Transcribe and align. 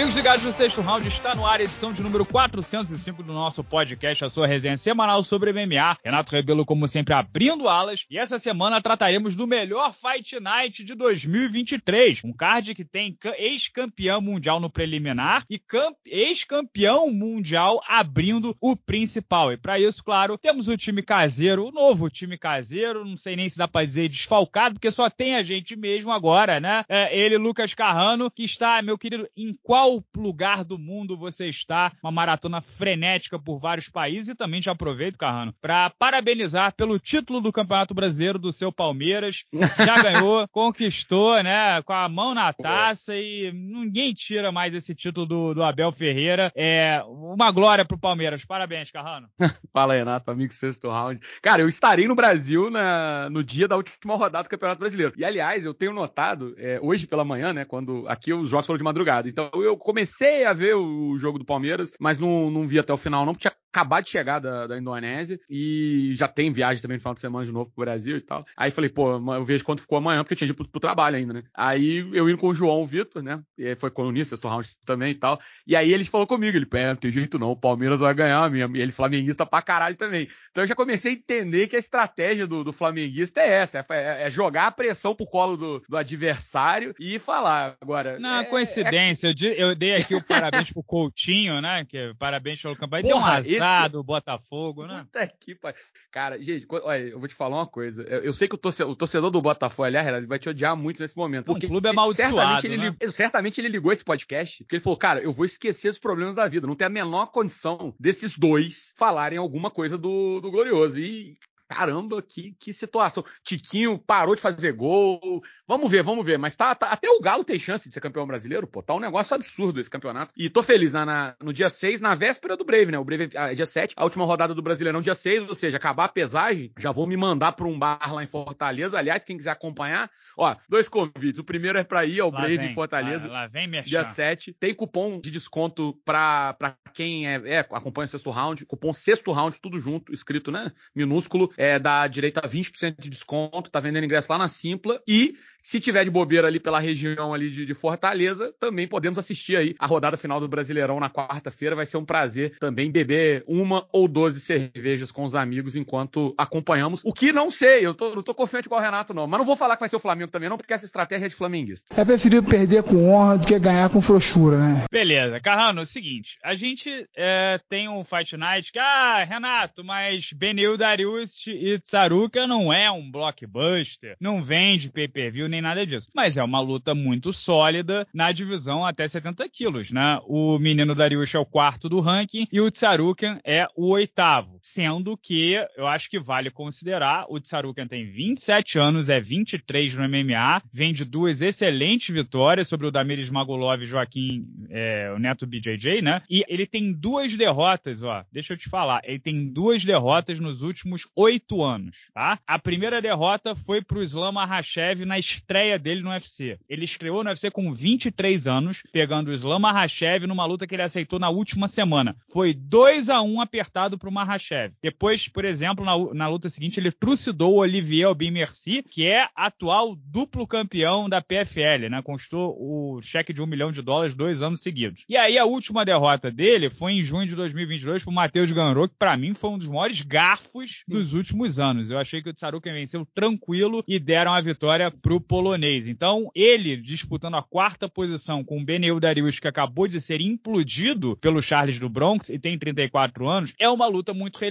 Amigos 0.00 0.16
ligados 0.16 0.46
no 0.46 0.50
sexto 0.50 0.80
round, 0.80 1.06
está 1.06 1.34
no 1.34 1.44
ar 1.44 1.60
a 1.60 1.62
edição 1.62 1.92
de 1.92 2.02
número 2.02 2.24
405 2.24 3.22
do 3.22 3.34
nosso 3.34 3.62
podcast, 3.62 4.24
a 4.24 4.30
sua 4.30 4.46
resenha 4.46 4.78
semanal 4.78 5.22
sobre 5.22 5.52
MMA. 5.52 5.98
Renato 6.02 6.32
Rebelo, 6.32 6.64
como 6.64 6.88
sempre, 6.88 7.12
abrindo 7.12 7.68
alas. 7.68 8.06
E 8.08 8.16
essa 8.16 8.38
semana 8.38 8.80
trataremos 8.80 9.36
do 9.36 9.46
melhor 9.46 9.92
Fight 9.92 10.40
Night 10.40 10.84
de 10.84 10.94
2023. 10.94 12.22
Um 12.24 12.32
card 12.32 12.74
que 12.74 12.82
tem 12.82 13.14
ex-campeão 13.36 14.22
mundial 14.22 14.58
no 14.58 14.70
preliminar 14.70 15.44
e 15.50 15.60
ex-campeão 16.06 17.10
mundial 17.10 17.78
abrindo 17.86 18.56
o 18.58 18.74
principal. 18.74 19.52
E 19.52 19.58
para 19.58 19.78
isso, 19.78 20.02
claro, 20.02 20.38
temos 20.38 20.66
o 20.68 20.78
time 20.78 21.02
caseiro, 21.02 21.66
o 21.66 21.70
novo 21.70 22.08
time 22.08 22.38
caseiro. 22.38 23.04
Não 23.04 23.18
sei 23.18 23.36
nem 23.36 23.50
se 23.50 23.58
dá 23.58 23.68
para 23.68 23.84
dizer 23.84 24.08
desfalcado, 24.08 24.76
porque 24.76 24.90
só 24.90 25.10
tem 25.10 25.36
a 25.36 25.42
gente 25.42 25.76
mesmo 25.76 26.10
agora, 26.10 26.58
né? 26.58 26.86
É 26.88 27.14
ele, 27.14 27.36
Lucas 27.36 27.74
Carrano, 27.74 28.30
que 28.30 28.44
está, 28.44 28.80
meu 28.80 28.96
querido, 28.96 29.28
em 29.36 29.54
qual 29.62 29.89
qual 29.90 30.04
lugar 30.16 30.62
do 30.64 30.78
mundo 30.78 31.16
você 31.16 31.48
está, 31.48 31.92
uma 32.02 32.12
maratona 32.12 32.60
frenética 32.60 33.38
por 33.38 33.58
vários 33.58 33.88
países 33.88 34.28
e 34.28 34.34
também 34.34 34.62
já 34.62 34.72
aproveito, 34.72 35.18
Carrano, 35.18 35.52
para 35.60 35.90
parabenizar 35.90 36.74
pelo 36.74 36.98
título 36.98 37.40
do 37.40 37.52
Campeonato 37.52 37.94
Brasileiro 37.94 38.38
do 38.38 38.52
seu 38.52 38.70
Palmeiras. 38.70 39.44
Já 39.84 40.00
ganhou, 40.02 40.46
conquistou, 40.48 41.42
né, 41.42 41.82
com 41.82 41.92
a 41.92 42.08
mão 42.08 42.34
na 42.34 42.52
taça 42.52 43.16
e 43.16 43.50
ninguém 43.52 44.12
tira 44.12 44.52
mais 44.52 44.74
esse 44.74 44.94
título 44.94 45.26
do, 45.26 45.54
do 45.54 45.62
Abel 45.62 45.90
Ferreira. 45.90 46.52
É 46.54 47.02
uma 47.06 47.50
glória 47.50 47.84
pro 47.84 47.98
Palmeiras. 47.98 48.44
Parabéns, 48.44 48.90
Carrano. 48.90 49.28
Fala, 49.72 49.94
Renato, 49.94 50.30
amigo 50.30 50.52
sexto 50.52 50.88
round. 50.88 51.20
Cara, 51.42 51.62
eu 51.62 51.68
estarei 51.68 52.06
no 52.06 52.14
Brasil 52.14 52.70
na, 52.70 53.28
no 53.30 53.42
dia 53.42 53.66
da 53.66 53.76
última 53.76 54.14
rodada 54.14 54.44
do 54.44 54.50
Campeonato 54.50 54.80
Brasileiro. 54.80 55.14
E, 55.16 55.24
aliás, 55.24 55.64
eu 55.64 55.74
tenho 55.74 55.92
notado, 55.92 56.54
é, 56.58 56.78
hoje 56.82 57.06
pela 57.06 57.24
manhã, 57.24 57.52
né, 57.52 57.64
quando 57.64 58.06
aqui 58.06 58.32
os 58.32 58.50
jogos 58.50 58.66
foram 58.66 58.78
de 58.78 58.84
madrugada, 58.84 59.28
então 59.28 59.50
eu 59.54 59.70
eu 59.70 59.76
comecei 59.80 60.44
a 60.44 60.52
ver 60.52 60.74
o 60.74 61.18
jogo 61.18 61.38
do 61.38 61.44
Palmeiras, 61.44 61.92
mas 61.98 62.18
não, 62.18 62.50
não 62.50 62.66
vi 62.66 62.78
até 62.78 62.92
o 62.92 62.96
final, 62.96 63.24
não, 63.26 63.32
porque 63.34 63.48
tinha 63.48 63.56
acabado 63.72 64.04
de 64.04 64.10
chegar 64.10 64.38
da, 64.40 64.66
da 64.66 64.78
Indonésia 64.78 65.40
e 65.48 66.12
já 66.14 66.28
tem 66.28 66.50
viagem 66.50 66.82
também 66.82 66.96
no 66.96 67.00
final 67.00 67.14
de 67.14 67.20
semana 67.20 67.46
de 67.46 67.52
novo 67.52 67.70
pro 67.70 67.84
Brasil 67.84 68.16
e 68.16 68.20
tal. 68.20 68.44
Aí 68.56 68.70
falei, 68.70 68.90
pô, 68.90 69.12
eu 69.34 69.44
vejo 69.44 69.64
quanto 69.64 69.82
ficou 69.82 69.98
amanhã, 69.98 70.22
porque 70.22 70.34
eu 70.34 70.38
tinha 70.38 70.46
ido 70.46 70.54
pro, 70.54 70.68
pro 70.68 70.80
trabalho 70.80 71.16
ainda, 71.16 71.32
né? 71.32 71.42
Aí 71.54 71.98
eu 72.12 72.28
indo 72.28 72.38
com 72.38 72.48
o 72.48 72.54
João 72.54 72.82
o 72.82 72.86
Vitor, 72.86 73.22
né? 73.22 73.40
E 73.56 73.76
foi 73.76 73.90
colunista, 73.90 74.30
sexto 74.30 74.48
round 74.48 74.68
também 74.84 75.12
e 75.12 75.14
tal. 75.14 75.40
E 75.66 75.76
aí 75.76 75.92
ele 75.92 76.04
falou 76.04 76.26
comigo, 76.26 76.56
ele, 76.56 76.66
pé, 76.66 76.88
não 76.88 76.96
tem 76.96 77.10
jeito 77.10 77.38
não, 77.38 77.50
o 77.52 77.56
Palmeiras 77.56 78.00
vai 78.00 78.12
ganhar 78.12 78.50
mesmo. 78.50 78.76
E 78.76 78.80
ele 78.80 78.92
flamenguista 78.92 79.46
pra 79.46 79.62
caralho 79.62 79.96
também. 79.96 80.26
Então 80.50 80.64
eu 80.64 80.68
já 80.68 80.74
comecei 80.74 81.12
a 81.12 81.14
entender 81.14 81.68
que 81.68 81.76
a 81.76 81.78
estratégia 81.78 82.46
do, 82.46 82.64
do 82.64 82.72
flamenguista 82.72 83.40
é 83.40 83.48
essa, 83.48 83.78
é, 83.78 83.84
é, 83.90 84.26
é 84.26 84.30
jogar 84.30 84.66
a 84.66 84.72
pressão 84.72 85.14
pro 85.14 85.26
colo 85.26 85.56
do, 85.56 85.82
do 85.88 85.96
adversário 85.96 86.94
e 86.98 87.18
falar. 87.18 87.76
Agora. 87.80 88.18
Não, 88.18 88.40
é, 88.40 88.44
coincidência, 88.44 89.34
eu, 89.40 89.52
eu 89.52 89.74
dei 89.76 89.96
aqui 89.96 90.14
o 90.14 90.22
parabéns 90.22 90.72
pro 90.72 90.82
Coutinho, 90.82 91.60
né? 91.60 91.84
Que 91.88 92.12
parabéns 92.18 92.60
pelo 92.60 92.76
campeonato. 92.76 93.08
Deu 93.08 93.16
um 93.16 93.20
arrasado 93.62 93.94
esse... 93.94 94.00
o 94.00 94.02
Botafogo, 94.02 94.86
né? 94.86 95.04
Puta 95.04 95.26
que 95.26 95.54
pai. 95.54 95.74
Cara, 96.10 96.42
gente, 96.42 96.66
olha, 96.70 97.08
eu 97.08 97.18
vou 97.18 97.28
te 97.28 97.34
falar 97.34 97.56
uma 97.56 97.66
coisa. 97.66 98.02
Eu, 98.02 98.20
eu 98.24 98.32
sei 98.32 98.48
que 98.48 98.54
o 98.54 98.58
torcedor, 98.58 98.92
o 98.92 98.96
torcedor, 98.96 99.30
do 99.30 99.40
Botafogo, 99.40 99.84
aliás, 99.84 100.06
ele 100.06 100.26
vai 100.26 100.38
te 100.38 100.48
odiar 100.48 100.76
muito 100.76 101.00
nesse 101.00 101.16
momento. 101.16 101.46
Porque 101.46 101.66
o 101.66 101.68
clube 101.68 101.86
é 101.86 101.90
amaldiçoado, 101.90 102.36
certamente 102.36 102.66
ele, 102.66 102.76
né? 102.76 102.84
ligou, 102.84 103.12
certamente 103.12 103.60
ele 103.60 103.68
ligou 103.68 103.92
esse 103.92 104.04
podcast, 104.04 104.64
porque 104.64 104.76
ele 104.76 104.82
falou, 104.82 104.96
cara, 104.96 105.20
eu 105.20 105.32
vou 105.32 105.44
esquecer 105.44 105.90
dos 105.90 105.98
problemas 105.98 106.34
da 106.34 106.48
vida. 106.48 106.66
Não 106.66 106.76
tem 106.76 106.86
a 106.86 106.90
menor 106.90 107.26
condição 107.26 107.94
desses 107.98 108.36
dois 108.36 108.92
falarem 108.96 109.38
alguma 109.38 109.70
coisa 109.70 109.96
do, 109.96 110.40
do 110.40 110.50
Glorioso. 110.50 110.98
E, 110.98 111.36
caramba, 111.70 112.20
que, 112.20 112.52
que 112.58 112.72
situação. 112.72 113.24
Tiquinho 113.44 113.96
parou 113.96 114.34
de 114.34 114.40
fazer 114.40 114.72
gol. 114.72 115.40
Vamos 115.68 115.88
ver, 115.88 116.02
vamos 116.02 116.26
ver. 116.26 116.36
Mas 116.36 116.56
tá, 116.56 116.74
tá, 116.74 116.88
até 116.88 117.08
o 117.08 117.20
Galo 117.20 117.44
tem 117.44 117.60
chance 117.60 117.88
de 117.88 117.94
ser 117.94 118.00
campeão 118.00 118.26
brasileiro, 118.26 118.66
pô. 118.66 118.82
Tá 118.82 118.92
um 118.92 118.98
negócio 118.98 119.36
absurdo 119.36 119.80
esse 119.80 119.88
campeonato. 119.88 120.32
E 120.36 120.50
tô 120.50 120.64
feliz 120.64 120.92
na, 120.92 121.06
na 121.06 121.36
no 121.40 121.52
dia 121.52 121.70
6, 121.70 122.00
na 122.00 122.16
véspera 122.16 122.56
do 122.56 122.64
Brave, 122.64 122.90
né? 122.90 122.98
O 122.98 123.04
Brave 123.04 123.28
é 123.32 123.54
dia 123.54 123.66
7, 123.66 123.94
a 123.96 124.02
última 124.02 124.24
rodada 124.24 124.52
do 124.52 124.60
Brasileirão 124.60 125.00
dia 125.00 125.14
6, 125.14 125.48
ou 125.48 125.54
seja, 125.54 125.76
acabar 125.76 126.06
a 126.06 126.08
pesagem, 126.08 126.72
já 126.76 126.90
vou 126.90 127.06
me 127.06 127.16
mandar 127.16 127.52
pra 127.52 127.68
um 127.68 127.78
bar 127.78 128.12
lá 128.12 128.24
em 128.24 128.26
Fortaleza. 128.26 128.98
Aliás, 128.98 129.22
quem 129.22 129.36
quiser 129.36 129.52
acompanhar, 129.52 130.10
ó, 130.36 130.56
dois 130.68 130.88
convites. 130.88 131.38
O 131.38 131.44
primeiro 131.44 131.78
é 131.78 131.84
pra 131.84 132.04
ir 132.04 132.20
ao 132.20 132.32
lá 132.32 132.40
Brave 132.40 132.58
vem, 132.58 132.72
em 132.72 132.74
Fortaleza. 132.74 133.28
Lá, 133.28 133.42
lá 133.42 133.46
vem, 133.46 133.68
minha 133.68 133.82
Dia 133.82 134.02
7. 134.02 134.52
Tem 134.54 134.74
cupom 134.74 135.20
de 135.20 135.30
desconto 135.30 135.96
pra, 136.04 136.54
pra 136.54 136.76
quem 136.92 137.28
é, 137.28 137.40
é, 137.46 137.58
acompanha 137.60 138.06
o 138.06 138.08
sexto 138.08 138.30
round. 138.30 138.66
Cupom 138.66 138.92
sexto 138.92 139.30
round, 139.30 139.60
tudo 139.60 139.78
junto, 139.78 140.12
escrito, 140.12 140.50
né? 140.50 140.72
Minúsculo. 140.92 141.52
É, 141.60 141.78
dá 141.78 142.06
direito 142.06 142.38
a 142.38 142.48
20% 142.48 142.94
de 142.98 143.10
desconto. 143.10 143.70
Tá 143.70 143.80
vendendo 143.80 144.04
ingresso 144.04 144.32
lá 144.32 144.38
na 144.38 144.48
Simpla. 144.48 144.98
E 145.06 145.34
se 145.62 145.80
tiver 145.80 146.04
de 146.04 146.10
bobeira 146.10 146.46
ali 146.46 146.60
pela 146.60 146.80
região 146.80 147.32
ali 147.34 147.50
de, 147.50 147.66
de, 147.66 147.74
Fortaleza, 147.74 148.54
também 148.58 148.86
podemos 148.86 149.18
assistir 149.18 149.56
aí 149.56 149.74
a 149.78 149.86
rodada 149.86 150.16
final 150.16 150.40
do 150.40 150.48
Brasileirão 150.48 151.00
na 151.00 151.10
quarta-feira. 151.10 151.76
Vai 151.76 151.86
ser 151.86 151.96
um 151.96 152.04
prazer 152.04 152.56
também 152.58 152.90
beber 152.90 153.44
uma 153.46 153.86
ou 153.92 154.06
doze 154.06 154.40
cervejas 154.40 155.10
com 155.10 155.24
os 155.24 155.34
amigos 155.34 155.76
enquanto 155.76 156.34
acompanhamos. 156.36 157.00
O 157.04 157.12
que 157.12 157.32
não 157.32 157.50
sei, 157.50 157.86
eu 157.86 157.94
tô, 157.94 158.14
não 158.14 158.22
tô 158.22 158.34
confiante 158.34 158.68
com 158.68 158.74
o 158.74 158.80
Renato, 158.80 159.14
não. 159.14 159.26
Mas 159.26 159.38
não 159.38 159.46
vou 159.46 159.56
falar 159.56 159.76
que 159.76 159.80
vai 159.80 159.88
ser 159.88 159.96
o 159.96 160.00
Flamengo 160.00 160.30
também, 160.30 160.48
não, 160.48 160.56
porque 160.56 160.72
essa 160.72 160.84
estratégia 160.84 161.26
é 161.26 161.28
de 161.28 161.34
flamenguista. 161.34 161.94
É 162.00 162.04
preferível 162.04 162.42
perder 162.42 162.82
com 162.82 163.10
honra 163.10 163.38
do 163.38 163.46
que 163.46 163.58
ganhar 163.58 163.88
com 163.90 164.00
frouxura, 164.00 164.58
né? 164.58 164.84
Beleza. 164.90 165.40
Carrano, 165.40 165.80
é 165.80 165.82
o 165.82 165.86
seguinte, 165.86 166.38
a 166.42 166.54
gente 166.54 167.06
é, 167.16 167.60
tem 167.68 167.88
um 167.88 168.04
Fight 168.04 168.36
Night 168.36 168.72
que, 168.72 168.78
ah, 168.78 169.24
Renato, 169.24 169.84
mas 169.84 170.32
Benil 170.32 170.76
Darius 170.76 171.46
e 171.46 171.78
Tsaruka 171.78 172.46
não 172.46 172.72
é 172.72 172.90
um 172.90 173.10
blockbuster, 173.10 174.16
não 174.20 174.42
vende 174.42 174.90
pay-per-view 174.90 175.48
nem 175.50 175.60
nada 175.60 175.84
disso. 175.84 176.08
Mas 176.14 176.36
é 176.36 176.42
uma 176.42 176.60
luta 176.60 176.94
muito 176.94 177.32
sólida 177.32 178.06
na 178.14 178.30
divisão 178.32 178.84
até 178.84 179.06
70 179.06 179.48
quilos, 179.48 179.90
né? 179.90 180.20
O 180.26 180.58
menino 180.58 180.94
Dariush 180.94 181.34
é 181.34 181.38
o 181.38 181.46
quarto 181.46 181.88
do 181.88 182.00
ranking 182.00 182.46
e 182.52 182.60
o 182.60 182.70
Tsaruken 182.70 183.40
é 183.44 183.66
o 183.76 183.88
oitavo. 183.88 184.59
Sendo 184.72 185.16
que 185.16 185.54
eu 185.76 185.84
acho 185.84 186.08
que 186.08 186.20
vale 186.20 186.48
considerar, 186.48 187.26
o 187.28 187.40
Tsaruken 187.40 187.88
tem 187.88 188.08
27 188.08 188.78
anos, 188.78 189.08
é 189.08 189.20
23 189.20 189.94
no 189.94 190.08
MMA, 190.08 190.62
vem 190.72 190.92
de 190.92 191.04
duas 191.04 191.42
excelentes 191.42 192.14
vitórias 192.14 192.68
sobre 192.68 192.86
o 192.86 192.90
Damiris 192.92 193.28
Magolov 193.30 193.82
e 193.82 193.84
Joaquim, 193.84 194.46
é, 194.70 195.12
o 195.12 195.18
neto 195.18 195.44
BJJ, 195.44 196.00
né? 196.02 196.22
E 196.30 196.44
ele 196.46 196.68
tem 196.68 196.92
duas 196.92 197.34
derrotas, 197.34 198.04
ó, 198.04 198.24
deixa 198.30 198.52
eu 198.52 198.56
te 198.56 198.68
falar, 198.68 199.00
ele 199.02 199.18
tem 199.18 199.52
duas 199.52 199.84
derrotas 199.84 200.38
nos 200.38 200.62
últimos 200.62 201.04
oito 201.16 201.64
anos, 201.64 201.96
tá? 202.14 202.38
A 202.46 202.56
primeira 202.56 203.02
derrota 203.02 203.56
foi 203.56 203.82
pro 203.82 204.00
Islam 204.00 204.30
Makhachev 204.30 205.04
na 205.04 205.18
estreia 205.18 205.80
dele 205.80 206.00
no 206.00 206.10
UFC. 206.10 206.60
Ele 206.68 206.84
estreou 206.84 207.24
no 207.24 207.30
UFC 207.30 207.50
com 207.50 207.74
23 207.74 208.46
anos, 208.46 208.84
pegando 208.92 209.30
o 209.30 209.34
Islam 209.34 209.58
Makhachev 209.58 210.28
numa 210.28 210.46
luta 210.46 210.64
que 210.64 210.76
ele 210.76 210.82
aceitou 210.82 211.18
na 211.18 211.28
última 211.28 211.66
semana. 211.66 212.14
Foi 212.32 212.54
2 212.54 213.08
a 213.08 213.20
1 213.20 213.40
apertado 213.40 213.98
pro 213.98 214.12
Makhachev. 214.12 214.59
Depois, 214.82 215.28
por 215.28 215.44
exemplo, 215.44 215.84
na, 215.84 215.96
na 216.14 216.28
luta 216.28 216.48
seguinte, 216.48 216.78
ele 216.78 216.92
trucidou 216.92 217.54
o 217.54 217.58
Olivier 217.58 218.06
Albin 218.06 218.30
Merci, 218.30 218.82
que 218.82 219.06
é 219.06 219.28
atual 219.34 219.96
duplo 219.96 220.46
campeão 220.46 221.08
da 221.08 221.20
PFL, 221.20 221.88
né? 221.90 222.02
Conquistou 222.02 222.56
o 222.58 223.00
cheque 223.02 223.32
de 223.32 223.42
um 223.42 223.46
milhão 223.46 223.72
de 223.72 223.82
dólares 223.82 224.14
dois 224.14 224.42
anos 224.42 224.60
seguidos. 224.60 225.04
E 225.08 225.16
aí 225.16 225.38
a 225.38 225.44
última 225.44 225.84
derrota 225.84 226.30
dele 226.30 226.70
foi 226.70 226.92
em 226.92 227.02
junho 227.02 227.26
de 227.26 227.36
2022 227.36 228.02
pro 228.02 228.12
Matheus 228.12 228.50
Ganro, 228.52 228.88
que 228.88 228.94
para 228.98 229.16
mim 229.16 229.34
foi 229.34 229.50
um 229.50 229.58
dos 229.58 229.68
maiores 229.68 230.00
garfos 230.02 230.82
dos 230.86 231.12
últimos 231.12 231.58
anos. 231.58 231.90
Eu 231.90 231.98
achei 231.98 232.22
que 232.22 232.28
o 232.28 232.34
Tsaruken 232.34 232.72
venceu 232.72 233.06
tranquilo 233.14 233.82
e 233.86 233.98
deram 233.98 234.34
a 234.34 234.40
vitória 234.40 234.90
pro 234.90 235.20
polonês. 235.20 235.88
Então, 235.88 236.30
ele 236.34 236.76
disputando 236.76 237.36
a 237.36 237.42
quarta 237.42 237.88
posição 237.88 238.44
com 238.44 238.60
o 238.60 238.64
Beneu 238.64 238.98
Darius, 239.00 239.38
que 239.38 239.48
acabou 239.48 239.86
de 239.86 240.00
ser 240.00 240.20
implodido 240.20 241.16
pelo 241.16 241.42
Charles 241.42 241.78
do 241.78 241.88
Bronx 241.88 242.28
e 242.28 242.38
tem 242.38 242.58
34 242.58 243.28
anos, 243.28 243.52
é 243.58 243.68
uma 243.68 243.86
luta 243.86 244.12
muito 244.12 244.36
relevante. 244.36 244.49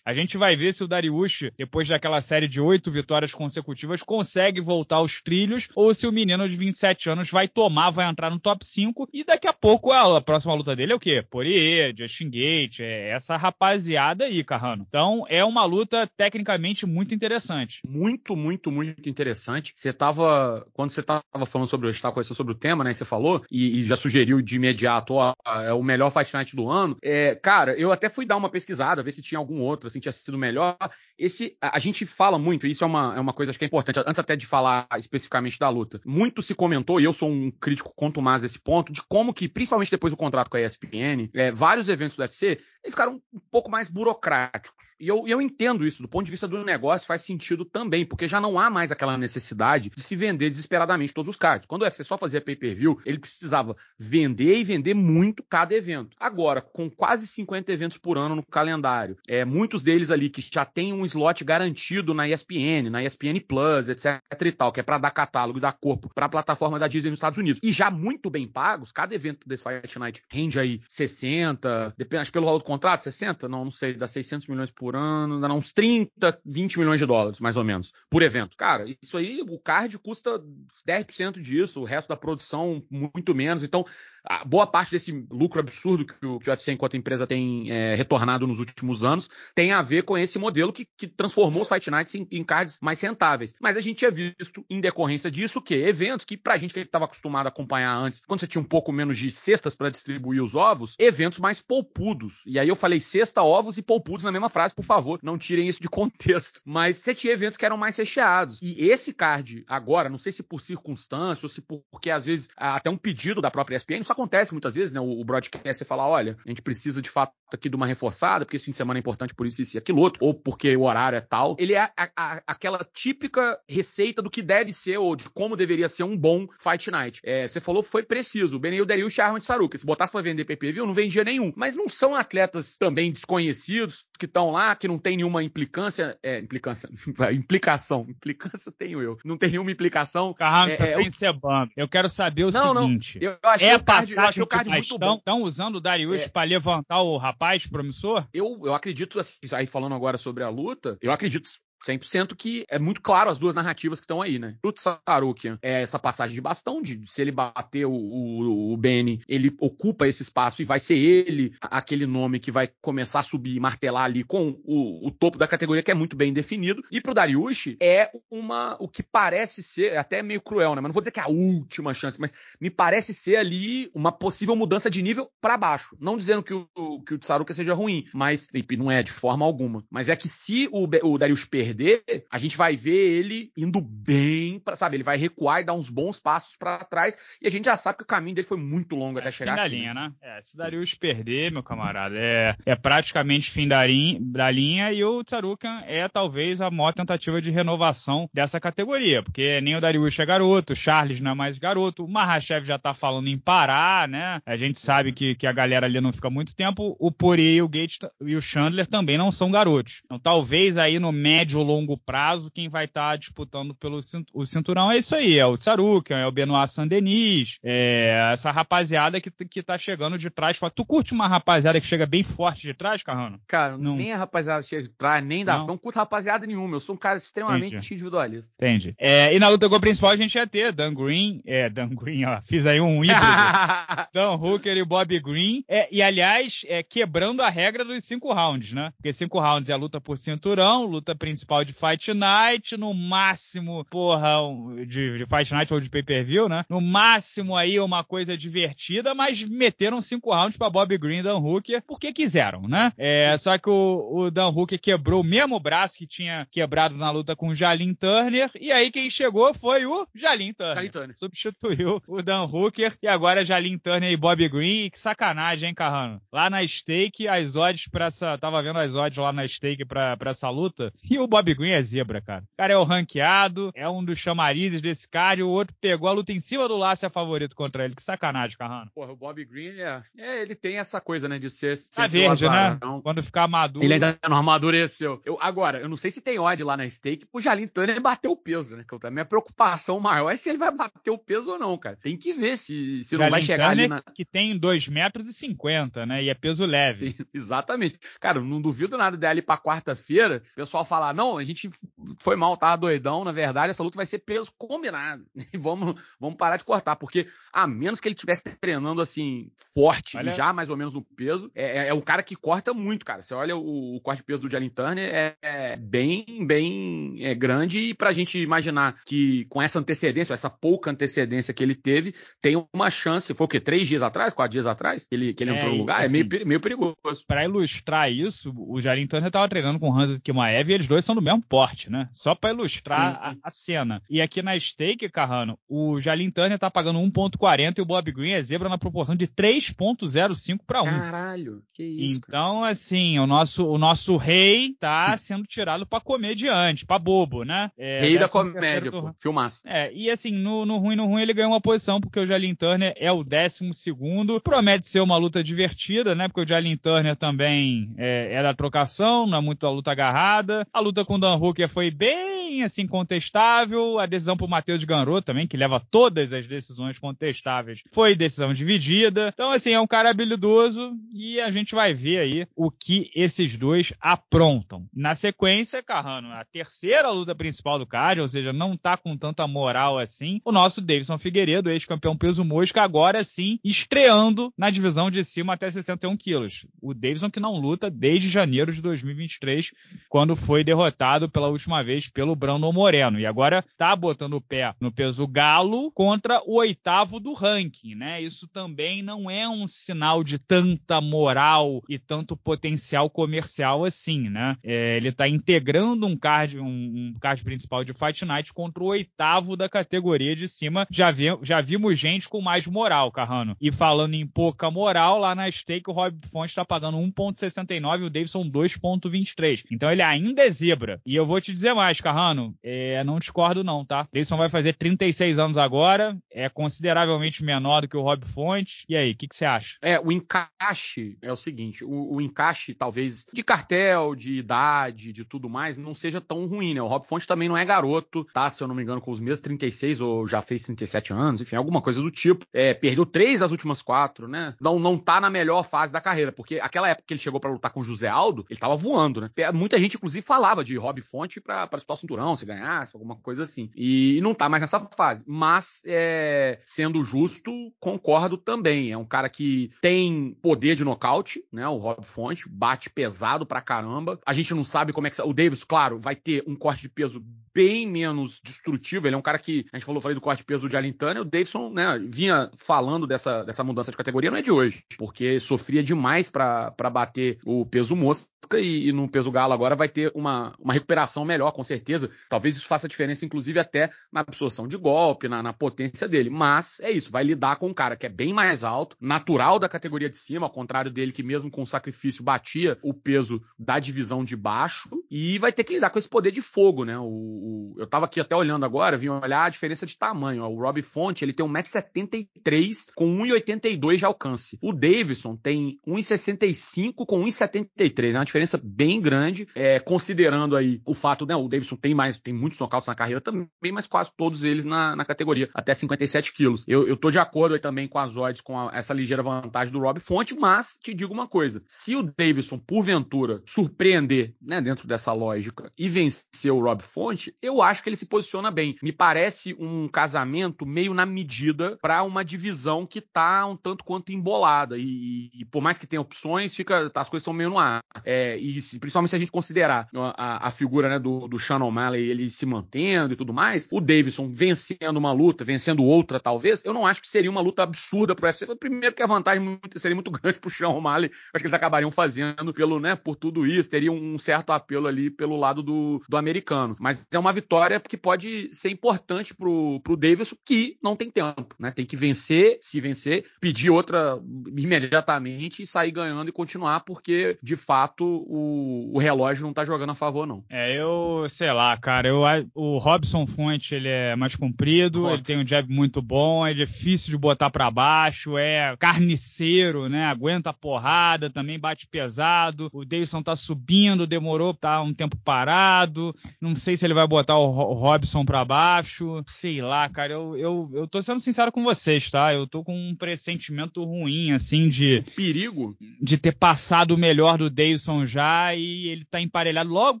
A 0.04 0.12
gente 0.12 0.36
vai 0.36 0.56
ver 0.56 0.72
se 0.72 0.82
o 0.82 0.88
Darius, 0.88 1.40
depois 1.56 1.88
daquela 1.88 2.20
série 2.20 2.48
de 2.48 2.60
oito 2.60 2.90
vitórias 2.90 3.32
consecutivas, 3.32 4.02
consegue 4.02 4.60
voltar 4.60 4.96
aos 4.96 5.22
trilhos 5.22 5.68
ou 5.74 5.94
se 5.94 6.06
o 6.06 6.12
menino 6.12 6.48
de 6.48 6.56
27 6.56 7.10
anos 7.10 7.30
vai 7.30 7.48
tomar, 7.48 7.90
vai 7.90 8.08
entrar 8.08 8.30
no 8.30 8.38
top 8.38 8.64
5 8.64 9.08
e 9.12 9.24
daqui 9.24 9.46
a 9.46 9.52
pouco 9.52 9.92
a, 9.92 10.20
próxima 10.20 10.54
luta 10.54 10.74
dele 10.74 10.92
é 10.92 10.94
o 10.94 11.00
quê? 11.00 11.24
Poirier, 11.28 11.94
Justin 11.96 12.30
Gate, 12.30 12.80
é 12.80 13.10
essa 13.10 13.36
rapaziada 13.36 14.24
aí, 14.24 14.42
Carrano. 14.42 14.84
Então, 14.88 15.24
é 15.28 15.44
uma 15.44 15.64
luta 15.64 16.08
tecnicamente 16.16 16.86
muito 16.86 17.14
interessante. 17.14 17.80
Muito, 17.86 18.36
muito, 18.36 18.70
muito 18.70 19.08
interessante. 19.08 19.72
Você 19.74 19.92
tava, 19.92 20.66
quando 20.72 20.90
você 20.90 21.02
tava 21.02 21.22
falando 21.46 21.68
sobre, 21.68 21.90
estava 21.90 22.12
conversando 22.12 22.36
sobre 22.36 22.52
o 22.52 22.56
tema, 22.56 22.84
né, 22.84 22.92
você 22.92 23.04
falou, 23.04 23.44
e, 23.50 23.80
e, 23.80 23.84
já 23.84 23.96
sugeriu 23.96 24.40
de 24.40 24.56
imediato, 24.56 25.14
ó, 25.14 25.34
é 25.62 25.72
o 25.72 25.82
melhor 25.82 26.10
Fight 26.10 26.32
Night 26.32 26.56
do 26.56 26.68
ano, 26.70 26.96
é, 27.02 27.34
cara, 27.34 27.74
eu 27.78 27.92
até 27.92 28.08
fui 28.08 28.24
dar 28.24 28.36
uma 28.36 28.48
pesquisada, 28.48 29.02
ver 29.02 29.12
se 29.12 29.22
tinha 29.22 29.33
algum 29.36 29.60
outro, 29.60 29.86
assim, 29.86 30.00
tinha 30.00 30.12
sido 30.12 30.38
melhor. 30.38 30.76
Esse, 31.18 31.56
a, 31.60 31.78
gente 31.78 32.04
fala 32.06 32.38
muito, 32.38 32.66
isso 32.66 32.84
é 32.84 32.86
uma, 32.86 33.14
é 33.16 33.20
uma 33.20 33.32
coisa 33.32 33.50
acho 33.50 33.58
que 33.58 33.64
é 33.64 33.68
importante, 33.68 34.00
antes 34.00 34.18
até 34.18 34.36
de 34.36 34.46
falar 34.46 34.86
especificamente 34.98 35.58
da 35.58 35.68
luta. 35.68 36.00
Muito 36.04 36.42
se 36.42 36.54
comentou, 36.54 37.00
e 37.00 37.04
eu 37.04 37.12
sou 37.12 37.30
um 37.30 37.50
crítico 37.50 37.92
contumaz 37.94 38.42
desse 38.42 38.58
ponto, 38.58 38.92
de 38.92 39.02
como 39.08 39.32
que, 39.32 39.48
principalmente 39.48 39.90
depois 39.90 40.12
do 40.12 40.16
contrato 40.16 40.50
com 40.50 40.56
a 40.56 40.60
ESPN, 40.60 41.30
é, 41.34 41.50
vários 41.50 41.88
eventos 41.88 42.16
do 42.16 42.20
UFC 42.20 42.58
eles 42.84 42.92
ficaram 42.92 43.20
um 43.32 43.40
pouco 43.50 43.70
mais 43.70 43.88
burocráticos. 43.88 44.84
E 45.00 45.08
eu, 45.08 45.26
eu 45.26 45.40
entendo 45.40 45.86
isso, 45.86 46.02
do 46.02 46.08
ponto 46.08 46.24
de 46.24 46.30
vista 46.30 46.46
do 46.46 46.62
negócio 46.62 47.06
faz 47.06 47.22
sentido 47.22 47.64
também, 47.64 48.06
porque 48.06 48.28
já 48.28 48.40
não 48.40 48.58
há 48.58 48.70
mais 48.70 48.92
aquela 48.92 49.18
necessidade 49.18 49.90
de 49.90 50.02
se 50.02 50.14
vender 50.14 50.50
desesperadamente 50.50 51.12
todos 51.12 51.30
os 51.30 51.36
cards. 51.36 51.66
Quando 51.66 51.82
o 51.82 51.84
UFC 51.84 52.04
só 52.04 52.16
fazia 52.16 52.40
pay-per-view, 52.40 53.00
ele 53.04 53.18
precisava 53.18 53.74
vender 53.98 54.58
e 54.58 54.64
vender 54.64 54.94
muito 54.94 55.42
cada 55.42 55.74
evento. 55.74 56.16
Agora, 56.20 56.60
com 56.60 56.88
quase 56.88 57.26
50 57.26 57.72
eventos 57.72 57.98
por 57.98 58.16
ano 58.16 58.36
no 58.36 58.46
calendário, 58.46 59.16
é, 59.28 59.44
muitos 59.44 59.82
deles 59.82 60.10
ali 60.10 60.28
que 60.28 60.40
já 60.40 60.64
tem 60.64 60.92
um 60.92 61.04
slot 61.04 61.44
garantido 61.44 62.12
na 62.12 62.28
ESPN, 62.28 62.90
na 62.90 63.02
ESPN 63.02 63.40
Plus, 63.46 63.88
etc 63.88 64.22
e 64.44 64.52
tal, 64.52 64.72
que 64.72 64.80
é 64.80 64.82
para 64.82 64.98
dar 64.98 65.10
catálogo 65.10 65.58
e 65.58 65.62
dar 65.62 65.72
corpo 65.72 66.10
para 66.14 66.26
a 66.26 66.28
plataforma 66.28 66.78
da 66.78 66.86
Disney 66.86 67.10
nos 67.10 67.18
Estados 67.18 67.38
Unidos. 67.38 67.60
E 67.62 67.72
já 67.72 67.90
muito 67.90 68.28
bem 68.28 68.46
pagos, 68.46 68.92
cada 68.92 69.14
evento 69.14 69.48
desse 69.48 69.64
Fight 69.64 69.98
Night 69.98 70.22
rende 70.30 70.58
aí 70.58 70.80
60, 70.88 71.94
depende, 71.96 72.22
acho 72.22 72.32
pelo 72.32 72.46
valor 72.46 72.58
do 72.58 72.64
contrato, 72.64 73.02
60? 73.02 73.48
Não, 73.48 73.64
não 73.64 73.70
sei, 73.70 73.94
dá 73.94 74.06
600 74.06 74.48
milhões 74.48 74.70
por 74.70 74.94
ano, 74.94 75.40
dá 75.40 75.52
uns 75.52 75.72
30, 75.72 76.40
20 76.44 76.78
milhões 76.78 77.00
de 77.00 77.06
dólares, 77.06 77.40
mais 77.40 77.56
ou 77.56 77.64
menos, 77.64 77.92
por 78.10 78.22
evento. 78.22 78.56
Cara, 78.56 78.84
isso 79.02 79.16
aí, 79.16 79.40
o 79.42 79.58
card 79.58 79.98
custa 79.98 80.42
10% 80.86 81.40
disso, 81.40 81.80
o 81.80 81.84
resto 81.84 82.08
da 82.08 82.16
produção 82.16 82.82
muito 82.90 83.34
menos. 83.34 83.62
Então, 83.62 83.84
a 84.24 84.44
boa 84.44 84.66
parte 84.66 84.90
desse 84.90 85.12
lucro 85.30 85.60
absurdo 85.60 86.06
que 86.06 86.26
o, 86.26 86.38
que 86.38 86.48
o 86.48 86.52
UFC 86.52 86.72
enquanto 86.72 86.96
empresa 86.96 87.26
tem 87.26 87.70
é, 87.70 87.94
retornado 87.94 88.46
nos 88.46 88.58
últimos 88.58 89.04
anos 89.04 89.28
tem 89.54 89.72
a 89.72 89.82
ver 89.82 90.02
com 90.02 90.16
esse 90.16 90.38
modelo 90.38 90.72
que, 90.72 90.86
que 90.96 91.06
transformou 91.06 91.62
os 91.62 91.68
Fight 91.68 91.90
Nights 91.90 92.14
em, 92.14 92.26
em, 92.30 92.42
cards 92.42 92.78
mais 92.80 93.00
rentáveis. 93.00 93.54
Mas 93.60 93.76
a 93.76 93.80
gente 93.80 93.98
tinha 93.98 94.10
visto, 94.10 94.64
em 94.68 94.80
decorrência 94.80 95.30
disso, 95.30 95.60
que 95.60 95.74
eventos 95.74 96.24
que 96.24 96.36
pra 96.36 96.56
gente 96.56 96.72
que 96.72 96.80
estava 96.80 97.04
acostumado 97.04 97.46
a 97.46 97.48
acompanhar 97.50 97.94
antes, 97.96 98.22
quando 98.26 98.40
você 98.40 98.46
tinha 98.46 98.62
um 98.62 98.66
pouco 98.66 98.92
menos 98.92 99.18
de 99.18 99.30
cestas 99.30 99.74
para 99.74 99.90
distribuir 99.90 100.42
os 100.42 100.54
ovos, 100.54 100.94
eventos 100.98 101.38
mais 101.38 101.60
poupudos. 101.60 102.42
E 102.46 102.58
aí 102.58 102.68
eu 102.68 102.76
falei 102.76 103.00
cesta, 103.00 103.42
ovos 103.42 103.76
e 103.78 103.82
poupudos 103.82 104.24
na 104.24 104.32
mesma 104.32 104.48
frase, 104.48 104.74
por 104.74 104.84
favor, 104.84 105.18
não 105.22 105.36
tirem 105.36 105.68
isso 105.68 105.82
de 105.82 105.88
contexto. 105.88 106.60
Mas 106.64 106.96
você 106.96 107.14
tinha 107.14 107.32
eventos 107.32 107.56
que 107.56 107.66
eram 107.66 107.76
mais 107.76 107.96
recheados. 107.96 108.60
E 108.62 108.88
esse 108.88 109.12
card, 109.12 109.64
agora, 109.68 110.08
não 110.08 110.18
sei 110.18 110.32
se 110.32 110.42
por 110.42 110.60
circunstância 110.60 111.44
ou 111.44 111.48
se 111.48 111.60
por, 111.60 111.82
porque 111.90 112.10
às 112.10 112.24
vezes 112.24 112.48
até 112.56 112.88
um 112.88 112.96
pedido 112.96 113.40
da 113.40 113.50
própria 113.50 113.76
ESPN, 113.76 114.02
acontece 114.14 114.52
muitas 114.52 114.74
vezes, 114.74 114.92
né? 114.92 115.00
O, 115.00 115.20
o 115.20 115.24
broadcast 115.24 115.84
fala, 115.84 116.06
olha, 116.06 116.36
a 116.44 116.48
gente 116.48 116.62
precisa 116.62 117.02
de 117.02 117.10
fato 117.10 117.32
aqui 117.52 117.68
de 117.68 117.76
uma 117.76 117.86
reforçada, 117.86 118.44
porque 118.44 118.56
esse 118.56 118.64
fim 118.64 118.72
de 118.72 118.76
semana 118.76 118.98
é 118.98 119.00
importante 119.00 119.34
por 119.34 119.46
isso, 119.46 119.62
isso 119.62 119.76
e 119.76 119.78
aquilo 119.78 120.00
outro, 120.00 120.24
ou 120.24 120.34
porque 120.34 120.76
o 120.76 120.82
horário 120.82 121.16
é 121.16 121.20
tal. 121.20 121.56
Ele 121.58 121.74
é 121.74 121.80
a, 121.80 121.92
a, 122.16 122.42
aquela 122.46 122.84
típica 122.92 123.58
receita 123.68 124.20
do 124.20 124.30
que 124.30 124.42
deve 124.42 124.72
ser, 124.72 124.98
ou 124.98 125.14
de 125.14 125.28
como 125.30 125.56
deveria 125.56 125.88
ser 125.88 126.04
um 126.04 126.16
bom 126.16 126.46
Fight 126.58 126.90
Night. 126.90 127.20
É, 127.22 127.46
você 127.46 127.60
falou 127.60 127.82
foi 127.82 128.02
preciso. 128.02 128.56
O 128.56 128.60
Benil 128.60 128.86
Deril 128.86 129.08
e 129.08 129.22
o 129.22 129.38
de 129.38 129.44
Saruka. 129.44 129.78
Se 129.78 129.86
botasse 129.86 130.12
pra 130.12 130.20
vender 130.20 130.44
PPV, 130.44 130.80
não 130.80 130.94
vendia 130.94 131.24
nenhum. 131.24 131.52
Mas 131.56 131.76
não 131.76 131.88
são 131.88 132.14
atletas 132.14 132.76
também 132.76 133.12
desconhecidos 133.12 134.04
que 134.18 134.26
estão 134.26 134.50
lá, 134.50 134.74
que 134.74 134.88
não 134.88 134.98
tem 134.98 135.16
nenhuma 135.16 135.42
implicância. 135.42 136.18
É, 136.22 136.38
implicância. 136.38 136.88
implicação. 137.32 138.06
Implicância 138.08 138.72
tenho 138.76 139.02
eu. 139.02 139.18
Não 139.24 139.36
tem 139.36 139.50
nenhuma 139.50 139.70
implicação. 139.70 140.32
Caramba, 140.34 140.72
é, 140.72 140.92
é, 140.92 141.32
tá 141.32 141.68
Eu 141.76 141.88
quero 141.88 142.08
saber 142.08 142.44
o 142.44 142.50
não, 142.50 142.74
seguinte. 142.74 143.18
Não, 143.20 143.30
eu 143.30 143.38
achei 143.42 143.68
é 143.68 143.78
card, 144.12 144.16
eu 144.16 144.28
achei 144.28 144.42
o 144.42 144.46
card 144.46 144.70
muito 144.70 144.98
bom. 144.98 145.14
Estão 145.16 145.42
usando 145.42 145.76
o 145.76 145.80
Darius 145.80 146.22
é. 146.22 146.28
para 146.28 146.48
levantar 146.48 147.02
o 147.02 147.16
rapaz 147.16 147.66
promissor? 147.66 148.26
Eu, 148.32 148.60
eu 148.64 148.74
acredito, 148.74 149.18
assim, 149.18 149.38
aí 149.52 149.66
falando 149.66 149.94
agora 149.94 150.18
sobre 150.18 150.42
a 150.42 150.48
luta, 150.48 150.98
eu 151.00 151.12
acredito 151.12 151.48
100% 151.84 152.34
que 152.34 152.64
é 152.68 152.78
muito 152.78 153.00
claro 153.00 153.30
as 153.30 153.38
duas 153.38 153.54
narrativas 153.54 154.00
que 154.00 154.04
estão 154.04 154.22
aí, 154.22 154.38
né? 154.38 154.56
O 154.62 154.72
Tsarukian 154.72 155.58
é 155.62 155.82
essa 155.82 155.98
passagem 155.98 156.34
de 156.34 156.40
bastão, 156.40 156.80
de 156.80 157.00
se 157.06 157.22
ele 157.22 157.30
bater 157.30 157.84
o, 157.84 157.92
o, 157.92 158.72
o 158.72 158.76
Benny, 158.76 159.22
ele 159.28 159.54
ocupa 159.60 160.06
esse 160.06 160.22
espaço 160.22 160.62
e 160.62 160.64
vai 160.64 160.80
ser 160.80 160.96
ele 160.96 161.54
aquele 161.60 162.06
nome 162.06 162.40
que 162.40 162.50
vai 162.50 162.68
começar 162.80 163.20
a 163.20 163.24
subir 163.24 163.56
e 163.56 163.60
martelar 163.60 164.04
ali 164.04 164.24
com 164.24 164.58
o, 164.64 165.06
o 165.06 165.10
topo 165.10 165.38
da 165.38 165.46
categoria 165.46 165.82
que 165.82 165.90
é 165.90 165.94
muito 165.94 166.16
bem 166.16 166.32
definido. 166.32 166.82
E 166.90 167.00
pro 167.00 167.14
Dariush 167.14 167.76
é 167.80 168.10
uma, 168.30 168.76
o 168.80 168.88
que 168.88 169.02
parece 169.02 169.62
ser, 169.62 169.92
é 169.92 169.98
até 169.98 170.22
meio 170.22 170.40
cruel, 170.40 170.74
né? 170.74 170.80
Mas 170.80 170.88
não 170.88 170.94
vou 170.94 171.02
dizer 171.02 171.12
que 171.12 171.20
é 171.20 171.24
a 171.24 171.28
última 171.28 171.92
chance, 171.92 172.20
mas 172.20 172.32
me 172.60 172.70
parece 172.70 173.12
ser 173.12 173.36
ali 173.36 173.90
uma 173.94 174.10
possível 174.10 174.56
mudança 174.56 174.90
de 174.90 175.02
nível 175.02 175.28
para 175.40 175.56
baixo. 175.56 175.96
Não 176.00 176.16
dizendo 176.16 176.42
que 176.42 176.54
o, 176.54 177.02
que 177.02 177.14
o 177.14 177.18
Tsaruka 177.18 177.52
seja 177.52 177.74
ruim, 177.74 178.06
mas, 178.14 178.48
e 178.52 178.76
não 178.76 178.90
é 178.90 179.02
de 179.02 179.12
forma 179.12 179.44
alguma. 179.44 179.84
Mas 179.90 180.08
é 180.08 180.16
que 180.16 180.28
se 180.28 180.68
o, 180.72 180.88
o 181.02 181.18
Dariush 181.18 181.44
perder 181.44 181.73
perder, 181.74 182.24
a 182.30 182.38
gente 182.38 182.56
vai 182.56 182.76
ver 182.76 183.18
ele 183.18 183.50
indo 183.56 183.80
bem, 183.80 184.62
sabe? 184.74 184.96
Ele 184.96 185.02
vai 185.02 185.18
recuar 185.18 185.60
e 185.60 185.64
dar 185.64 185.74
uns 185.74 185.90
bons 185.90 186.20
passos 186.20 186.56
para 186.56 186.78
trás. 186.84 187.18
E 187.42 187.46
a 187.46 187.50
gente 187.50 187.66
já 187.66 187.76
sabe 187.76 187.98
que 187.98 188.04
o 188.04 188.06
caminho 188.06 188.36
dele 188.36 188.46
foi 188.46 188.56
muito 188.56 188.94
longo 188.94 189.18
é, 189.18 189.22
até 189.22 189.30
chegar 189.30 189.54
fim 189.54 189.60
aqui. 189.60 189.70
Da 189.70 189.76
linha, 189.76 189.94
né? 189.94 190.12
É, 190.22 190.40
se 190.40 190.56
Darius 190.56 190.94
perder, 190.94 191.50
meu 191.50 191.62
camarada, 191.62 192.14
é, 192.16 192.56
é 192.64 192.76
praticamente 192.76 193.50
fim 193.50 193.66
da, 193.66 193.84
linha, 193.84 194.18
da 194.20 194.50
linha 194.50 194.92
e 194.92 195.04
o 195.04 195.22
Tsarukan 195.24 195.82
é 195.86 196.08
talvez 196.08 196.60
a 196.60 196.70
maior 196.70 196.92
tentativa 196.92 197.42
de 197.42 197.50
renovação 197.50 198.28
dessa 198.32 198.60
categoria, 198.60 199.22
porque 199.22 199.60
nem 199.60 199.76
o 199.76 199.80
Darius 199.80 200.18
é 200.18 200.26
garoto, 200.26 200.72
o 200.72 200.76
Charles 200.76 201.20
não 201.20 201.32
é 201.32 201.34
mais 201.34 201.58
garoto, 201.58 202.04
o 202.04 202.08
Mahashev 202.08 202.64
já 202.64 202.78
tá 202.78 202.94
falando 202.94 203.28
em 203.28 203.38
parar, 203.38 204.08
né? 204.08 204.40
A 204.46 204.56
gente 204.56 204.78
sabe 204.78 205.12
que, 205.12 205.34
que 205.34 205.46
a 205.46 205.52
galera 205.52 205.86
ali 205.86 206.00
não 206.00 206.12
fica 206.12 206.30
muito 206.30 206.54
tempo, 206.54 206.96
o 207.00 207.10
Poirier, 207.10 207.64
o 207.64 207.68
Gates 207.68 207.98
e 208.20 208.36
o 208.36 208.42
Chandler 208.42 208.86
também 208.86 209.18
não 209.18 209.32
são 209.32 209.50
garotos. 209.50 210.02
Então 210.04 210.18
talvez 210.18 210.78
aí 210.78 210.98
no 210.98 211.10
médio 211.12 211.63
longo 211.64 211.96
prazo, 211.96 212.50
quem 212.50 212.68
vai 212.68 212.84
estar 212.84 213.10
tá 213.10 213.16
disputando 213.16 213.74
pelo 213.74 214.00
o 214.32 214.46
cinturão 214.46 214.90
é 214.90 214.98
isso 214.98 215.16
aí, 215.16 215.38
é 215.38 215.46
o 215.46 215.56
Tsarukian, 215.56 216.18
é 216.18 216.26
o 216.26 216.32
Benoit 216.32 216.70
Saint-Denis, 216.70 217.58
é 217.62 218.30
essa 218.32 218.50
rapaziada 218.50 219.20
que, 219.20 219.30
que 219.30 219.62
tá 219.62 219.78
chegando 219.78 220.18
de 220.18 220.30
trás. 220.30 220.58
Tu 220.74 220.84
curte 220.84 221.12
uma 221.12 221.26
rapaziada 221.26 221.80
que 221.80 221.86
chega 221.86 222.06
bem 222.06 222.22
forte 222.22 222.62
de 222.62 222.74
trás, 222.74 223.02
Carrano? 223.02 223.40
Cara, 223.46 223.76
não. 223.78 223.96
nem 223.96 224.12
a 224.12 224.16
rapaziada 224.16 224.62
chega 224.62 224.82
de 224.82 224.90
trás, 224.90 225.24
nem 225.24 225.44
da 225.44 225.58
não. 225.58 225.66
não 225.66 225.78
curto 225.78 225.96
rapaziada 225.96 226.46
nenhuma, 226.46 226.76
eu 226.76 226.80
sou 226.80 226.94
um 226.94 226.98
cara 226.98 227.16
extremamente 227.16 227.76
Entendi. 227.76 227.94
individualista. 227.94 228.52
Entendi. 228.56 228.94
É, 228.98 229.34
e 229.34 229.38
na 229.38 229.48
luta 229.48 229.68
principal 229.80 230.10
a 230.10 230.16
gente 230.16 230.34
ia 230.34 230.46
ter 230.46 230.72
Dan 230.72 230.94
Green, 230.94 231.42
é, 231.46 231.68
Dan 231.68 231.88
Green, 231.88 232.24
ó, 232.24 232.40
fiz 232.44 232.66
aí 232.66 232.80
um 232.80 233.04
híbrido. 233.04 233.20
Dan 234.12 234.34
Hooker 234.34 234.76
e 234.76 234.84
Bob 234.84 235.18
Green, 235.20 235.64
é, 235.68 235.88
e 235.90 236.02
aliás, 236.02 236.62
é, 236.66 236.82
quebrando 236.82 237.42
a 237.42 237.48
regra 237.48 237.84
dos 237.84 238.04
cinco 238.04 238.32
rounds, 238.32 238.72
né? 238.72 238.92
Porque 238.96 239.12
cinco 239.12 239.40
rounds 239.40 239.70
é 239.70 239.72
a 239.72 239.76
luta 239.76 240.00
por 240.00 240.18
cinturão, 240.18 240.84
luta 240.84 241.14
principal 241.14 241.53
principal 241.54 241.64
de 241.64 241.72
Fight 241.72 242.14
Night, 242.14 242.76
no 242.76 242.92
máximo, 242.92 243.84
porra, 243.84 244.38
de, 244.86 245.18
de 245.18 245.26
Fight 245.26 245.52
Night 245.52 245.72
ou 245.72 245.80
de 245.80 245.88
pay-per-view, 245.88 246.48
né? 246.48 246.64
No 246.68 246.80
máximo 246.80 247.56
aí 247.56 247.78
uma 247.78 248.02
coisa 248.02 248.36
divertida, 248.36 249.14
mas 249.14 249.44
meteram 249.44 250.00
cinco 250.00 250.34
rounds 250.34 250.56
para 250.56 250.70
Bob 250.70 250.96
Green 250.98 251.18
e 251.18 251.22
Dan 251.22 251.38
Hooker 251.38 251.82
porque 251.86 252.12
quiseram, 252.12 252.62
né? 252.62 252.92
É, 252.96 253.36
só 253.36 253.56
que 253.58 253.68
o, 253.68 254.10
o 254.12 254.30
Dan 254.30 254.48
Hooker 254.48 254.80
quebrou 254.80 255.20
o 255.20 255.24
mesmo 255.24 255.60
braço 255.60 255.98
que 255.98 256.06
tinha 256.06 256.46
quebrado 256.50 256.96
na 256.96 257.10
luta 257.10 257.36
com 257.36 257.48
o 257.48 257.54
Jalin 257.54 257.94
Turner, 257.94 258.50
e 258.58 258.72
aí 258.72 258.90
quem 258.90 259.08
chegou 259.10 259.54
foi 259.54 259.86
o 259.86 260.06
Jalin 260.14 260.52
Turner. 260.52 260.76
Jalin 260.76 260.90
Turner. 260.90 261.16
Substituiu 261.18 262.02
o 262.08 262.22
Dan 262.22 262.44
Hooker, 262.44 262.96
e 263.02 263.06
agora 263.06 263.44
Jalin 263.44 263.78
Turner 263.78 264.10
e 264.10 264.16
Bob 264.16 264.48
Green, 264.48 264.90
que 264.90 264.98
sacanagem, 264.98 265.68
hein, 265.68 265.74
Carrano? 265.74 266.20
Lá 266.32 266.48
na 266.48 266.66
stake, 266.66 267.28
as 267.28 267.56
odds 267.56 267.86
pra 267.88 268.06
essa, 268.06 268.38
tava 268.38 268.62
vendo 268.62 268.78
as 268.78 268.96
odds 268.96 269.18
lá 269.18 269.32
na 269.32 269.46
stake 269.46 269.84
pra, 269.84 270.16
pra 270.16 270.30
essa 270.30 270.48
luta, 270.48 270.92
e 271.08 271.18
o 271.18 271.26
Bob 271.34 271.52
Green 271.52 271.72
é 271.72 271.82
zebra, 271.82 272.20
cara. 272.20 272.44
O 272.44 272.56
cara 272.56 272.72
é 272.74 272.76
o 272.76 272.84
ranqueado, 272.84 273.72
é 273.74 273.88
um 273.88 274.04
dos 274.04 274.20
chamarizes 274.20 274.80
desse 274.80 275.08
cara, 275.08 275.40
e 275.40 275.42
o 275.42 275.48
outro 275.48 275.74
pegou 275.80 276.08
a 276.08 276.12
luta 276.12 276.32
em 276.32 276.38
cima 276.38 276.68
do 276.68 276.76
laço 276.76 277.04
e 277.04 277.06
é 277.06 277.10
favorito 277.10 277.56
contra 277.56 277.84
ele. 277.84 277.96
Que 277.96 278.04
sacanagem, 278.04 278.56
Carrano. 278.56 278.88
Porra, 278.94 279.10
o 279.10 279.16
Bob 279.16 279.44
Green 279.44 279.80
é, 279.80 280.00
é 280.16 280.42
ele 280.42 280.54
tem 280.54 280.76
essa 280.76 281.00
coisa, 281.00 281.28
né, 281.28 281.36
de 281.36 281.50
ser. 281.50 281.76
Tá 281.92 282.06
verde, 282.06 282.48
né? 282.48 282.78
Quando 283.02 283.20
ficar 283.20 283.48
maduro. 283.48 283.84
Ele 283.84 283.94
ainda 283.94 284.16
não 284.28 284.36
amadureceu. 284.36 285.20
Eu, 285.24 285.36
agora, 285.40 285.78
eu 285.80 285.88
não 285.88 285.96
sei 285.96 286.12
se 286.12 286.20
tem 286.20 286.38
odd 286.38 286.62
lá 286.62 286.76
na 286.76 286.88
stake 286.88 287.26
pro 287.26 287.40
Jalin 287.40 287.66
Turner 287.66 288.00
bater 288.00 288.28
o 288.28 288.36
peso, 288.36 288.76
né? 288.76 288.84
Que 288.88 289.04
a 289.04 289.10
minha 289.10 289.24
preocupação 289.24 289.98
maior 289.98 290.30
é 290.30 290.36
se 290.36 290.50
ele 290.50 290.58
vai 290.58 290.70
bater 290.70 291.10
o 291.10 291.18
peso 291.18 291.50
ou 291.50 291.58
não, 291.58 291.76
cara. 291.76 291.96
Tem 291.96 292.16
que 292.16 292.32
ver 292.32 292.56
se, 292.56 293.02
se 293.02 293.16
não 293.16 293.28
vai 293.28 293.42
chegar 293.42 293.70
Turner 293.70 293.86
ali 293.86 293.88
na. 293.88 294.02
Que 294.14 294.24
tem 294.24 294.56
2 294.56 294.86
metros 294.86 295.26
e 295.26 295.32
50, 295.32 296.06
né? 296.06 296.22
E 296.22 296.28
é 296.28 296.34
peso 296.34 296.64
leve. 296.64 297.10
Sim, 297.10 297.24
exatamente. 297.34 297.98
Cara, 298.20 298.40
não 298.40 298.62
duvido 298.62 298.96
nada 298.96 299.16
dele 299.16 299.42
pra 299.42 299.58
quarta-feira, 299.58 300.44
o 300.52 300.54
pessoal 300.54 300.84
falar, 300.84 301.12
não, 301.12 301.23
a 301.38 301.44
gente 301.44 301.70
foi 302.18 302.36
mal, 302.36 302.56
tava 302.56 302.76
doidão. 302.76 303.24
Na 303.24 303.32
verdade, 303.32 303.70
essa 303.70 303.82
luta 303.82 303.96
vai 303.96 304.06
ser 304.06 304.18
peso 304.20 304.52
combinado. 304.56 305.24
E 305.54 305.56
vamos, 305.56 305.94
vamos 306.18 306.36
parar 306.36 306.56
de 306.56 306.64
cortar, 306.64 306.96
porque 306.96 307.28
a 307.52 307.66
menos 307.66 308.00
que 308.00 308.08
ele 308.08 308.14
estivesse 308.14 308.42
treinando 308.60 309.00
assim, 309.00 309.52
forte, 309.72 310.16
olha... 310.16 310.32
já 310.32 310.52
mais 310.52 310.68
ou 310.68 310.76
menos 310.76 310.92
no 310.92 311.02
peso, 311.02 311.50
é, 311.54 311.84
é, 311.84 311.88
é, 311.88 311.94
um 311.94 312.00
cara 312.00 312.24
que 312.24 312.34
corta 312.34 312.74
muito, 312.74 313.04
cara. 313.04 313.22
Você 313.22 313.34
olha 313.34 313.56
o, 313.56 313.96
o 313.96 314.00
corte 314.00 314.18
de 314.18 314.24
peso 314.24 314.42
do 314.42 314.50
Jalen 314.50 314.70
Turner, 314.70 315.14
é, 315.14 315.36
é 315.42 315.76
bem, 315.76 316.44
bem 316.44 317.16
é 317.20 317.34
grande. 317.34 317.78
E 317.78 317.94
pra 317.94 318.12
gente 318.12 318.38
imaginar 318.38 318.96
que 319.06 319.44
com 319.46 319.62
essa 319.62 319.78
antecedência, 319.78 320.34
essa 320.34 320.50
pouca 320.50 320.90
antecedência 320.90 321.54
que 321.54 321.62
ele 321.62 321.74
teve, 321.74 322.14
tem 322.40 322.56
uma 322.72 322.90
chance. 322.90 323.34
Foi 323.34 323.44
o 323.44 323.48
quê? 323.48 323.60
Três 323.60 323.86
dias 323.86 324.02
atrás? 324.02 324.34
Quatro 324.34 324.52
dias 324.52 324.66
atrás? 324.66 325.04
Que 325.04 325.14
ele, 325.14 325.34
que 325.34 325.44
ele 325.44 325.52
é, 325.52 325.56
entrou 325.56 325.72
no 325.72 325.78
lugar? 325.78 326.02
É 326.02 326.06
assim, 326.06 326.20
é 326.20 326.24
meio, 326.24 326.46
meio 326.46 326.60
perigoso. 326.60 326.94
Pra 327.26 327.44
ilustrar 327.44 328.10
isso, 328.10 328.52
o 328.56 328.80
Jalen 328.80 329.06
Turner 329.06 329.30
tava 329.30 329.48
treinando 329.48 329.78
com 329.78 329.90
o 329.90 329.96
Hansa 329.96 330.20
Kimaev 330.20 330.70
e 330.70 330.74
eles 330.74 330.88
dois 330.88 331.04
são 331.04 331.13
são 331.14 331.22
do 331.22 331.22
mesmo 331.22 331.42
porte, 331.42 331.90
né? 331.90 332.08
Só 332.12 332.34
para 332.34 332.50
ilustrar 332.50 333.18
a, 333.22 333.36
a, 333.42 333.50
cena. 333.50 334.02
E 334.10 334.20
aqui 334.20 334.42
na 334.42 334.58
stake, 334.58 335.08
Carrano, 335.08 335.58
o 335.68 336.00
Jalin 336.00 336.30
Turner 336.30 336.58
tá 336.58 336.70
pagando 336.70 336.98
1.40 336.98 337.78
e 337.78 337.80
o 337.80 337.84
Bob 337.84 338.10
Green 338.12 338.32
é 338.32 338.42
zebra 338.42 338.68
na 338.68 338.78
proporção 338.78 339.14
de 339.14 339.26
3.05 339.28 340.60
para 340.66 340.82
1. 340.82 340.84
Caralho, 340.84 341.62
que 341.72 341.84
isso. 341.84 342.16
Então, 342.16 342.60
cara. 342.60 342.72
assim, 342.72 343.18
o 343.18 343.26
nosso, 343.26 343.66
o 343.66 343.78
nosso 343.78 344.16
rei 344.16 344.74
tá 344.78 345.16
sendo 345.16 345.44
tirado 345.44 345.86
para 345.86 346.00
comediante, 346.00 346.84
para 346.84 346.98
bobo, 346.98 347.44
né? 347.44 347.70
É, 347.78 348.00
rei 348.00 348.18
da 348.18 348.28
comédia, 348.28 348.90
pô. 348.90 349.14
Filmaço. 349.18 349.60
É, 349.64 349.92
e 349.92 350.10
assim, 350.10 350.32
no, 350.32 350.66
no 350.66 350.78
ruim, 350.78 350.96
no 350.96 351.06
ruim, 351.06 351.22
ele 351.22 351.34
ganhou 351.34 351.52
uma 351.52 351.60
posição, 351.60 352.00
porque 352.00 352.18
o 352.18 352.26
Jalin 352.26 352.54
Turner 352.54 352.94
é 352.96 353.12
o 353.12 353.22
décimo 353.22 353.72
segundo. 353.72 354.40
Promete 354.40 354.86
ser 354.86 355.00
uma 355.00 355.16
luta 355.16 355.42
divertida, 355.42 356.14
né? 356.14 356.28
Porque 356.28 356.40
o 356.40 356.48
Jalin 356.48 356.76
Turner 356.76 357.16
também 357.16 357.92
é, 357.96 358.34
é 358.34 358.42
da 358.42 358.54
trocação, 358.54 359.26
não 359.26 359.38
é 359.38 359.40
muito 359.40 359.66
a 359.66 359.70
luta 359.70 359.92
agarrada. 359.92 360.66
A 360.72 360.80
luta 360.80 361.03
com 361.04 361.14
o 361.14 361.18
Dan 361.18 361.36
Hooker 361.36 361.68
foi 361.68 361.90
bem, 361.90 362.62
assim, 362.62 362.86
contestável. 362.86 363.98
A 363.98 364.06
decisão 364.06 364.36
pro 364.36 364.48
Matheus 364.48 364.82
Ganrou 364.84 365.20
também, 365.20 365.46
que 365.46 365.56
leva 365.56 365.82
todas 365.90 366.32
as 366.32 366.46
decisões 366.46 366.98
contestáveis, 366.98 367.82
foi 367.92 368.14
decisão 368.14 368.52
dividida. 368.52 369.30
Então, 369.34 369.50
assim, 369.50 369.72
é 369.72 369.80
um 369.80 369.86
cara 369.86 370.10
habilidoso 370.10 370.92
e 371.12 371.40
a 371.40 371.50
gente 371.50 371.74
vai 371.74 371.92
ver 371.92 372.18
aí 372.20 372.46
o 372.56 372.70
que 372.70 373.10
esses 373.14 373.58
dois 373.58 373.92
aprontam. 374.00 374.86
Na 374.94 375.14
sequência, 375.14 375.82
Carrano, 375.82 376.32
a 376.32 376.44
terceira 376.44 377.10
luta 377.10 377.34
principal 377.34 377.78
do 377.78 377.86
card, 377.86 378.20
ou 378.20 378.28
seja, 378.28 378.52
não 378.52 378.76
tá 378.76 378.96
com 378.96 379.16
tanta 379.16 379.46
moral 379.46 379.98
assim, 379.98 380.40
o 380.44 380.52
nosso 380.52 380.80
Davidson 380.80 381.18
Figueiredo, 381.18 381.70
ex-campeão 381.70 382.16
peso 382.16 382.44
mosca, 382.44 382.82
agora 382.82 383.22
sim 383.24 383.58
estreando 383.64 384.52
na 384.56 384.70
divisão 384.70 385.10
de 385.10 385.24
cima 385.24 385.54
até 385.54 385.68
61 385.68 386.16
quilos. 386.16 386.66
O 386.80 386.94
Davidson 386.94 387.30
que 387.30 387.40
não 387.40 387.58
luta 387.58 387.90
desde 387.90 388.28
janeiro 388.28 388.72
de 388.72 388.80
2023, 388.80 389.72
quando 390.08 390.36
foi 390.36 390.62
derrotado 390.62 390.93
pela 391.32 391.48
última 391.48 391.82
vez 391.82 392.08
pelo 392.08 392.36
Brandon 392.36 392.72
Moreno. 392.72 393.18
E 393.18 393.26
agora 393.26 393.64
tá 393.76 393.94
botando 393.94 394.34
o 394.34 394.40
pé 394.40 394.74
no 394.80 394.92
peso 394.92 395.26
galo 395.26 395.90
contra 395.92 396.40
o 396.46 396.56
oitavo 396.56 397.20
do 397.20 397.32
ranking, 397.32 397.94
né? 397.94 398.20
Isso 398.22 398.48
também 398.48 399.02
não 399.02 399.30
é 399.30 399.48
um 399.48 399.66
sinal 399.66 400.22
de 400.22 400.38
tanta 400.38 401.00
moral 401.00 401.82
e 401.88 401.98
tanto 401.98 402.36
potencial 402.36 403.08
comercial 403.10 403.84
assim, 403.84 404.28
né? 404.28 404.56
É, 404.62 404.96
ele 404.96 405.12
tá 405.12 405.28
integrando 405.28 406.06
um 406.06 406.16
card, 406.16 406.58
um, 406.58 406.66
um 406.66 407.14
card 407.20 407.42
principal 407.42 407.84
de 407.84 407.92
Fight 407.92 408.24
Night 408.24 408.52
contra 408.52 408.82
o 408.82 408.88
oitavo 408.88 409.56
da 409.56 409.68
categoria 409.68 410.34
de 410.34 410.48
cima. 410.48 410.86
Já, 410.90 411.10
vi, 411.10 411.26
já 411.42 411.60
vimos 411.60 411.98
gente 411.98 412.28
com 412.28 412.40
mais 412.40 412.66
moral, 412.66 413.10
Carrano. 413.10 413.56
E 413.60 413.72
falando 413.72 414.14
em 414.14 414.26
pouca 414.26 414.70
moral, 414.70 415.18
lá 415.18 415.34
na 415.34 415.50
stake 415.50 415.90
o 415.90 415.92
Rob 415.92 416.18
Fonte 416.30 416.54
tá 416.54 416.64
pagando 416.64 416.98
1.69 416.98 418.00
e 418.00 418.04
o 418.04 418.10
Davidson 418.10 418.48
2.23. 418.50 419.64
Então 419.70 419.90
ele 419.90 420.02
ainda 420.02 420.42
é 420.42 420.50
zebra. 420.50 420.83
E 421.06 421.14
eu 421.14 421.26
vou 421.26 421.40
te 421.40 421.52
dizer 421.52 421.74
mais, 421.74 422.00
Carrano, 422.00 422.54
é, 422.62 423.02
não 423.04 423.18
discordo 423.18 423.64
não, 423.64 423.84
tá? 423.84 424.06
Davidson 424.12 424.36
vai 424.36 424.48
fazer 424.48 424.74
36 424.74 425.38
anos 425.38 425.58
agora, 425.58 426.16
é 426.30 426.48
consideravelmente 426.48 427.44
menor 427.44 427.82
do 427.82 427.88
que 427.88 427.96
o 427.96 428.02
Rob 428.02 428.24
Fonte. 428.26 428.84
E 428.88 428.96
aí, 428.96 429.12
o 429.12 429.16
que, 429.16 429.28
você 429.30 429.44
acha? 429.44 429.76
É, 429.82 429.98
o 429.98 430.12
encaixe 430.12 431.16
é 431.22 431.32
o 431.32 431.36
seguinte, 431.36 431.84
o, 431.84 432.14
o, 432.14 432.20
encaixe 432.20 432.74
talvez 432.74 433.26
de 433.32 433.42
cartel, 433.42 434.14
de 434.14 434.38
idade, 434.38 435.12
de 435.12 435.24
tudo 435.24 435.48
mais, 435.48 435.78
não 435.78 435.94
seja 435.94 436.20
tão 436.20 436.46
ruim, 436.46 436.74
né? 436.74 436.82
O 436.82 436.86
Rob 436.86 437.06
Fonte 437.06 437.26
também 437.26 437.48
não 437.48 437.56
é 437.56 437.64
garoto, 437.64 438.26
tá? 438.32 438.48
Se 438.50 438.62
eu 438.62 438.68
não 438.68 438.74
me 438.74 438.82
engano, 438.82 439.00
com 439.00 439.10
os 439.10 439.20
mesmos 439.20 439.40
36 439.40 440.00
ou 440.00 440.26
já 440.26 440.42
fez 440.42 440.64
37 440.64 441.12
anos, 441.12 441.40
enfim, 441.40 441.56
alguma 441.56 441.80
coisa 441.80 442.00
do 442.00 442.10
tipo. 442.10 442.44
É, 442.52 442.74
perdeu 442.74 443.06
três 443.06 443.40
das 443.40 443.50
últimas 443.50 443.82
quatro, 443.82 444.28
né? 444.28 444.54
Não, 444.60 444.78
não 444.78 444.98
tá 444.98 445.20
na 445.20 445.30
melhor 445.30 445.62
fase 445.62 445.92
da 445.92 446.00
carreira, 446.00 446.32
porque 446.32 446.58
aquela 446.60 446.88
época 446.88 447.04
que 447.06 447.14
ele 447.14 447.20
chegou 447.20 447.40
para 447.40 447.50
lutar 447.50 447.70
com 447.72 447.80
o 447.80 447.84
José 447.84 448.08
Aldo, 448.08 448.44
ele 448.48 448.60
tava 448.60 448.76
voando, 448.76 449.20
né? 449.20 449.30
Muita 449.52 449.78
gente, 449.78 449.96
inclusive, 449.96 450.24
falava 450.24 450.64
de 450.64 450.73
Rob 450.76 451.00
Fonte 451.00 451.40
pra 451.40 451.66
disputar 451.66 451.96
o 451.96 452.00
cinturão, 452.00 452.36
se 452.36 452.46
ganhasse, 452.46 452.94
alguma 452.94 453.16
coisa 453.16 453.42
assim. 453.42 453.70
E, 453.74 454.18
e 454.18 454.20
não 454.20 454.34
tá 454.34 454.48
mais 454.48 454.62
nessa 454.62 454.80
fase. 454.80 455.24
Mas, 455.26 455.82
é, 455.86 456.60
sendo 456.64 457.04
justo, 457.04 457.50
concordo 457.80 458.36
também. 458.36 458.92
É 458.92 458.98
um 458.98 459.04
cara 459.04 459.28
que 459.28 459.70
tem 459.80 460.36
poder 460.42 460.74
de 460.76 460.84
nocaute, 460.84 461.44
né? 461.52 461.66
O 461.68 461.76
Rob 461.76 462.04
Fonte, 462.04 462.48
bate 462.48 462.90
pesado 462.90 463.46
pra 463.46 463.60
caramba. 463.60 464.18
A 464.26 464.32
gente 464.32 464.54
não 464.54 464.64
sabe 464.64 464.92
como 464.92 465.06
é 465.06 465.10
que. 465.10 465.20
O 465.22 465.32
Davis, 465.32 465.64
claro, 465.64 465.98
vai 465.98 466.16
ter 466.16 466.42
um 466.46 466.56
corte 466.56 466.82
de 466.82 466.88
peso 466.88 467.24
bem 467.54 467.86
menos 467.86 468.40
destrutivo. 468.42 469.06
Ele 469.06 469.14
é 469.14 469.18
um 469.18 469.22
cara 469.22 469.38
que, 469.38 469.64
a 469.72 469.76
gente 469.76 469.86
falou, 469.86 470.00
falei 470.00 470.14
do 470.14 470.20
corte 470.20 470.38
de 470.38 470.44
peso 470.44 470.66
do 470.66 470.72
Jalen 470.72 470.92
Turner, 470.92 471.22
o 471.22 471.24
Davidson, 471.24 471.70
né, 471.70 471.98
vinha 472.04 472.50
falando 472.56 473.06
dessa, 473.06 473.44
dessa 473.44 473.62
mudança 473.62 473.92
de 473.92 473.96
categoria, 473.96 474.30
não 474.30 474.38
é 474.38 474.42
de 474.42 474.50
hoje, 474.50 474.84
porque 474.98 475.38
sofria 475.38 475.82
demais 475.82 476.28
para 476.28 476.74
bater 476.92 477.38
o 477.46 477.64
peso 477.64 477.94
mosca 477.94 478.28
e, 478.54 478.88
e, 478.88 478.92
no 478.92 479.08
peso 479.08 479.30
galo 479.30 479.52
agora 479.52 479.76
vai 479.76 479.88
ter 479.88 480.10
uma, 480.14 480.52
uma 480.64 480.72
recuperação 480.72 481.24
melhor, 481.24 481.52
com 481.52 481.62
certeza. 481.62 482.10
Talvez 482.28 482.56
isso 482.56 482.66
faça 482.66 482.88
diferença, 482.88 483.24
inclusive, 483.24 483.58
até 483.58 483.90
na 484.10 484.20
absorção 484.20 484.66
de 484.66 484.78
golpe, 484.78 485.28
na, 485.28 485.42
na 485.42 485.52
potência 485.52 486.08
dele. 486.08 486.30
Mas 486.30 486.80
é 486.80 486.90
isso, 486.90 487.12
vai 487.12 487.22
lidar 487.22 487.56
com 487.56 487.68
um 487.68 487.74
cara 487.74 487.96
que 487.96 488.06
é 488.06 488.08
bem 488.08 488.32
mais 488.32 488.64
alto, 488.64 488.96
natural 488.98 489.58
da 489.58 489.68
categoria 489.68 490.08
de 490.08 490.16
cima, 490.16 490.46
ao 490.46 490.52
contrário 490.52 490.90
dele, 490.90 491.12
que 491.12 491.22
mesmo 491.22 491.50
com 491.50 491.66
sacrifício 491.66 492.24
batia 492.24 492.78
o 492.82 492.94
peso 492.94 493.42
da 493.58 493.78
divisão 493.78 494.24
de 494.24 494.36
baixo, 494.36 494.88
e 495.10 495.38
vai 495.38 495.52
ter 495.52 495.64
que 495.64 495.74
lidar 495.74 495.90
com 495.90 495.98
esse 495.98 496.08
poder 496.08 496.30
de 496.30 496.40
fogo, 496.40 496.84
né? 496.84 496.98
O, 496.98 497.04
o, 497.04 497.74
eu 497.78 497.86
tava 497.86 498.06
aqui 498.06 498.18
até 498.18 498.34
olhando 498.34 498.64
agora, 498.64 498.96
vim 498.96 499.08
olhar 499.08 499.44
a 499.44 499.50
diferença 499.50 499.84
de 499.84 499.98
tamanho. 499.98 500.42
Ó. 500.42 500.48
O 500.48 500.60
Rob 500.60 500.80
Fonte, 500.82 501.24
ele 501.24 501.34
tem 501.34 501.46
1,73m 501.46 502.86
com 502.94 503.18
1,82 503.18 503.96
de 503.98 504.04
alcance. 504.04 504.58
O 504.62 504.72
Davidson 504.72 505.36
tem 505.36 505.78
1,65 505.86 507.04
com 507.06 507.22
1,73. 507.24 508.14
É 508.14 508.18
uma 508.18 508.24
diferença 508.24 508.58
bem 508.62 509.00
grande, 509.00 509.46
é, 509.54 509.78
considerando 509.78 510.43
aí 510.52 510.80
o 510.84 510.94
fato, 510.94 511.26
né, 511.26 511.34
o 511.36 511.48
Davidson 511.48 511.76
tem 511.76 511.94
mais, 511.94 512.18
tem 512.18 512.34
muitos 512.34 512.58
nocautes 512.58 512.86
na 512.86 512.94
carreira 512.94 513.20
também, 513.20 513.48
mas 513.72 513.86
quase 513.86 514.10
todos 514.16 514.44
eles 514.44 514.64
na, 514.64 514.96
na 514.96 515.04
categoria, 515.04 515.48
até 515.54 515.74
57 515.74 516.32
quilos. 516.32 516.64
Eu, 516.66 516.86
eu 516.86 516.96
tô 516.96 517.10
de 517.10 517.18
acordo 517.18 517.54
aí 517.54 517.60
também 517.60 517.86
com 517.86 517.98
as 517.98 518.16
odds, 518.16 518.40
com 518.40 518.58
a, 518.58 518.70
essa 518.74 518.92
ligeira 518.92 519.22
vantagem 519.22 519.72
do 519.72 519.80
Rob 519.80 520.00
Fonte, 520.00 520.34
mas 520.34 520.78
te 520.82 520.92
digo 520.92 521.12
uma 521.12 521.28
coisa, 521.28 521.62
se 521.66 521.94
o 521.94 522.02
Davidson, 522.02 522.58
porventura, 522.58 523.42
surpreender, 523.46 524.34
né, 524.40 524.60
dentro 524.60 524.88
dessa 524.88 525.12
lógica, 525.12 525.70
e 525.78 525.88
vencer 525.88 526.52
o 526.52 526.60
Rob 526.60 526.82
Fonte, 526.82 527.34
eu 527.42 527.62
acho 527.62 527.82
que 527.82 527.88
ele 527.88 527.96
se 527.96 528.06
posiciona 528.06 528.50
bem. 528.50 528.76
Me 528.82 528.92
parece 528.92 529.54
um 529.58 529.88
casamento 529.88 530.66
meio 530.66 530.94
na 530.94 531.06
medida 531.06 531.78
para 531.80 532.02
uma 532.02 532.24
divisão 532.24 532.86
que 532.86 533.00
tá 533.00 533.46
um 533.46 533.56
tanto 533.56 533.84
quanto 533.84 534.12
embolada. 534.12 534.76
E, 534.78 535.30
e, 535.32 535.44
por 535.44 535.62
mais 535.62 535.78
que 535.78 535.86
tenha 535.86 536.00
opções, 536.00 536.54
fica, 536.54 536.90
as 536.94 537.08
coisas 537.08 537.22
estão 537.22 537.32
meio 537.32 537.50
no 537.50 537.58
ar. 537.58 537.80
É, 538.04 538.36
e 538.36 538.60
se, 538.60 538.78
principalmente 538.78 539.10
se 539.10 539.16
a 539.16 539.18
gente 539.18 539.32
considerar 539.32 539.88
a, 539.94 540.33
a 540.33 540.33
figura 540.50 540.88
né, 540.88 540.98
do, 540.98 541.26
do 541.28 541.38
Sean 541.38 541.62
O'Malley 541.62 542.08
ele 542.08 542.30
se 542.30 542.46
mantendo 542.46 543.14
e 543.14 543.16
tudo 543.16 543.32
mais, 543.32 543.68
o 543.70 543.80
Davidson 543.80 544.28
vencendo 544.28 544.96
uma 544.96 545.12
luta, 545.12 545.44
vencendo 545.44 545.84
outra, 545.84 546.20
talvez, 546.20 546.64
eu 546.64 546.72
não 546.72 546.86
acho 546.86 547.00
que 547.00 547.08
seria 547.08 547.30
uma 547.30 547.40
luta 547.40 547.62
absurda 547.62 548.14
pro 548.14 548.26
UFC. 548.26 548.46
Primeiro 548.56 548.94
que 548.94 549.02
a 549.02 549.06
vantagem 549.06 549.58
seria 549.76 549.94
muito 549.94 550.10
grande 550.12 550.38
pro 550.38 550.50
Sean 550.50 550.70
O'Malley, 550.70 551.10
acho 551.32 551.42
que 551.42 551.46
eles 551.46 551.54
acabariam 551.54 551.90
fazendo 551.90 552.52
pelo, 552.52 552.78
né, 552.80 552.96
por 552.96 553.16
tudo 553.16 553.46
isso, 553.46 553.68
teria 553.68 553.92
um 553.92 554.18
certo 554.18 554.50
apelo 554.50 554.86
ali 554.86 555.10
pelo 555.10 555.36
lado 555.36 555.62
do, 555.62 556.02
do 556.08 556.16
americano. 556.16 556.76
Mas 556.78 557.06
é 557.12 557.18
uma 557.18 557.32
vitória 557.32 557.80
que 557.80 557.96
pode 557.96 558.50
ser 558.52 558.70
importante 558.70 559.34
pro, 559.34 559.80
pro 559.80 559.96
Davidson, 559.96 560.36
que 560.44 560.76
não 560.82 560.96
tem 560.96 561.10
tempo, 561.10 561.54
né? 561.58 561.70
Tem 561.70 561.86
que 561.86 561.96
vencer, 561.96 562.58
se 562.60 562.80
vencer, 562.80 563.24
pedir 563.40 563.70
outra 563.70 564.18
imediatamente 564.56 565.62
e 565.62 565.66
sair 565.66 565.90
ganhando 565.90 566.28
e 566.28 566.32
continuar, 566.32 566.80
porque, 566.80 567.38
de 567.42 567.56
fato, 567.56 568.04
o, 568.04 568.94
o 568.94 568.98
relógio 568.98 569.44
não 569.44 569.52
tá 569.52 569.64
jogando 569.64 569.90
a 569.90 569.94
favor, 569.94 570.23
não. 570.26 570.44
É, 570.48 570.78
eu, 570.78 571.26
sei 571.28 571.52
lá, 571.52 571.76
cara, 571.76 572.08
eu, 572.08 572.22
o 572.54 572.78
Robson 572.78 573.26
Fonte, 573.26 573.74
ele 573.74 573.88
é 573.88 574.16
mais 574.16 574.36
comprido, 574.36 575.02
Robson. 575.02 575.14
ele 575.14 575.22
tem 575.22 575.38
um 575.38 575.46
jab 575.46 575.72
muito 575.72 576.00
bom, 576.00 576.46
é 576.46 576.54
difícil 576.54 577.10
de 577.10 577.18
botar 577.18 577.50
para 577.50 577.70
baixo, 577.70 578.38
é 578.38 578.76
carniceiro, 578.78 579.88
né? 579.88 580.06
Aguenta 580.06 580.50
a 580.50 580.52
porrada, 580.52 581.30
também 581.30 581.58
bate 581.58 581.86
pesado. 581.86 582.68
O 582.72 582.84
Davidson 582.84 583.22
tá 583.22 583.36
subindo, 583.36 584.06
demorou, 584.06 584.54
tá 584.54 584.80
um 584.82 584.92
tempo 584.94 585.16
parado. 585.24 586.14
Não 586.40 586.54
sei 586.54 586.76
se 586.76 586.84
ele 586.84 586.94
vai 586.94 587.06
botar 587.06 587.38
o 587.38 587.50
Robson 587.74 588.24
para 588.24 588.44
baixo. 588.44 589.22
Sei 589.26 589.60
lá, 589.60 589.88
cara, 589.88 590.12
eu, 590.12 590.36
eu, 590.36 590.70
eu 590.72 590.86
tô 590.86 591.02
sendo 591.02 591.20
sincero 591.20 591.52
com 591.52 591.62
vocês, 591.62 592.10
tá? 592.10 592.32
Eu 592.32 592.46
tô 592.46 592.62
com 592.62 592.76
um 592.76 592.94
pressentimento 592.94 593.84
ruim, 593.84 594.32
assim, 594.32 594.68
de. 594.68 595.04
Perigo? 595.16 595.76
De 596.00 596.16
ter 596.16 596.34
passado 596.36 596.92
o 596.92 596.98
melhor 596.98 597.38
do 597.38 597.50
Davidson 597.50 598.04
já 598.04 598.54
e 598.54 598.88
ele 598.88 599.04
tá 599.04 599.20
emparelhado 599.20 599.70
logo 599.70 600.00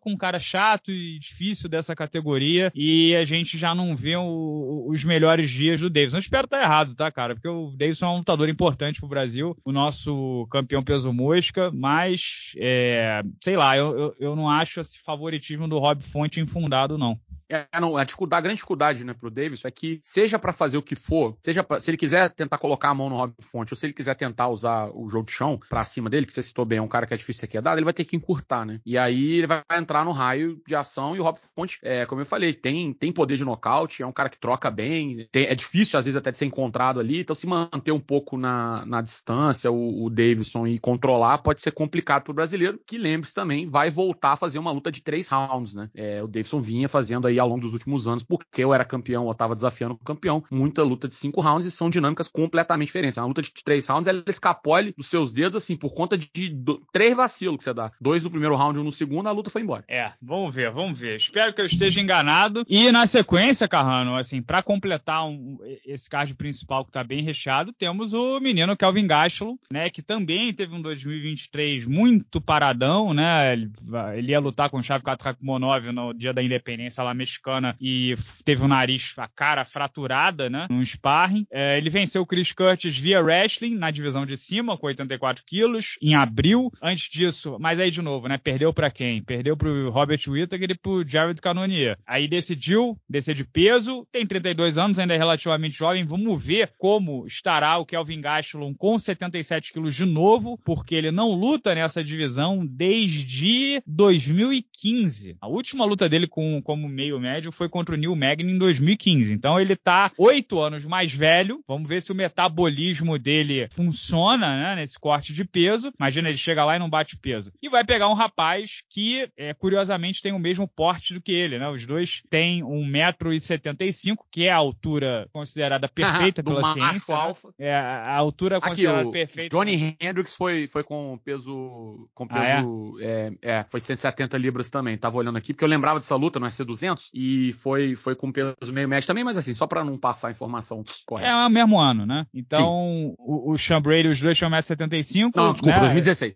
com 0.00 0.13
um 0.14 0.18
cara 0.18 0.38
chato 0.38 0.90
e 0.90 1.18
difícil 1.18 1.68
dessa 1.68 1.94
categoria 1.94 2.72
e 2.74 3.14
a 3.16 3.24
gente 3.24 3.58
já 3.58 3.74
não 3.74 3.94
vê 3.94 4.16
o, 4.16 4.86
os 4.88 5.04
melhores 5.04 5.50
dias 5.50 5.80
do 5.80 5.90
Davidson. 5.90 6.16
Eu 6.16 6.20
espero 6.20 6.44
estar 6.46 6.58
tá 6.58 6.62
errado, 6.62 6.94
tá, 6.94 7.10
cara? 7.10 7.34
Porque 7.34 7.48
o 7.48 7.70
Davidson 7.76 8.06
é 8.06 8.10
um 8.10 8.18
lutador 8.18 8.48
importante 8.48 9.00
pro 9.00 9.08
Brasil, 9.08 9.56
o 9.64 9.72
nosso 9.72 10.46
campeão 10.50 10.82
peso 10.82 11.12
mosca, 11.12 11.70
mas, 11.72 12.52
é, 12.56 13.22
sei 13.42 13.56
lá, 13.56 13.76
eu, 13.76 13.98
eu, 13.98 14.16
eu 14.20 14.36
não 14.36 14.48
acho 14.48 14.80
esse 14.80 14.98
favoritismo 14.98 15.68
do 15.68 15.78
Rob 15.78 16.02
Fonte 16.02 16.40
infundado, 16.40 16.96
não. 16.96 17.18
É, 17.50 17.66
não, 17.80 17.96
a 17.96 18.04
dificuldade, 18.04 18.38
a 18.38 18.42
grande 18.42 18.56
dificuldade, 18.56 19.04
né, 19.04 19.14
pro 19.14 19.30
Davis 19.30 19.64
é 19.64 19.70
que 19.70 20.00
seja 20.02 20.38
para 20.38 20.52
fazer 20.52 20.76
o 20.76 20.82
que 20.82 20.94
for, 20.94 21.36
seja 21.40 21.62
pra, 21.62 21.78
se 21.78 21.90
ele 21.90 21.96
quiser 21.96 22.30
tentar 22.30 22.58
colocar 22.58 22.90
a 22.90 22.94
mão 22.94 23.10
no 23.10 23.16
Rob 23.16 23.34
Fonte, 23.40 23.72
ou 23.72 23.76
se 23.76 23.86
ele 23.86 23.92
quiser 23.92 24.14
tentar 24.14 24.48
usar 24.48 24.90
o 24.94 25.08
jogo 25.10 25.26
de 25.26 25.32
chão 25.32 25.60
pra 25.68 25.84
cima 25.84 26.08
dele, 26.08 26.26
que 26.26 26.32
você 26.32 26.42
citou 26.42 26.64
bem, 26.64 26.78
é 26.78 26.82
um 26.82 26.86
cara 26.86 27.06
que 27.06 27.14
é 27.14 27.16
difícil 27.16 27.40
ser 27.40 27.48
quedado, 27.48 27.78
ele 27.78 27.84
vai 27.84 27.92
ter 27.92 28.04
que 28.04 28.16
encurtar, 28.16 28.64
né? 28.64 28.80
E 28.84 28.96
aí 28.96 29.38
ele 29.38 29.46
vai 29.46 29.62
entrar 29.76 30.04
no 30.04 30.12
raio 30.12 30.60
de 30.66 30.74
ação 30.74 31.14
e 31.14 31.20
o 31.20 31.22
Rob 31.22 31.38
Fonte, 31.54 31.78
é, 31.82 32.06
como 32.06 32.20
eu 32.20 32.26
falei, 32.26 32.52
tem, 32.52 32.92
tem 32.92 33.12
poder 33.12 33.36
de 33.36 33.44
nocaute, 33.44 34.02
é 34.02 34.06
um 34.06 34.12
cara 34.12 34.28
que 34.28 34.38
troca 34.38 34.70
bem, 34.70 35.26
tem, 35.30 35.46
é 35.46 35.54
difícil 35.54 35.98
às 35.98 36.04
vezes 36.04 36.16
até 36.16 36.30
de 36.30 36.38
ser 36.38 36.46
encontrado 36.46 37.00
ali, 37.00 37.20
então 37.20 37.34
se 37.34 37.46
manter 37.46 37.92
um 37.92 38.00
pouco 38.00 38.36
na, 38.36 38.84
na 38.86 39.02
distância, 39.02 39.70
o, 39.70 40.04
o 40.04 40.10
Davidson 40.10 40.66
e 40.66 40.78
controlar 40.78 41.38
pode 41.38 41.60
ser 41.60 41.72
complicado 41.72 42.24
pro 42.24 42.34
brasileiro, 42.34 42.80
que 42.86 42.96
lembre-se 42.96 43.34
também, 43.34 43.66
vai 43.66 43.90
voltar 43.90 44.32
a 44.32 44.36
fazer 44.36 44.58
uma 44.58 44.70
luta 44.70 44.90
de 44.90 45.02
três 45.02 45.28
rounds, 45.28 45.74
né? 45.74 45.90
É, 45.94 46.22
o 46.22 46.26
Davidson 46.26 46.60
vinha 46.60 46.88
fazendo 46.88 47.26
aí 47.26 47.33
ao 47.38 47.48
longo 47.48 47.62
dos 47.62 47.72
últimos 47.72 48.06
anos, 48.08 48.22
porque 48.22 48.62
eu 48.62 48.72
era 48.74 48.84
campeão, 48.84 49.26
eu 49.26 49.32
estava 49.32 49.54
desafiando 49.54 49.94
o 49.94 49.98
campeão, 49.98 50.44
muita 50.50 50.82
luta 50.82 51.08
de 51.08 51.14
cinco 51.14 51.40
rounds 51.40 51.66
e 51.66 51.70
são 51.70 51.90
dinâmicas 51.90 52.28
completamente 52.28 52.86
diferentes. 52.86 53.16
Uma 53.18 53.26
luta 53.26 53.42
de 53.42 53.52
três 53.64 53.86
rounds, 53.86 54.06
ela 54.06 54.22
escapole 54.26 54.94
dos 54.96 55.06
seus 55.06 55.32
dedos, 55.32 55.62
assim, 55.62 55.76
por 55.76 55.94
conta 55.94 56.16
de 56.16 56.48
do, 56.48 56.82
três 56.92 57.14
vacilos 57.14 57.58
que 57.58 57.64
você 57.64 57.74
dá. 57.74 57.90
Dois 58.00 58.22
no 58.22 58.30
primeiro 58.30 58.56
round, 58.56 58.78
um 58.78 58.84
no 58.84 58.92
segundo, 58.92 59.28
a 59.28 59.32
luta 59.32 59.50
foi 59.50 59.62
embora. 59.62 59.84
É, 59.88 60.12
vamos 60.20 60.54
ver, 60.54 60.70
vamos 60.70 60.98
ver. 60.98 61.16
Espero 61.16 61.54
que 61.54 61.60
eu 61.60 61.66
esteja 61.66 62.00
enganado. 62.00 62.64
E 62.68 62.90
na 62.90 63.06
sequência, 63.06 63.68
Carrano, 63.68 64.16
assim, 64.16 64.42
para 64.42 64.62
completar 64.62 65.26
um, 65.26 65.58
esse 65.86 66.08
card 66.08 66.34
principal 66.34 66.84
que 66.84 66.92
tá 66.92 67.02
bem 67.02 67.22
recheado, 67.22 67.72
temos 67.72 68.12
o 68.12 68.40
menino 68.40 68.76
Kelvin 68.76 69.06
Gastelum, 69.06 69.56
né, 69.72 69.90
que 69.90 70.02
também 70.02 70.52
teve 70.52 70.74
um 70.74 70.82
2023 70.82 71.86
muito 71.86 72.40
paradão, 72.40 73.14
né? 73.14 73.52
Ele, 73.52 73.70
ele 74.16 74.32
ia 74.32 74.40
lutar 74.40 74.70
com 74.70 74.78
o 74.78 74.82
Shavkat 74.82 75.22
Rakhmonov 75.22 75.90
no 75.92 76.12
dia 76.12 76.32
da 76.32 76.42
independência 76.42 77.02
lá 77.02 77.14
mexicana 77.24 77.76
e 77.80 78.14
teve 78.44 78.62
o 78.62 78.68
nariz, 78.68 79.14
a 79.16 79.26
cara 79.26 79.64
fraturada, 79.64 80.50
né? 80.50 80.66
Num 80.70 80.84
sparring. 80.84 81.46
É, 81.50 81.78
ele 81.78 81.90
venceu 81.90 82.22
o 82.22 82.26
Chris 82.26 82.52
Curtis 82.52 82.96
via 82.96 83.22
wrestling 83.22 83.76
na 83.76 83.90
divisão 83.90 84.26
de 84.26 84.36
cima, 84.36 84.76
com 84.76 84.86
84 84.86 85.42
quilos, 85.46 85.96
em 86.00 86.14
abril. 86.14 86.70
Antes 86.82 87.10
disso, 87.10 87.56
mas 87.58 87.80
aí 87.80 87.90
de 87.90 88.02
novo, 88.02 88.28
né? 88.28 88.38
Perdeu 88.38 88.72
para 88.72 88.90
quem? 88.90 89.22
Perdeu 89.22 89.56
pro 89.56 89.90
Robert 89.90 90.20
Whittaker 90.28 90.70
e 90.70 90.78
pro 90.78 91.06
Jared 91.06 91.40
Cannonier. 91.40 91.98
Aí 92.06 92.28
decidiu 92.28 92.98
descer 93.08 93.34
de 93.34 93.44
peso, 93.44 94.06
tem 94.12 94.26
32 94.26 94.76
anos, 94.76 94.98
ainda 94.98 95.14
é 95.14 95.18
relativamente 95.18 95.78
jovem. 95.78 96.04
Vamos 96.04 96.42
ver 96.42 96.72
como 96.78 97.26
estará 97.26 97.78
o 97.78 97.86
Kelvin 97.86 98.20
Gastelum 98.20 98.74
com 98.74 98.98
77 98.98 99.72
quilos 99.72 99.94
de 99.94 100.04
novo, 100.04 100.58
porque 100.64 100.94
ele 100.94 101.10
não 101.10 101.32
luta 101.32 101.74
nessa 101.74 102.04
divisão 102.04 102.66
desde 102.66 103.82
2015. 103.86 105.36
A 105.40 105.48
última 105.48 105.84
luta 105.84 106.08
dele 106.08 106.26
com, 106.26 106.60
como 106.62 106.88
meio 106.88 107.13
médio 107.20 107.52
foi 107.52 107.68
contra 107.68 107.94
o 107.94 107.98
Neil 107.98 108.14
Magny 108.14 108.52
em 108.52 108.58
2015. 108.58 109.32
Então 109.32 109.60
ele 109.60 109.76
tá 109.76 110.10
oito 110.18 110.60
anos 110.60 110.84
mais 110.84 111.12
velho. 111.12 111.62
Vamos 111.66 111.88
ver 111.88 112.02
se 112.02 112.12
o 112.12 112.14
metabolismo 112.14 113.18
dele 113.18 113.68
funciona, 113.70 114.56
né? 114.56 114.76
Nesse 114.76 114.98
corte 114.98 115.32
de 115.32 115.44
peso. 115.44 115.92
Imagina, 115.98 116.28
ele 116.28 116.38
chega 116.38 116.64
lá 116.64 116.76
e 116.76 116.78
não 116.78 116.90
bate 116.90 117.16
peso. 117.16 117.52
E 117.62 117.68
vai 117.68 117.84
pegar 117.84 118.08
um 118.08 118.14
rapaz 118.14 118.82
que, 118.90 119.28
é, 119.36 119.54
curiosamente, 119.54 120.22
tem 120.22 120.32
o 120.32 120.38
mesmo 120.38 120.68
porte 120.68 121.14
do 121.14 121.20
que 121.20 121.32
ele, 121.32 121.58
né? 121.58 121.68
Os 121.68 121.84
dois 121.84 122.22
têm 122.30 122.62
1,75m, 122.62 124.16
que 124.30 124.46
é 124.46 124.50
a 124.50 124.56
altura 124.56 125.28
considerada 125.32 125.88
perfeita 125.88 126.42
pela 126.42 126.60
macho 126.60 126.74
ciência. 126.74 127.14
Né? 127.14 127.20
Alfa. 127.20 127.48
Né? 127.48 127.66
É 127.66 127.74
a 127.74 128.16
altura 128.16 128.58
Aqui, 128.58 128.68
considerada 128.68 129.08
o 129.08 129.12
perfeita. 129.12 129.56
Johnny 129.56 129.96
Hendricks 130.00 130.34
foi, 130.34 130.66
foi 130.68 130.82
com 130.82 131.18
peso. 131.24 132.08
Com 132.14 132.26
peso 132.26 132.40
ah, 132.40 133.02
é? 133.02 133.32
É, 133.42 133.58
é, 133.58 133.64
foi 133.68 133.80
170 133.80 134.36
libras 134.38 134.70
também. 134.70 134.96
Tava 134.96 135.16
olhando 135.16 135.38
aqui, 135.38 135.52
porque 135.52 135.64
eu 135.64 135.68
lembrava 135.68 135.98
dessa 135.98 136.16
luta, 136.16 136.40
não 136.40 136.46
é 136.46 136.50
ser 136.50 136.64
200 136.64 137.03
e 137.12 137.52
foi, 137.60 137.96
foi 137.96 138.14
com 138.14 138.32
peso 138.32 138.54
meio 138.72 138.88
médio 138.88 139.06
também, 139.06 139.24
mas 139.24 139.36
assim, 139.36 139.54
só 139.54 139.66
para 139.66 139.84
não 139.84 139.98
passar 139.98 140.28
a 140.28 140.30
informação 140.30 140.84
correta. 141.06 141.30
É 141.30 141.46
o 141.46 141.50
mesmo 141.50 141.78
ano, 141.78 142.06
né? 142.06 142.26
Então, 142.32 143.14
o, 143.18 143.52
o 143.52 143.58
Sean 143.58 143.80
Brady, 143.80 144.08
os 144.08 144.20
dois 144.20 144.36
tinham 144.36 144.50
1,75m. 144.50 145.30
Não, 145.34 145.52
desculpa, 145.52 145.80
né? 145.80 145.92
2016. 145.92 146.34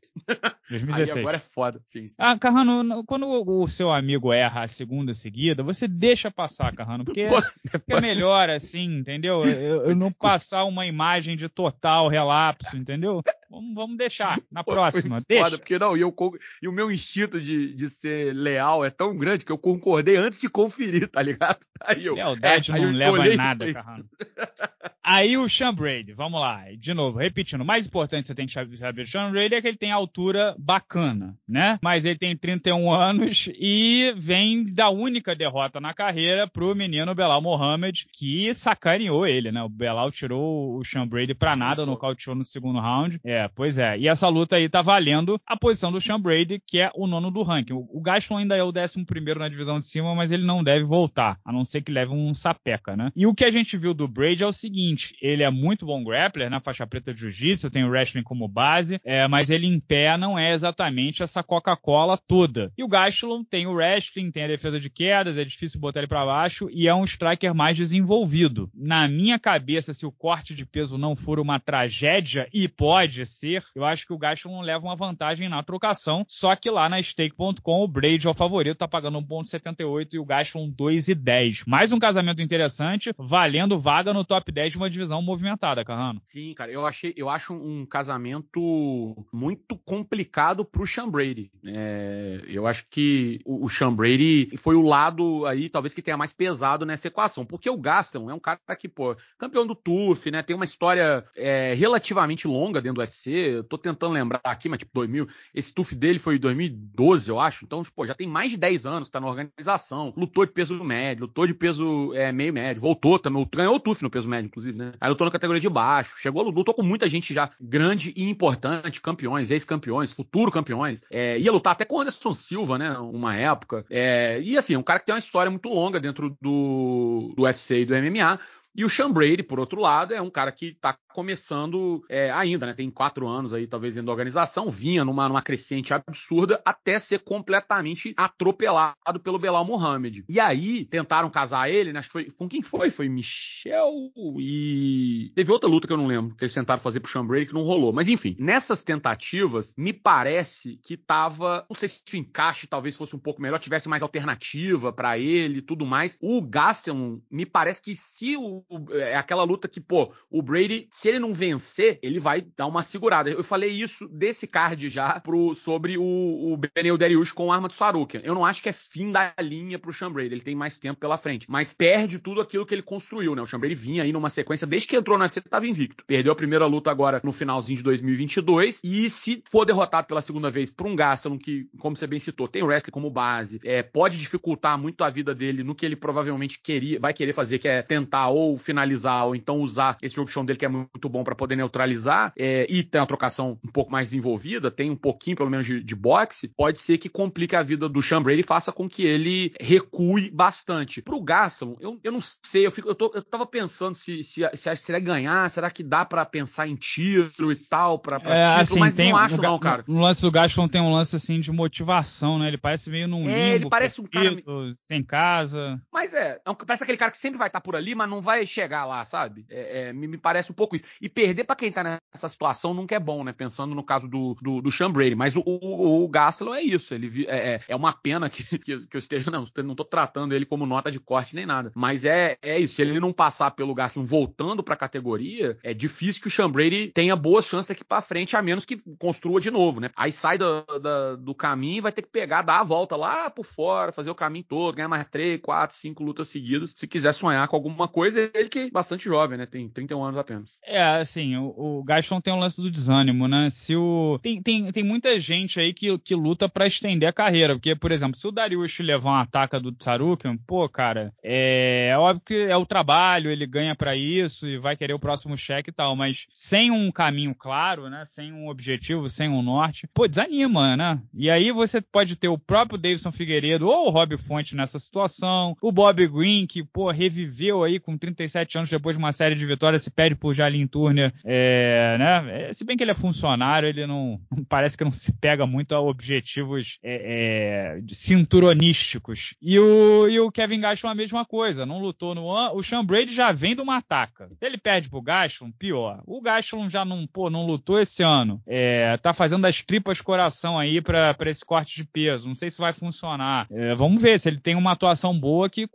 2016. 0.70 1.10
Aí 1.16 1.20
agora 1.20 1.36
é 1.36 1.40
foda. 1.40 1.80
Sim, 1.86 2.08
sim. 2.08 2.16
Ah, 2.18 2.38
Carrano, 2.38 3.04
quando 3.04 3.26
o 3.26 3.68
seu 3.68 3.92
amigo 3.92 4.32
erra 4.32 4.64
a 4.64 4.68
segunda 4.68 5.14
seguida, 5.14 5.62
você 5.62 5.86
deixa 5.86 6.30
passar, 6.30 6.74
Carrano, 6.74 7.04
porque, 7.04 7.26
porque 7.70 7.92
é 7.92 8.00
melhor 8.00 8.50
assim, 8.50 8.98
entendeu? 8.98 9.44
Eu, 9.44 9.86
eu 9.86 9.96
não 9.96 10.10
passar 10.10 10.64
uma 10.64 10.86
imagem 10.86 11.36
de 11.36 11.48
total 11.48 12.08
relapso, 12.08 12.76
entendeu? 12.76 13.22
Vamos, 13.50 13.74
vamos 13.74 13.96
deixar 13.96 14.38
na 14.50 14.62
próxima. 14.62 15.20
Deixa. 15.26 15.44
Foda, 15.44 15.58
porque 15.58 15.78
não, 15.78 15.96
e, 15.96 16.00
eu, 16.00 16.14
e 16.62 16.68
o 16.68 16.72
meu 16.72 16.90
instinto 16.90 17.40
de, 17.40 17.74
de 17.74 17.88
ser 17.88 18.34
leal 18.34 18.84
é 18.84 18.90
tão 18.90 19.16
grande 19.16 19.44
que 19.44 19.52
eu 19.52 19.58
concordei 19.58 20.16
antes 20.16 20.38
de 20.38 20.48
conferir, 20.58 21.06
tá 21.06 21.22
ligado? 21.22 21.60
Aí 21.80 22.04
eu, 22.04 22.16
Lealdade 22.16 22.72
é, 22.72 22.80
não 22.80 22.90
leva 22.90 23.22
a 23.22 23.36
nada, 23.36 23.72
Carrano. 23.72 24.04
Aí 25.10 25.38
o 25.38 25.48
Sean 25.48 25.72
Brady, 25.72 26.12
vamos 26.12 26.38
lá, 26.38 26.66
de 26.78 26.92
novo, 26.92 27.18
repetindo, 27.18 27.62
o 27.62 27.64
mais 27.64 27.86
importante 27.86 28.24
que 28.24 28.26
você 28.26 28.34
tem 28.34 28.44
que 28.44 28.52
saber 28.52 29.04
do 29.04 29.06
Sean 29.06 29.30
Brady 29.30 29.54
é 29.54 29.62
que 29.62 29.66
ele 29.68 29.78
tem 29.78 29.90
altura 29.90 30.54
bacana, 30.58 31.34
né? 31.48 31.78
Mas 31.82 32.04
ele 32.04 32.18
tem 32.18 32.36
31 32.36 32.92
anos 32.92 33.48
e 33.58 34.12
vem 34.18 34.70
da 34.70 34.90
única 34.90 35.34
derrota 35.34 35.80
na 35.80 35.94
carreira 35.94 36.46
pro 36.46 36.74
menino 36.74 37.14
Belal 37.14 37.40
Mohamed, 37.40 38.04
que 38.12 38.52
sacaneou 38.52 39.26
ele, 39.26 39.50
né? 39.50 39.62
O 39.62 39.68
Belal 39.70 40.12
tirou 40.12 40.76
o 40.76 40.84
Sean 40.84 41.08
Brady 41.08 41.32
pra 41.32 41.56
nada, 41.56 41.86
nocauteou 41.86 42.36
no 42.36 42.44
segundo 42.44 42.78
round. 42.78 43.18
É, 43.24 43.48
pois 43.48 43.78
é. 43.78 43.98
E 43.98 44.08
essa 44.08 44.28
luta 44.28 44.56
aí 44.56 44.68
tá 44.68 44.82
valendo 44.82 45.40
a 45.46 45.56
posição 45.56 45.90
do 45.90 46.02
Sean 46.02 46.20
Brady, 46.20 46.60
que 46.66 46.80
é 46.80 46.90
o 46.94 47.06
nono 47.06 47.30
do 47.30 47.42
ranking. 47.42 47.72
O 47.72 48.02
Gaston 48.02 48.36
ainda 48.36 48.56
é 48.56 48.62
o 48.62 48.72
décimo 48.72 49.06
primeiro 49.06 49.40
na 49.40 49.48
divisão 49.48 49.78
de 49.78 49.86
cima, 49.86 50.14
mas 50.14 50.32
ele 50.32 50.44
não 50.44 50.62
deve 50.62 50.84
voltar, 50.84 51.38
a 51.42 51.50
não 51.50 51.64
ser 51.64 51.80
que 51.80 51.90
leve 51.90 52.12
um 52.12 52.34
sapeca, 52.34 52.94
né? 52.94 53.10
E 53.16 53.26
o 53.26 53.34
que 53.34 53.46
a 53.46 53.50
gente 53.50 53.74
viu 53.78 53.94
do 53.94 54.06
Brady 54.06 54.42
é 54.42 54.46
o 54.46 54.52
seguinte, 54.52 54.97
ele 55.20 55.42
é 55.42 55.50
muito 55.50 55.86
bom 55.86 56.02
grappler, 56.02 56.50
na 56.50 56.56
né? 56.56 56.62
faixa 56.62 56.86
preta 56.86 57.12
de 57.12 57.20
jiu-jitsu, 57.20 57.70
tem 57.70 57.84
o 57.84 57.90
wrestling 57.90 58.22
como 58.22 58.48
base, 58.48 59.00
é, 59.04 59.26
mas 59.28 59.50
ele 59.50 59.66
em 59.66 59.80
pé 59.80 60.16
não 60.16 60.38
é 60.38 60.52
exatamente 60.52 61.22
essa 61.22 61.42
Coca-Cola 61.42 62.16
toda. 62.16 62.72
E 62.76 62.84
o 62.84 62.88
Gastelum 62.88 63.44
tem 63.44 63.66
o 63.66 63.72
wrestling, 63.72 64.30
tem 64.30 64.44
a 64.44 64.48
defesa 64.48 64.80
de 64.80 64.90
quedas, 64.90 65.38
é 65.38 65.44
difícil 65.44 65.80
botar 65.80 66.00
ele 66.00 66.08
para 66.08 66.24
baixo 66.24 66.68
e 66.70 66.88
é 66.88 66.94
um 66.94 67.04
striker 67.04 67.54
mais 67.54 67.76
desenvolvido. 67.76 68.70
Na 68.74 69.08
minha 69.08 69.38
cabeça, 69.38 69.92
se 69.92 70.06
o 70.06 70.12
corte 70.12 70.54
de 70.54 70.66
peso 70.66 70.98
não 70.98 71.14
for 71.14 71.38
uma 71.38 71.58
tragédia, 71.58 72.48
e 72.52 72.68
pode 72.68 73.24
ser, 73.26 73.64
eu 73.74 73.84
acho 73.84 74.06
que 74.06 74.12
o 74.12 74.18
Gastelum 74.18 74.60
leva 74.60 74.84
uma 74.84 74.96
vantagem 74.96 75.48
na 75.48 75.62
trocação, 75.62 76.24
só 76.28 76.54
que 76.56 76.70
lá 76.70 76.88
na 76.88 77.00
stake.com 77.02 77.84
o 77.84 77.88
Braid 77.88 78.26
é 78.26 78.30
o 78.30 78.34
favorito, 78.34 78.78
tá 78.78 78.88
pagando 78.88 79.20
1.78 79.20 80.14
e 80.14 80.18
o 80.18 80.24
Gastelum 80.24 80.72
2,10. 80.72 81.64
Mais 81.66 81.92
um 81.92 81.98
casamento 81.98 82.42
interessante, 82.42 83.12
valendo 83.16 83.78
vaga 83.78 84.12
no 84.12 84.24
top 84.24 84.50
10 84.50 84.72
de 84.72 84.77
uma 84.78 84.90
divisão 84.90 85.20
movimentada, 85.20 85.84
Carrano. 85.84 86.20
Sim, 86.24 86.54
cara, 86.54 86.72
eu 86.72 86.86
achei, 86.86 87.12
eu 87.16 87.28
acho 87.28 87.54
um 87.54 87.84
casamento 87.84 89.16
muito 89.32 89.76
complicado 89.76 90.64
pro 90.64 90.86
Sean 90.86 91.08
Brady. 91.08 91.50
É, 91.64 92.42
eu 92.46 92.66
acho 92.66 92.86
que 92.90 93.40
o, 93.44 93.64
o 93.64 93.68
Sean 93.68 93.92
Brady 93.92 94.56
foi 94.56 94.74
o 94.74 94.82
lado 94.82 95.46
aí, 95.46 95.68
talvez 95.68 95.94
que 95.94 96.02
tenha 96.02 96.16
mais 96.16 96.32
pesado 96.32 96.86
nessa 96.86 97.08
equação, 97.08 97.44
porque 97.44 97.68
o 97.68 97.76
Gaston 97.76 98.30
é 98.30 98.34
um 98.34 98.38
cara 98.38 98.58
que, 98.78 98.88
pô, 98.88 99.16
campeão 99.38 99.66
do 99.66 99.74
TUF, 99.74 100.30
né, 100.30 100.42
tem 100.42 100.54
uma 100.54 100.64
história 100.64 101.24
é, 101.36 101.74
relativamente 101.74 102.46
longa 102.46 102.80
dentro 102.80 102.96
do 102.96 103.00
UFC, 103.00 103.30
eu 103.30 103.64
tô 103.64 103.78
tentando 103.78 104.12
lembrar 104.12 104.40
aqui, 104.44 104.68
mas 104.68 104.78
tipo 104.78 104.92
2000, 104.94 105.28
esse 105.54 105.72
TUF 105.72 105.94
dele 105.94 106.18
foi 106.18 106.36
em 106.36 106.40
2012, 106.40 107.30
eu 107.30 107.40
acho, 107.40 107.64
então, 107.64 107.82
pô, 107.94 108.06
já 108.06 108.14
tem 108.14 108.26
mais 108.26 108.50
de 108.50 108.56
10 108.56 108.86
anos 108.86 109.08
que 109.08 109.12
tá 109.12 109.20
na 109.20 109.28
organização, 109.28 110.12
lutou 110.16 110.44
de 110.44 110.52
peso 110.52 110.82
médio, 110.82 111.26
lutou 111.26 111.46
de 111.46 111.54
peso 111.54 112.12
é, 112.14 112.32
meio 112.32 112.52
médio, 112.52 112.80
voltou 112.80 113.18
também, 113.18 113.46
ganhou 113.52 113.76
o 113.76 113.80
TUF 113.80 114.02
no 114.02 114.10
peso 114.10 114.28
médio, 114.28 114.46
inclusive, 114.46 114.67
né? 114.76 114.92
Aí 115.00 115.08
lutou 115.08 115.24
na 115.24 115.30
categoria 115.30 115.60
de 115.60 115.68
baixo, 115.68 116.14
chegou, 116.18 116.42
lutou 116.42 116.74
com 116.74 116.82
muita 116.82 117.08
gente 117.08 117.32
já 117.32 117.50
grande 117.60 118.12
e 118.16 118.28
importante, 118.28 119.00
campeões, 119.00 119.50
ex-campeões, 119.50 120.12
futuro 120.12 120.50
campeões. 120.50 121.02
É, 121.10 121.38
ia 121.38 121.52
lutar 121.52 121.72
até 121.72 121.84
com 121.84 121.96
o 121.96 122.00
Anderson 122.00 122.34
Silva, 122.34 122.78
né? 122.78 122.98
Uma 122.98 123.34
época. 123.34 123.84
É, 123.90 124.40
e 124.40 124.56
assim, 124.56 124.76
um 124.76 124.82
cara 124.82 125.00
que 125.00 125.06
tem 125.06 125.14
uma 125.14 125.18
história 125.18 125.50
muito 125.50 125.68
longa 125.68 126.00
dentro 126.00 126.36
do, 126.40 127.34
do 127.36 127.42
UFC 127.42 127.80
e 127.80 127.84
do 127.84 127.94
MMA. 127.94 128.38
E 128.74 128.84
o 128.84 128.88
Sean 128.88 129.10
Brady, 129.10 129.42
por 129.42 129.58
outro 129.58 129.80
lado, 129.80 130.14
é 130.14 130.22
um 130.22 130.30
cara 130.30 130.52
que 130.52 130.66
está 130.66 130.96
começando 131.18 132.04
é, 132.08 132.30
ainda, 132.30 132.64
né? 132.64 132.74
Tem 132.74 132.88
quatro 132.88 133.26
anos 133.26 133.52
aí, 133.52 133.66
talvez, 133.66 133.96
dentro 133.96 134.06
da 134.06 134.12
organização, 134.12 134.70
vinha 134.70 135.04
numa, 135.04 135.28
numa 135.28 135.42
crescente 135.42 135.92
absurda 135.92 136.62
até 136.64 136.96
ser 137.00 137.24
completamente 137.24 138.14
atropelado 138.16 139.18
pelo 139.20 139.36
Belal 139.36 139.64
Mohamed. 139.64 140.24
E 140.28 140.38
aí, 140.38 140.84
tentaram 140.84 141.28
casar 141.28 141.68
ele, 141.68 141.92
né? 141.92 141.98
Acho 141.98 142.08
que 142.08 142.12
foi. 142.12 142.30
Com 142.30 142.48
quem 142.48 142.62
foi? 142.62 142.88
Foi 142.88 143.08
Michel 143.08 144.12
e. 144.38 145.32
Teve 145.34 145.50
outra 145.50 145.68
luta 145.68 145.88
que 145.88 145.92
eu 145.92 145.96
não 145.96 146.06
lembro, 146.06 146.36
que 146.36 146.44
eles 146.44 146.54
tentaram 146.54 146.80
fazer 146.80 147.00
pro 147.00 147.10
Sean 147.10 147.26
Brady 147.26 147.46
que 147.46 147.54
não 147.54 147.64
rolou. 147.64 147.92
Mas 147.92 148.08
enfim, 148.08 148.36
nessas 148.38 148.84
tentativas, 148.84 149.74
me 149.76 149.92
parece 149.92 150.78
que 150.84 150.96
tava. 150.96 151.66
Não 151.68 151.74
sei 151.74 151.88
se 151.88 152.00
o 152.12 152.16
encaixe 152.16 152.68
talvez 152.68 152.94
fosse 152.94 153.16
um 153.16 153.18
pouco 153.18 153.42
melhor, 153.42 153.58
tivesse 153.58 153.88
mais 153.88 154.04
alternativa 154.04 154.92
para 154.92 155.18
ele 155.18 155.58
e 155.58 155.62
tudo 155.62 155.84
mais. 155.84 156.16
O 156.20 156.40
Gaston, 156.40 157.20
me 157.28 157.44
parece 157.44 157.82
que 157.82 157.96
se 157.96 158.36
o. 158.36 158.64
É 158.92 159.16
aquela 159.16 159.42
luta 159.42 159.66
que, 159.66 159.80
pô, 159.80 160.12
o 160.30 160.40
Brady 160.40 160.86
se 160.92 161.07
se 161.08 161.12
ele 161.12 161.18
não 161.18 161.32
vencer, 161.32 161.98
ele 162.02 162.20
vai 162.20 162.42
dar 162.54 162.66
uma 162.66 162.82
segurada. 162.82 163.30
Eu 163.30 163.42
falei 163.42 163.70
isso 163.70 164.06
desse 164.08 164.46
card 164.46 164.90
já 164.90 165.18
pro, 165.18 165.54
sobre 165.54 165.96
o, 165.96 166.02
o 166.02 166.58
Benel 166.58 166.98
Darius 166.98 167.32
com 167.32 167.50
arma 167.50 167.66
do 167.66 167.72
Sarukian. 167.72 168.20
Eu 168.22 168.34
não 168.34 168.44
acho 168.44 168.62
que 168.62 168.68
é 168.68 168.72
fim 168.72 169.10
da 169.10 169.32
linha 169.40 169.78
pro 169.78 169.90
Sean. 169.90 170.12
Ele 170.18 170.40
tem 170.40 170.54
mais 170.54 170.76
tempo 170.76 171.00
pela 171.00 171.16
frente. 171.16 171.46
Mas 171.48 171.72
perde 171.72 172.18
tudo 172.18 172.42
aquilo 172.42 172.66
que 172.66 172.74
ele 172.74 172.82
construiu, 172.82 173.34
né? 173.34 173.40
O 173.40 173.46
Sean 173.46 173.58
vinha 173.74 174.02
aí 174.02 174.12
numa 174.12 174.28
sequência, 174.28 174.66
desde 174.66 174.86
que 174.86 174.96
entrou 174.96 175.16
na 175.16 175.24
ele 175.24 175.44
tava 175.48 175.66
invicto. 175.66 176.04
Perdeu 176.06 176.32
a 176.32 176.36
primeira 176.36 176.66
luta 176.66 176.90
agora 176.90 177.22
no 177.24 177.32
finalzinho 177.32 177.78
de 177.78 177.82
2022. 177.84 178.82
E 178.84 179.08
se 179.08 179.42
for 179.50 179.64
derrotado 179.64 180.06
pela 180.06 180.20
segunda 180.20 180.50
vez 180.50 180.70
por 180.70 180.86
um 180.86 180.94
Gastelum, 180.94 181.38
que, 181.38 181.68
como 181.78 181.96
você 181.96 182.06
bem 182.06 182.18
citou, 182.18 182.48
tem 182.48 182.62
o 182.62 182.66
wrestling 182.66 182.92
como 182.92 183.10
base, 183.10 183.60
é, 183.64 183.82
pode 183.82 184.18
dificultar 184.18 184.76
muito 184.76 185.02
a 185.04 185.08
vida 185.08 185.34
dele 185.34 185.62
no 185.62 185.74
que 185.74 185.86
ele 185.86 185.96
provavelmente 185.96 186.60
queria, 186.60 187.00
vai 187.00 187.14
querer 187.14 187.32
fazer, 187.32 187.58
que 187.58 187.68
é 187.68 187.80
tentar 187.80 188.28
ou 188.28 188.58
finalizar, 188.58 189.26
ou 189.26 189.34
então 189.34 189.60
usar 189.60 189.96
esse 190.02 190.18
chão 190.26 190.44
dele, 190.44 190.58
que 190.58 190.64
é 190.64 190.68
muito 190.68 190.97
bom 191.06 191.22
para 191.22 191.34
poder 191.34 191.54
neutralizar, 191.56 192.32
é, 192.38 192.66
e 192.70 192.82
tem 192.82 192.98
uma 192.98 193.06
trocação 193.06 193.58
um 193.62 193.70
pouco 193.70 193.92
mais 193.92 194.08
desenvolvida, 194.08 194.70
tem 194.70 194.90
um 194.90 194.96
pouquinho, 194.96 195.36
pelo 195.36 195.50
menos, 195.50 195.66
de, 195.66 195.82
de 195.82 195.94
boxe, 195.94 196.48
pode 196.56 196.80
ser 196.80 196.96
que 196.96 197.10
complique 197.10 197.54
a 197.54 197.62
vida 197.62 197.86
do 197.90 198.00
Sean 198.00 198.22
Brady 198.22 198.40
e 198.40 198.44
faça 198.44 198.72
com 198.72 198.88
que 198.88 199.04
ele 199.04 199.52
recue 199.60 200.30
bastante. 200.30 201.02
Pro 201.02 201.20
Gastelum, 201.20 201.76
eu, 201.80 202.00
eu 202.02 202.12
não 202.12 202.20
sei, 202.42 202.64
eu, 202.66 202.70
fico, 202.70 202.88
eu, 202.88 202.94
tô, 202.94 203.12
eu 203.14 203.22
tava 203.22 203.44
pensando 203.44 203.94
se, 203.94 204.24
se, 204.24 204.48
se, 204.54 204.76
se 204.76 204.92
ele 204.92 205.00
ganhar, 205.04 205.50
será 205.50 205.70
que 205.70 205.82
dá 205.82 206.04
para 206.04 206.24
pensar 206.24 206.66
em 206.66 206.74
tiro 206.76 207.52
e 207.52 207.56
tal, 207.56 207.98
pra, 207.98 208.18
pra 208.18 208.34
é, 208.34 208.44
título, 208.46 208.62
assim, 208.62 208.78
mas 208.80 208.94
tem, 208.94 209.10
não 209.10 209.18
acho 209.18 209.36
no, 209.36 209.42
não, 209.42 209.58
cara. 209.58 209.84
No 209.86 210.00
lance 210.00 210.22
do 210.22 210.30
Gastelum 210.30 210.68
tem 210.68 210.80
um 210.80 210.92
lance, 210.92 211.14
assim, 211.16 211.40
de 211.40 211.52
motivação, 211.52 212.38
né? 212.38 212.48
Ele 212.48 212.58
parece 212.58 212.88
meio 212.88 213.08
num 213.08 213.28
É, 213.28 213.48
ele 213.50 213.58
limbo, 213.58 213.70
parece 213.70 214.00
um 214.00 214.04
cara- 214.06 214.36
sem 214.78 215.02
casa. 215.02 215.80
Mas 215.92 216.14
é, 216.14 216.40
é 216.44 216.50
um- 216.50 216.54
parece 216.54 216.82
aquele 216.84 216.98
cara 216.98 217.10
que 217.10 217.18
sempre 217.18 217.38
vai 217.38 217.48
estar 217.48 217.60
por 217.60 217.76
ali, 217.76 217.94
mas 217.94 218.08
não 218.08 218.20
vai 218.20 218.46
chegar 218.46 218.84
lá, 218.84 219.04
sabe? 219.04 219.44
É, 219.50 219.88
é, 219.88 219.92
me, 219.92 220.06
me 220.06 220.18
parece 220.18 220.50
um 220.50 220.54
pouco 220.54 220.76
E 221.00 221.08
perder 221.08 221.44
pra 221.44 221.56
quem 221.56 221.70
tá 221.72 221.82
nessa 221.82 222.28
situação 222.28 222.74
nunca 222.74 222.94
é 222.94 223.00
bom, 223.00 223.24
né? 223.24 223.32
Pensando 223.32 223.74
no 223.74 223.82
caso 223.82 224.06
do, 224.08 224.36
do, 224.40 224.60
do 224.60 224.72
Sean 224.72 224.90
Brady. 224.90 225.14
Mas 225.14 225.36
o, 225.36 225.42
o, 225.44 226.04
o 226.04 226.08
Gastelum 226.08 226.54
é 226.54 226.62
isso. 226.62 226.94
Ele 226.94 227.26
é, 227.28 227.54
é- 227.54 227.60
é 227.68 227.76
uma 227.76 227.92
pena 227.92 228.28
que, 228.30 228.42
que, 228.58 228.86
que 228.86 228.96
eu 228.96 228.98
esteja. 228.98 229.30
Não, 229.30 229.44
não 229.64 229.74
tô 229.74 229.84
tratando 229.84 230.34
ele 230.34 230.44
como 230.46 230.66
nota 230.66 230.90
de 230.90 231.00
corte 231.00 231.34
nem 231.34 231.46
nada. 231.46 231.72
Mas 231.74 232.04
é, 232.04 232.36
é 232.42 232.58
isso. 232.58 232.74
Se 232.76 232.82
ele 232.82 233.00
não 233.00 233.12
passar 233.12 233.50
pelo 233.52 233.74
Gastelum 233.74 234.04
voltando 234.06 234.62
pra 234.62 234.76
categoria, 234.76 235.58
é 235.62 235.72
difícil 235.74 236.20
que 236.22 236.28
o 236.28 236.30
Sean 236.30 236.50
Brady 236.50 236.88
tenha 236.88 237.14
boas 237.16 237.44
chances 237.46 237.68
daqui 237.68 237.84
pra 237.84 238.00
frente, 238.00 238.36
a 238.36 238.42
menos 238.42 238.64
que 238.64 238.78
construa 238.98 239.40
de 239.40 239.50
novo, 239.50 239.80
né? 239.80 239.90
Aí 239.96 240.12
sai 240.12 240.38
do, 240.38 240.62
da- 240.80 241.16
do 241.16 241.34
caminho 241.34 241.78
e 241.78 241.80
vai 241.80 241.92
ter 241.92 242.02
que 242.02 242.08
pegar, 242.10 242.42
dar 242.42 242.60
a 242.60 242.64
volta 242.64 242.96
lá 242.96 243.30
por 243.30 243.44
fora, 243.44 243.92
fazer 243.92 244.10
o 244.10 244.14
caminho 244.14 244.44
todo, 244.48 244.74
ganhar 244.76 244.88
mais 244.88 245.06
três, 245.08 245.40
quatro, 245.40 245.76
cinco 245.76 246.02
lutas 246.02 246.28
seguidas. 246.28 246.72
Se 246.76 246.86
quiser 246.86 247.12
sonhar 247.12 247.46
com 247.48 247.56
alguma 247.56 247.88
coisa, 247.88 248.30
ele 248.34 248.48
que 248.48 248.58
é 248.60 248.70
bastante 248.70 249.04
jovem, 249.04 249.38
né? 249.38 249.46
Tem 249.46 249.68
31 249.68 250.02
anos 250.04 250.18
apenas. 250.18 250.58
É, 250.70 250.82
assim, 251.00 251.34
o, 251.36 251.54
o 251.56 251.82
Gaston 251.82 252.20
tem 252.20 252.32
um 252.32 252.38
lance 252.38 252.60
do 252.60 252.70
desânimo, 252.70 253.26
né? 253.26 253.48
Se 253.50 253.74
o. 253.74 254.18
Tem, 254.22 254.42
tem, 254.42 254.70
tem 254.70 254.84
muita 254.84 255.18
gente 255.18 255.58
aí 255.58 255.72
que, 255.72 255.98
que 255.98 256.14
luta 256.14 256.48
pra 256.48 256.66
estender 256.66 257.08
a 257.08 257.12
carreira. 257.12 257.54
Porque, 257.54 257.74
por 257.74 257.90
exemplo, 257.90 258.16
se 258.16 258.28
o 258.28 258.30
Dariush 258.30 258.80
levar 258.80 259.10
uma 259.10 259.22
ataca 259.22 259.58
do 259.58 259.72
Tsarukian, 259.72 260.36
pô, 260.36 260.68
cara, 260.68 261.12
é, 261.22 261.88
é 261.90 261.98
óbvio 261.98 262.22
que 262.26 262.34
é 262.34 262.56
o 262.56 262.66
trabalho, 262.66 263.30
ele 263.30 263.46
ganha 263.46 263.74
pra 263.74 263.96
isso 263.96 264.46
e 264.46 264.58
vai 264.58 264.76
querer 264.76 264.92
o 264.92 264.98
próximo 264.98 265.38
cheque 265.38 265.70
e 265.70 265.72
tal. 265.72 265.96
Mas 265.96 266.26
sem 266.34 266.70
um 266.70 266.92
caminho 266.92 267.34
claro, 267.34 267.88
né? 267.88 268.04
Sem 268.04 268.30
um 268.32 268.48
objetivo, 268.48 269.08
sem 269.08 269.28
um 269.28 269.40
norte, 269.40 269.88
pô, 269.94 270.06
desanima, 270.06 270.76
né? 270.76 271.00
E 271.14 271.30
aí 271.30 271.50
você 271.50 271.80
pode 271.80 272.14
ter 272.14 272.28
o 272.28 272.38
próprio 272.38 272.78
Davidson 272.78 273.10
Figueiredo 273.10 273.66
ou 273.66 273.86
o 273.86 273.90
Rob 273.90 274.18
Fonte 274.18 274.54
nessa 274.54 274.78
situação, 274.78 275.56
o 275.62 275.72
Bob 275.72 276.06
Green, 276.06 276.46
que, 276.46 276.62
pô, 276.62 276.90
reviveu 276.90 277.64
aí 277.64 277.80
com 277.80 277.96
37 277.96 278.58
anos 278.58 278.70
depois 278.70 278.96
de 278.96 279.02
uma 279.02 279.12
série 279.12 279.34
de 279.34 279.46
vitórias, 279.46 279.82
se 279.82 279.90
pede 279.90 280.14
por 280.14 280.34
Jalin 280.58 280.66
Turner, 280.66 281.12
é, 281.24 281.96
né? 281.98 282.48
É, 282.48 282.52
se 282.52 282.64
bem 282.64 282.76
que 282.76 282.82
ele 282.82 282.90
é 282.90 282.94
funcionário, 282.94 283.68
ele 283.68 283.86
não, 283.86 284.20
parece 284.48 284.76
que 284.76 284.84
não 284.84 284.90
se 284.90 285.12
pega 285.12 285.46
muito 285.46 285.74
a 285.74 285.80
objetivos 285.80 286.78
é, 286.82 287.78
é, 287.78 287.94
cinturonísticos. 287.94 289.34
E 289.40 289.58
o, 289.58 290.08
e 290.08 290.18
o 290.18 290.30
Kevin 290.30 290.60
Gaston 290.60 290.88
a 290.88 290.94
mesma 290.94 291.24
coisa, 291.24 291.64
não 291.64 291.80
lutou 291.80 292.14
no 292.14 292.30
ano, 292.30 292.56
o 292.56 292.62
Sean 292.62 292.84
Brady 292.84 293.14
já 293.14 293.32
vem 293.32 293.54
de 293.54 293.60
uma 293.60 293.76
ataca. 293.76 294.30
Ele 294.40 294.58
perde 294.58 294.88
pro 294.88 295.02
Gaston, 295.02 295.52
pior. 295.52 296.02
O 296.06 296.20
Gaston 296.20 296.68
já 296.68 296.84
não, 296.84 297.06
pô, 297.06 297.30
não 297.30 297.46
lutou 297.46 297.80
esse 297.80 298.02
ano, 298.02 298.40
é, 298.46 298.96
tá 298.98 299.12
fazendo 299.12 299.46
as 299.46 299.62
tripas 299.62 300.00
coração 300.00 300.58
aí 300.58 300.80
pra 300.80 301.14
esse 301.26 301.44
corte 301.44 301.76
de 301.76 301.84
peso, 301.84 302.28
não 302.28 302.34
sei 302.34 302.50
se 302.50 302.58
vai 302.58 302.72
funcionar. 302.72 303.46
É, 303.50 303.74
vamos 303.74 304.00
ver 304.00 304.18
se 304.18 304.28
ele 304.28 304.40
tem 304.40 304.54
uma 304.54 304.72
atuação 304.72 305.18
boa 305.18 305.48
que, 305.48 305.68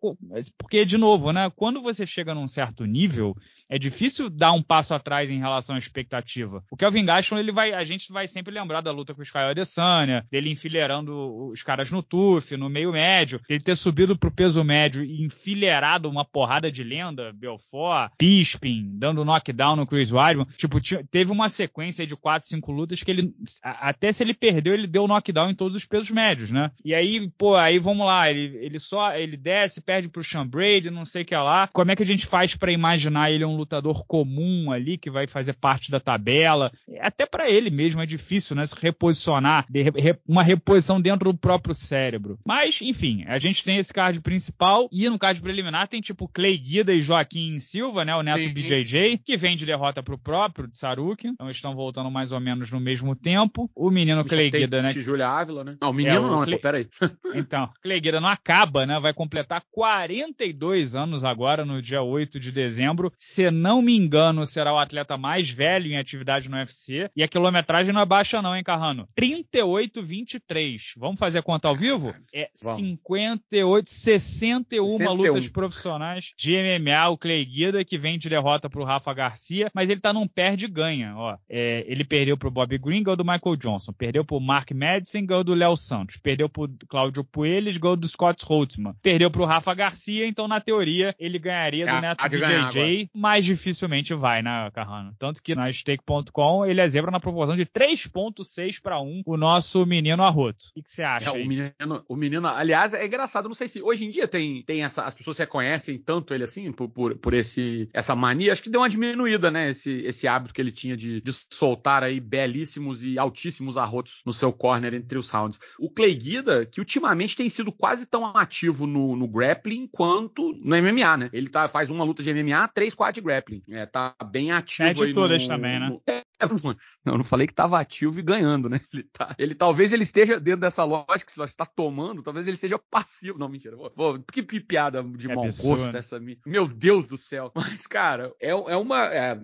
porque, 0.58 0.86
de 0.86 0.98
novo, 0.98 1.32
né, 1.32 1.52
quando 1.56 1.82
você 1.82 2.06
chega 2.06 2.34
num 2.34 2.48
certo 2.48 2.86
nível, 2.86 3.36
é 3.70 3.78
difícil 3.78 4.30
dar 4.30 4.52
um 4.52 4.62
passo 4.74 4.96
atrás 4.96 5.30
em 5.30 5.38
relação 5.38 5.76
à 5.76 5.78
expectativa. 5.78 6.64
O 6.72 6.76
Kelvin 6.76 7.06
Gaston, 7.06 7.38
ele 7.38 7.52
vai, 7.52 7.74
a 7.74 7.84
gente 7.84 8.12
vai 8.12 8.28
sempre 8.28 8.52
lembrar 8.52 8.82
da 8.82 8.92
luta 8.92 9.14
com 9.14 9.20
o 9.20 9.24
Israel 9.24 9.50
Adesanya, 9.50 10.26
dele 10.32 10.50
enfileirando 10.50 11.52
os 11.52 11.62
caras 11.62 11.92
no 11.92 12.02
TUF, 12.02 12.58
no 12.58 12.72
meio 12.72 12.92
médio, 12.92 13.40
ele 13.48 13.60
ter 13.60 13.78
subido 13.78 14.18
pro 14.18 14.32
peso 14.32 14.64
médio 14.64 15.04
e 15.04 15.24
enfileirado 15.24 16.10
uma 16.10 16.26
porrada 16.26 16.72
de 16.72 16.84
lenda, 16.84 17.32
Belfort, 17.34 18.14
Bisping, 18.20 18.98
dando 18.98 19.24
knockdown 19.24 19.76
no 19.76 19.86
Chris 19.86 20.12
Weidman. 20.12 20.48
Tipo, 20.58 20.80
teve 20.82 21.32
uma 21.32 21.50
sequência 21.50 22.08
de 22.08 22.16
quatro, 22.16 22.50
cinco 22.50 22.72
lutas 22.72 23.04
que 23.04 23.12
ele, 23.12 23.32
até 23.62 24.12
se 24.12 24.24
ele 24.24 24.34
perdeu, 24.34 24.74
ele 24.74 24.88
deu 24.88 25.08
knockdown 25.08 25.52
em 25.52 25.56
todos 25.56 25.76
os 25.76 25.86
pesos 25.86 26.10
médios, 26.10 26.50
né? 26.50 26.72
E 26.84 26.96
aí, 26.96 27.30
pô, 27.38 27.56
aí 27.56 27.78
vamos 27.78 28.08
lá, 28.08 28.28
ele, 28.28 28.58
ele 28.58 28.80
só, 28.80 29.16
ele 29.16 29.38
desce, 29.38 29.82
perde 29.82 30.10
pro 30.10 30.24
Sean 30.24 30.48
Brady, 30.48 30.90
não 30.90 31.06
sei 31.06 31.22
o 31.22 31.26
que 31.26 31.36
lá. 31.36 31.70
Como 31.72 31.92
é 31.92 31.96
que 31.96 32.02
a 32.02 32.08
gente 32.08 32.26
faz 32.26 32.56
pra 32.56 32.72
imaginar 32.72 33.30
ele 33.30 33.46
um 33.46 33.56
lutador 33.56 34.04
comum 34.08 34.63
ali, 34.72 34.98
que 34.98 35.10
vai 35.10 35.28
fazer 35.28 35.54
parte 35.54 35.92
da 35.92 36.00
tabela? 36.00 36.72
Até 37.00 37.26
pra 37.26 37.50
ele 37.50 37.70
mesmo 37.70 38.02
é 38.02 38.06
difícil, 38.06 38.56
né? 38.56 38.66
Se 38.66 38.76
reposicionar, 38.80 39.66
de 39.70 39.82
re- 39.82 40.18
uma 40.28 40.44
reposição 40.44 41.00
dentro 41.02 41.32
do 41.32 41.38
próprio 41.38 41.74
cérebro. 41.76 42.38
Mas, 42.46 42.82
enfim, 42.82 43.24
a 43.28 43.38
gente 43.40 43.64
tem 43.64 43.78
esse 43.78 43.94
card 43.94 44.20
principal 44.22 44.88
e 44.92 45.10
no 45.10 45.20
card 45.20 45.42
preliminar 45.42 45.88
tem 45.88 46.02
tipo 46.02 46.28
Clay 46.28 46.58
Guida 46.58 46.94
e 46.94 47.02
Joaquim 47.02 47.60
Silva, 47.60 48.04
né? 48.06 48.16
O 48.16 48.22
neto 48.24 48.44
Sim. 48.44 48.54
BJJ, 48.54 49.18
que 49.24 49.38
vem 49.38 49.56
de 49.56 49.66
derrota 49.66 50.02
pro 50.04 50.18
próprio 50.18 50.68
de 50.68 50.78
Saruki. 50.78 51.28
Então 51.28 51.50
estão 51.50 51.76
voltando 51.76 52.10
mais 52.12 52.32
ou 52.32 52.40
menos 52.40 52.72
no 52.72 52.80
mesmo 52.80 53.16
tempo. 53.16 53.70
O 53.76 53.90
menino 53.90 54.24
Clay 54.26 54.50
Guida, 54.50 54.82
né? 54.82 54.92
Júlia 54.92 55.28
Ávila, 55.28 55.64
né? 55.64 55.76
Não, 55.82 55.90
o 55.90 55.94
menino 55.94 56.16
É, 56.16 56.20
o 56.20 56.28
não, 56.28 56.40
né? 56.42 56.46
Clay- 56.46 56.56
Pô, 56.58 56.62
peraí. 56.62 56.88
Então, 57.36 57.70
Clay 57.82 58.00
Guida 58.00 58.22
não 58.22 58.30
acaba, 58.30 58.86
né? 58.86 59.00
Vai 59.00 59.14
completar 59.14 59.62
42 59.72 60.96
anos 60.96 61.24
agora, 61.24 61.66
no 61.66 61.82
dia 61.82 62.02
8 62.02 62.40
de 62.40 62.52
dezembro. 62.52 63.12
Se 63.18 63.50
não 63.52 63.82
me 63.82 63.96
engano, 63.96 64.46
será 64.54 64.74
o 64.74 64.80
atleta 64.80 65.18
mais 65.18 65.50
velho 65.50 65.88
em 65.88 65.98
atividade 65.98 66.50
no 66.50 66.58
UFC. 66.58 67.10
E 67.16 67.24
a 67.24 67.28
quilometragem 67.28 67.94
não 67.94 68.02
é 68.02 68.06
baixa 68.06 68.42
não, 68.42 68.56
hein, 68.56 68.64
Carrano? 68.64 69.08
38,23. 69.20 70.94
Vamos 70.98 71.20
fazer 71.20 71.40
a 71.40 71.44
conta 71.44 71.68
ao 71.68 71.76
vivo? 71.76 72.14
É 72.34 72.50
Vamos. 72.62 72.78
58, 72.78 73.90
61 73.90 74.86
61. 74.98 75.14
lutas 75.14 75.48
profissionais 75.48 76.32
de 76.38 76.54
MMA. 76.54 77.10
O 77.10 77.18
Clay 77.18 77.44
Guida, 77.46 77.84
que 77.84 77.98
vem 77.98 78.18
de 78.18 78.30
derrota 78.30 78.70
pro 78.70 78.84
Rafa 78.84 79.14
Garcia, 79.14 79.72
mas 79.74 79.90
ele 79.90 80.00
tá 80.00 80.14
num 80.14 80.28
perde-ganha, 80.28 81.14
ó. 81.16 81.38
É, 81.50 81.84
ele 81.88 82.04
perdeu 82.04 82.38
pro 82.38 82.52
Bob 82.52 82.78
Green, 82.78 83.04
ganhou 83.04 83.18
do 83.18 83.26
Michael 83.26 83.56
Johnson. 83.58 83.94
Perdeu 83.94 84.24
pro 84.24 84.40
Mark 84.40 84.72
Madison, 84.72 85.26
ganhou 85.26 85.44
do 85.44 85.54
Léo 85.54 85.76
Santos. 85.76 86.18
Perdeu 86.18 86.48
pro 86.48 86.70
Cláudio 86.88 87.24
Puelles, 87.24 87.78
ganhou 87.78 87.96
do 87.96 88.08
Scott 88.08 88.46
Holtzman. 88.46 88.94
Perdeu 89.02 89.32
pro 89.32 89.46
Rafa 89.46 89.74
Garcia, 89.74 90.28
então 90.28 90.48
na 90.48 90.60
teoria 90.60 91.16
ele 91.20 91.40
ganharia 91.40 91.86
do 91.86 91.92
É, 91.92 92.02
Neto 92.02 92.30
BJJ, 92.30 93.10
mas 93.14 93.46
dificilmente 93.46 94.14
vai, 94.14 94.42
né, 94.44 94.70
Carrano? 94.72 95.16
Tanto 95.18 95.42
que 95.42 95.56
na 95.56 95.72
stake.com 95.72 96.66
ele 96.66 96.82
é 96.82 96.88
zebra 96.88 97.12
na 97.12 97.20
proporção 97.20 97.56
de 97.56 97.66
3.6 97.66 98.82
para 98.82 99.02
1, 99.02 99.24
o 99.26 99.38
nosso 99.38 99.86
menino 99.86 100.24
Arroto. 100.24 100.66
O 100.76 100.84
que 100.84 100.90
você 100.90 101.04
acha 101.04 101.30
É, 101.30 101.32
o 101.32 101.48
menino, 101.48 102.06
o 102.08 102.16
menino, 102.16 102.48
aliás, 102.48 102.94
é 102.94 103.06
engraçado, 103.06 103.48
não 103.48 103.56
sei 103.56 103.68
se 103.68 103.82
hoje 103.82 104.06
em 104.06 104.10
dia 104.10 104.28
tem, 104.28 104.64
tem 104.64 104.84
essa, 104.84 105.04
as 105.04 105.16
pessoas 105.16 105.38
reconhecem 105.38 105.98
tanto 105.98 106.34
ele 106.34 106.44
assim, 106.44 106.72
por, 106.72 106.90
por, 106.90 107.18
por 107.18 107.34
esse, 107.34 107.90
essa 107.94 108.16
mania, 108.16 108.52
acho 108.52 108.62
que 108.62 108.70
deu 108.70 108.82
uma 108.82 108.90
diminuída, 108.90 109.50
né, 109.50 109.70
esse, 109.70 109.92
esse 110.02 110.28
hábito 110.28 110.54
que 110.54 110.62
ele 110.62 110.72
tinha 110.72 110.96
de, 110.98 111.22
de 111.22 111.32
soltar 111.52 112.04
aí 112.04 112.20
belíssimos 112.20 113.04
e 113.04 113.18
altíssimos 113.18 113.78
arrotos 113.78 114.22
no 114.26 114.34
seu 114.34 114.52
corner 114.52 114.94
entre 114.94 115.18
os 115.18 115.30
rounds. 115.30 115.60
O 115.80 115.90
Clay 115.90 116.16
Guida, 116.16 116.66
que 116.66 116.80
ultimamente 116.80 117.36
tem 117.36 117.50
sido 117.50 117.72
quase 117.72 118.06
tão 118.06 118.26
ativo 118.36 118.86
no, 118.86 119.16
no 119.16 119.28
grappling 119.28 119.88
quanto 119.92 120.54
no 120.54 120.76
MMA, 120.76 121.18
né, 121.18 121.30
ele 121.32 121.50
tá, 121.50 121.68
faz 121.68 121.90
uma 121.90 122.04
luta 122.04 122.22
de 122.22 122.34
MMA, 122.34 122.68
3, 122.68 122.94
4 122.94 123.14
de 123.14 123.26
grappling, 123.26 123.64
é, 123.70 123.86
tá 123.86 124.16
bem 124.34 124.52
ativo 124.52 124.90
É 124.90 124.94
de 124.94 125.14
todas 125.14 125.44
no- 125.44 125.48
também, 125.48 125.80
né? 125.80 125.98
Não, 127.06 127.14
eu 127.14 127.18
não 127.18 127.26
falei 127.26 127.46
que 127.46 127.52
estava 127.52 127.80
ativo 127.80 128.18
e 128.18 128.24
ganhando, 128.24 128.70
né? 128.70 128.80
Ele, 128.94 129.04
tá, 129.04 129.36
ele 129.38 129.56
talvez 129.56 129.92
ele 129.92 130.04
esteja 130.04 130.40
dentro 130.40 130.62
dessa 130.62 130.86
lógica, 130.86 131.30
se 131.30 131.36
você 131.36 131.52
está 131.52 131.66
tomando, 131.66 132.24
talvez 132.24 132.48
ele 132.48 132.56
seja 132.56 132.80
passivo. 132.80 133.38
Não, 133.38 133.50
mentira. 133.50 133.76
Vou, 133.76 134.20
que 134.32 134.42
piada 134.42 135.04
de 135.04 135.30
é 135.30 135.36
mau 135.36 135.46
gosto 135.46 135.96
essa 135.96 136.20
minha. 136.20 136.38
Meu 136.46 136.68
Deus 136.68 137.08
do 137.08 137.18
céu. 137.18 137.52
Mas, 137.56 137.86
cara, 137.88 138.34
é, 138.40 138.52
é 138.52 138.78
uma. 138.78 139.06
É, 139.06 139.40